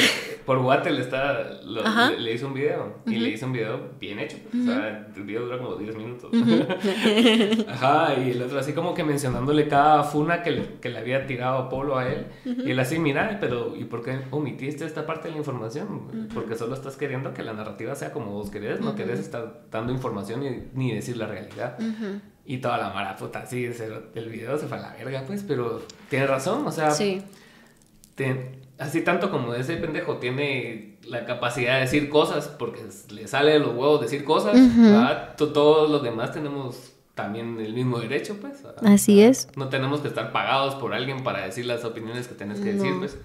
por 0.45 0.57
Wattel 0.57 0.99
está, 0.99 1.61
le, 1.63 2.33
hizo 2.33 2.47
un 2.47 2.53
video 2.53 2.97
y 3.05 3.15
le 3.15 3.29
hizo 3.29 3.45
un 3.45 3.53
video 3.53 3.91
bien 4.01 4.19
hecho. 4.19 4.35
O 4.49 4.65
sea, 4.65 5.07
el 5.15 5.23
video 5.23 5.45
dura 5.45 5.57
como 5.57 5.75
10 5.75 5.95
minutos. 5.95 6.29
Ajá, 7.69 8.15
y 8.19 8.31
el 8.31 8.41
otro 8.41 8.59
así 8.59 8.73
como 8.73 8.93
que 8.93 9.05
mencionándole 9.05 9.69
cada 9.69 10.03
funa 10.03 10.43
que 10.43 10.51
le, 10.51 10.65
que 10.81 10.89
le 10.89 10.99
había 10.99 11.25
tirado 11.25 11.69
Polo 11.69 11.97
a 11.97 12.05
él. 12.09 12.25
Y 12.43 12.71
él 12.71 12.79
así, 12.81 12.99
mira, 12.99 13.37
pero 13.39 13.73
¿y 13.77 13.85
por 13.85 14.03
qué 14.03 14.19
omitiste 14.31 14.85
esta 14.85 15.05
parte 15.05 15.29
de 15.29 15.35
la 15.35 15.37
información? 15.37 16.29
Porque 16.33 16.55
solo 16.55 16.73
estás 16.73 16.97
queriendo 16.97 17.33
que 17.33 17.43
la 17.43 17.53
narrativa 17.53 17.95
sea 17.95 18.11
como 18.11 18.31
vos 18.31 18.49
querés, 18.51 18.81
no 18.81 18.93
querés 18.93 19.19
estar 19.19 19.61
dando 19.71 19.93
información 19.93 20.41
ni, 20.41 20.63
ni 20.73 20.93
decir 20.93 21.15
la 21.15 21.27
realidad. 21.27 21.77
Y 22.45 22.57
toda 22.59 22.77
la 22.77 22.91
mara 22.91 23.15
puta, 23.15 23.45
sí, 23.45 23.65
el 23.65 24.29
video 24.29 24.57
se 24.57 24.67
fue 24.67 24.77
a 24.77 24.81
la 24.81 24.93
verga, 24.93 25.23
pues, 25.25 25.43
pero 25.43 25.81
tiene 26.09 26.27
razón, 26.27 26.67
o 26.67 26.71
sea, 26.71 26.91
sí. 26.91 27.23
así 28.77 29.01
tanto 29.01 29.31
como 29.31 29.55
ese 29.55 29.77
pendejo 29.77 30.17
tiene 30.17 30.97
la 31.07 31.25
capacidad 31.25 31.75
de 31.75 31.81
decir 31.81 32.07
cosas, 32.09 32.47
porque 32.47 32.81
le 33.09 33.27
sale 33.27 33.53
de 33.53 33.59
los 33.59 33.69
huevos 33.69 33.99
decir 33.99 34.23
cosas, 34.23 34.55
todos 35.37 35.89
los 35.89 36.03
demás 36.03 36.33
tenemos 36.33 36.93
también 37.15 37.59
el 37.59 37.73
mismo 37.73 37.97
derecho, 37.97 38.37
pues. 38.39 38.63
así 38.83 39.21
es. 39.21 39.47
No 39.55 39.69
tenemos 39.69 40.01
que 40.01 40.09
estar 40.09 40.31
pagados 40.31 40.75
por 40.75 40.93
alguien 40.93 41.23
para 41.23 41.45
decir 41.45 41.65
las 41.65 41.83
opiniones 41.83 42.27
que 42.27 42.35
tienes 42.35 42.59
que 42.59 42.73
decir, 42.73 42.93
pues. 42.99 43.17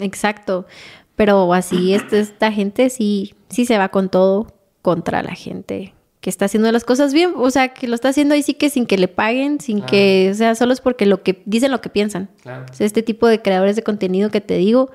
Exacto, 0.00 0.66
pero 1.14 1.52
así 1.54 1.94
esta, 1.94 2.16
esta 2.16 2.50
gente 2.50 2.90
sí, 2.90 3.36
sí 3.48 3.66
se 3.66 3.78
va 3.78 3.90
con 3.90 4.08
todo 4.08 4.48
contra 4.82 5.22
la 5.22 5.36
gente 5.36 5.94
que 6.24 6.30
está 6.30 6.46
haciendo 6.46 6.72
las 6.72 6.84
cosas 6.84 7.12
bien, 7.12 7.34
o 7.36 7.50
sea, 7.50 7.74
que 7.74 7.86
lo 7.86 7.94
está 7.94 8.08
haciendo 8.08 8.32
ahí 8.32 8.42
sí 8.42 8.54
que 8.54 8.70
sin 8.70 8.86
que 8.86 8.96
le 8.96 9.08
paguen, 9.08 9.60
sin 9.60 9.82
que, 9.82 10.30
o 10.32 10.34
sea, 10.34 10.54
solo 10.54 10.72
es 10.72 10.80
porque 10.80 11.04
lo 11.04 11.22
que 11.22 11.42
dicen 11.44 11.70
lo 11.70 11.82
que 11.82 11.90
piensan. 11.90 12.30
Claro. 12.42 12.64
O 12.70 12.72
sea, 12.72 12.86
este 12.86 13.02
tipo 13.02 13.28
de 13.28 13.42
creadores 13.42 13.76
de 13.76 13.82
contenido 13.82 14.30
que 14.30 14.40
te 14.40 14.56
digo, 14.56 14.90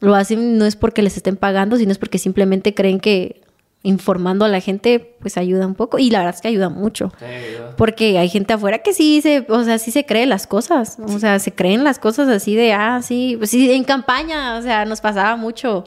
lo 0.00 0.14
hacen 0.14 0.58
no 0.58 0.66
es 0.66 0.76
porque 0.76 1.00
les 1.00 1.16
estén 1.16 1.38
pagando, 1.38 1.78
sino 1.78 1.92
es 1.92 1.96
porque 1.96 2.18
simplemente 2.18 2.74
creen 2.74 3.00
que 3.00 3.40
informando 3.84 4.44
a 4.44 4.48
la 4.48 4.60
gente 4.60 5.16
pues 5.18 5.38
ayuda 5.38 5.66
un 5.66 5.76
poco 5.76 5.98
y 5.98 6.10
la 6.10 6.18
verdad 6.18 6.34
es 6.34 6.42
que 6.42 6.48
ayuda 6.48 6.68
mucho. 6.68 7.10
porque 7.78 8.18
hay 8.18 8.28
gente 8.28 8.52
afuera 8.52 8.80
que 8.80 8.92
sí 8.92 9.22
se, 9.22 9.46
o 9.48 9.64
sea, 9.64 9.78
sí 9.78 9.90
se 9.90 10.04
cree 10.04 10.26
las 10.26 10.46
cosas, 10.46 10.98
o 11.02 11.18
sea, 11.18 11.38
se 11.38 11.52
creen 11.54 11.84
las 11.84 11.98
cosas 11.98 12.28
así 12.28 12.54
de, 12.54 12.74
ah, 12.74 13.00
sí, 13.02 13.36
pues 13.38 13.48
sí, 13.48 13.72
en 13.72 13.84
campaña, 13.84 14.58
o 14.58 14.62
sea, 14.62 14.84
nos 14.84 15.00
pasaba 15.00 15.36
mucho 15.36 15.84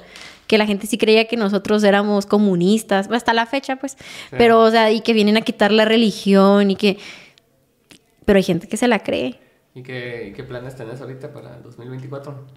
que 0.50 0.58
la 0.58 0.66
gente 0.66 0.88
sí 0.88 0.98
creía 0.98 1.28
que 1.28 1.38
nosotros 1.38 1.84
éramos 1.84 2.26
comunistas, 2.26 3.08
hasta 3.12 3.34
la 3.34 3.46
fecha, 3.46 3.76
pues, 3.76 3.98
pero, 4.32 4.60
o 4.62 4.72
sea, 4.72 4.92
y 4.92 5.02
que 5.02 5.14
vienen 5.14 5.38
a 5.38 5.42
quitar 5.42 5.72
la 5.72 5.86
religión 5.86 6.72
y 6.72 6.76
que... 6.76 6.98
Pero 8.26 8.38
hay 8.38 8.42
gente 8.42 8.68
que 8.68 8.76
se 8.76 8.88
la 8.88 9.04
cree. 9.04 9.40
¿Y 9.76 9.84
qué, 9.84 10.34
qué 10.36 10.44
planes 10.44 10.76
tenés 10.76 11.02
ahorita 11.02 11.32
para 11.32 11.58
el 11.58 11.62
2024? 11.62 12.48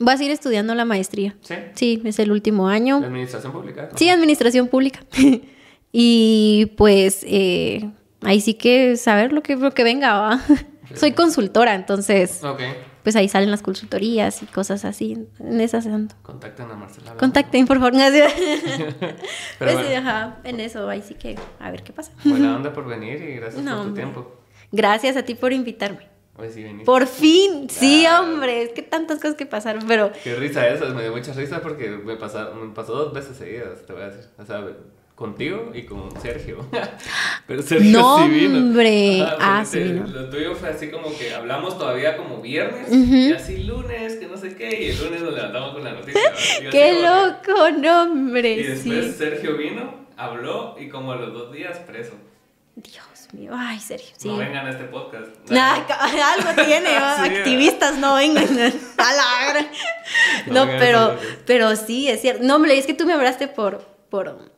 Vas 0.00 0.18
a 0.18 0.24
ir 0.24 0.32
estudiando 0.32 0.74
la 0.74 0.84
maestría. 0.84 1.36
Sí. 1.40 1.54
Sí, 1.74 2.02
es 2.04 2.18
el 2.18 2.32
último 2.32 2.66
año. 2.66 2.96
¿Administración 2.96 3.52
pública? 3.52 3.90
Sí, 3.94 4.08
administración 4.08 4.66
pública. 4.66 4.98
y 5.92 6.72
pues 6.76 7.24
eh, 7.28 7.92
ahí 8.22 8.40
sí 8.40 8.54
que 8.54 8.96
saber 8.96 9.32
lo 9.32 9.40
que, 9.40 9.54
lo 9.54 9.70
que 9.70 9.84
venga, 9.84 10.18
¿va? 10.18 10.40
Soy 10.96 11.12
consultora, 11.12 11.76
entonces. 11.76 12.42
Ok 12.42 12.60
pues 13.04 13.16
ahí 13.16 13.28
salen 13.28 13.50
las 13.50 13.60
consultorías 13.60 14.42
y 14.42 14.46
cosas 14.46 14.86
así. 14.86 15.28
En 15.38 15.60
esas 15.60 15.86
ando. 15.86 16.14
Contacten 16.22 16.70
a 16.70 16.74
Marcela. 16.74 17.14
Contacten, 17.16 17.66
por 17.66 17.78
favor. 17.78 17.92
pues 19.58 19.76
sí, 19.86 19.94
ajá, 19.94 20.38
en 20.44 20.58
eso, 20.58 20.88
ahí 20.88 21.02
sí 21.02 21.14
que 21.14 21.38
a 21.60 21.70
ver 21.70 21.82
qué 21.82 21.92
pasa. 21.92 22.12
Buena 22.24 22.56
onda 22.56 22.72
por 22.72 22.86
venir 22.86 23.22
y 23.22 23.34
gracias 23.36 23.62
por 23.62 23.84
tu 23.84 23.94
tiempo. 23.94 24.32
Gracias 24.72 25.18
a 25.18 25.22
ti 25.22 25.34
por 25.34 25.52
invitarme. 25.52 26.08
Hoy 26.36 26.48
sí 26.50 26.64
veniste. 26.64 26.86
Por 26.86 27.06
fin, 27.06 27.68
sí, 27.68 28.06
hombre, 28.06 28.62
es 28.62 28.70
que 28.70 28.82
tantas 28.82 29.18
cosas 29.18 29.36
que 29.36 29.46
pasaron, 29.46 29.84
pero... 29.86 30.10
Qué 30.24 30.34
risa 30.34 30.66
esa, 30.66 30.86
me 30.86 31.02
dio 31.02 31.12
mucha 31.12 31.32
risa 31.34 31.60
porque 31.60 31.90
me, 31.90 32.16
pasaron, 32.16 32.68
me 32.68 32.74
pasó 32.74 32.94
dos 32.94 33.12
veces 33.12 33.36
seguidas, 33.36 33.84
te 33.86 33.92
voy 33.92 34.02
a 34.02 34.06
decir. 34.06 34.24
O 34.38 34.44
sea, 34.44 34.66
contigo 35.14 35.70
y 35.74 35.82
con 35.82 36.10
Sergio. 36.20 36.66
Pero 37.46 37.62
Sergio 37.62 37.90
no, 37.98 38.24
sí 38.24 38.28
vino. 38.30 38.58
Hombre. 38.58 39.22
ah, 39.40 39.64
sí 39.64 39.84
Lo 39.84 40.28
tuyo 40.28 40.54
fue 40.54 40.70
así 40.70 40.90
como 40.90 41.16
que 41.16 41.34
hablamos 41.34 41.78
todavía 41.78 42.16
como 42.16 42.40
viernes 42.40 42.92
y 42.92 43.32
así 43.32 43.64
lunes, 43.64 44.16
que 44.16 44.26
no 44.26 44.36
sé 44.36 44.56
qué, 44.56 44.82
y 44.82 44.90
el 44.90 44.98
lunes 44.98 45.22
nos 45.22 45.34
levantamos 45.34 45.72
con 45.74 45.84
la 45.84 45.92
noticia. 45.92 46.20
¡Qué 46.70 47.02
loco, 47.02 47.70
no, 47.70 48.02
hombre! 48.02 48.52
Y 48.52 48.62
después 48.64 49.16
Sergio 49.16 49.56
vino, 49.56 50.06
habló 50.16 50.76
y 50.78 50.88
como 50.88 51.12
a 51.12 51.16
los 51.16 51.32
dos 51.32 51.52
días 51.52 51.78
preso. 51.78 52.14
Dios 52.76 53.28
mío, 53.32 53.52
ay, 53.54 53.78
Sergio, 53.78 54.16
sí. 54.16 54.26
No 54.26 54.38
vengan 54.38 54.66
a 54.66 54.70
este 54.70 54.84
podcast. 54.84 55.28
algo 55.50 56.64
tiene, 56.64 56.96
activistas 56.96 57.98
no 57.98 58.16
vengan 58.16 58.48
a 58.98 59.12
la 59.12 59.66
No, 60.46 60.66
pero, 60.66 61.16
pero 61.46 61.76
sí, 61.76 62.08
es 62.08 62.20
cierto. 62.20 62.42
No, 62.42 62.56
hombre, 62.56 62.76
es 62.76 62.86
que 62.86 62.94
tú 62.94 63.06
me 63.06 63.12
hablaste 63.12 63.46
por, 63.46 63.84
por 64.10 64.53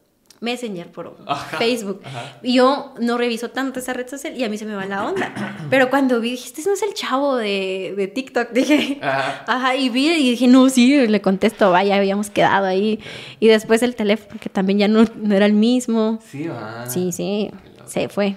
Messenger, 0.47 0.87
por 0.93 1.17
Facebook. 1.59 2.01
Y 2.43 2.55
yo 2.55 2.95
no 3.01 3.19
reviso 3.19 3.51
tanto 3.51 3.81
esa 3.81 3.93
red 3.93 4.09
social 4.09 4.37
y 4.37 4.45
a 4.45 4.49
mí 4.49 4.57
se 4.57 4.65
me 4.65 4.75
va 4.75 4.87
la 4.87 5.05
onda. 5.05 5.67
Pero 5.71 5.91
cuando 5.91 6.21
vi, 6.21 6.31
dije, 6.31 6.47
este 6.47 6.63
no 6.65 6.75
es 6.75 6.83
el 6.83 6.95
chavo 6.95 7.37
de, 7.37 7.95
de 7.97 8.07
TikTok, 8.07 8.51
dije, 8.53 8.99
ajá. 9.03 9.75
y 9.75 9.89
vi 9.89 10.09
y 10.11 10.31
dije, 10.31 10.47
no, 10.47 10.69
sí, 10.71 11.07
le 11.07 11.21
contesto, 11.21 11.73
vaya, 11.73 11.97
habíamos 11.97 12.31
quedado 12.31 12.67
ahí. 12.67 13.01
Y 13.41 13.49
después 13.49 13.83
el 13.83 13.97
teléfono, 13.97 14.39
que 14.41 14.49
también 14.49 14.79
ya 14.79 14.89
no, 14.89 15.05
no 15.17 15.35
era 15.35 15.47
el 15.47 15.55
mismo. 15.55 16.21
Sí, 16.31 16.47
va. 16.47 16.87
Sí, 16.89 17.11
sí, 17.13 17.51
se 17.87 18.09
fue. 18.09 18.37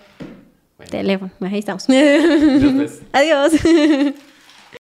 Teléfono, 0.89 1.32
ahí 1.41 1.60
estamos. 1.60 1.86
Adiós. 3.14 3.53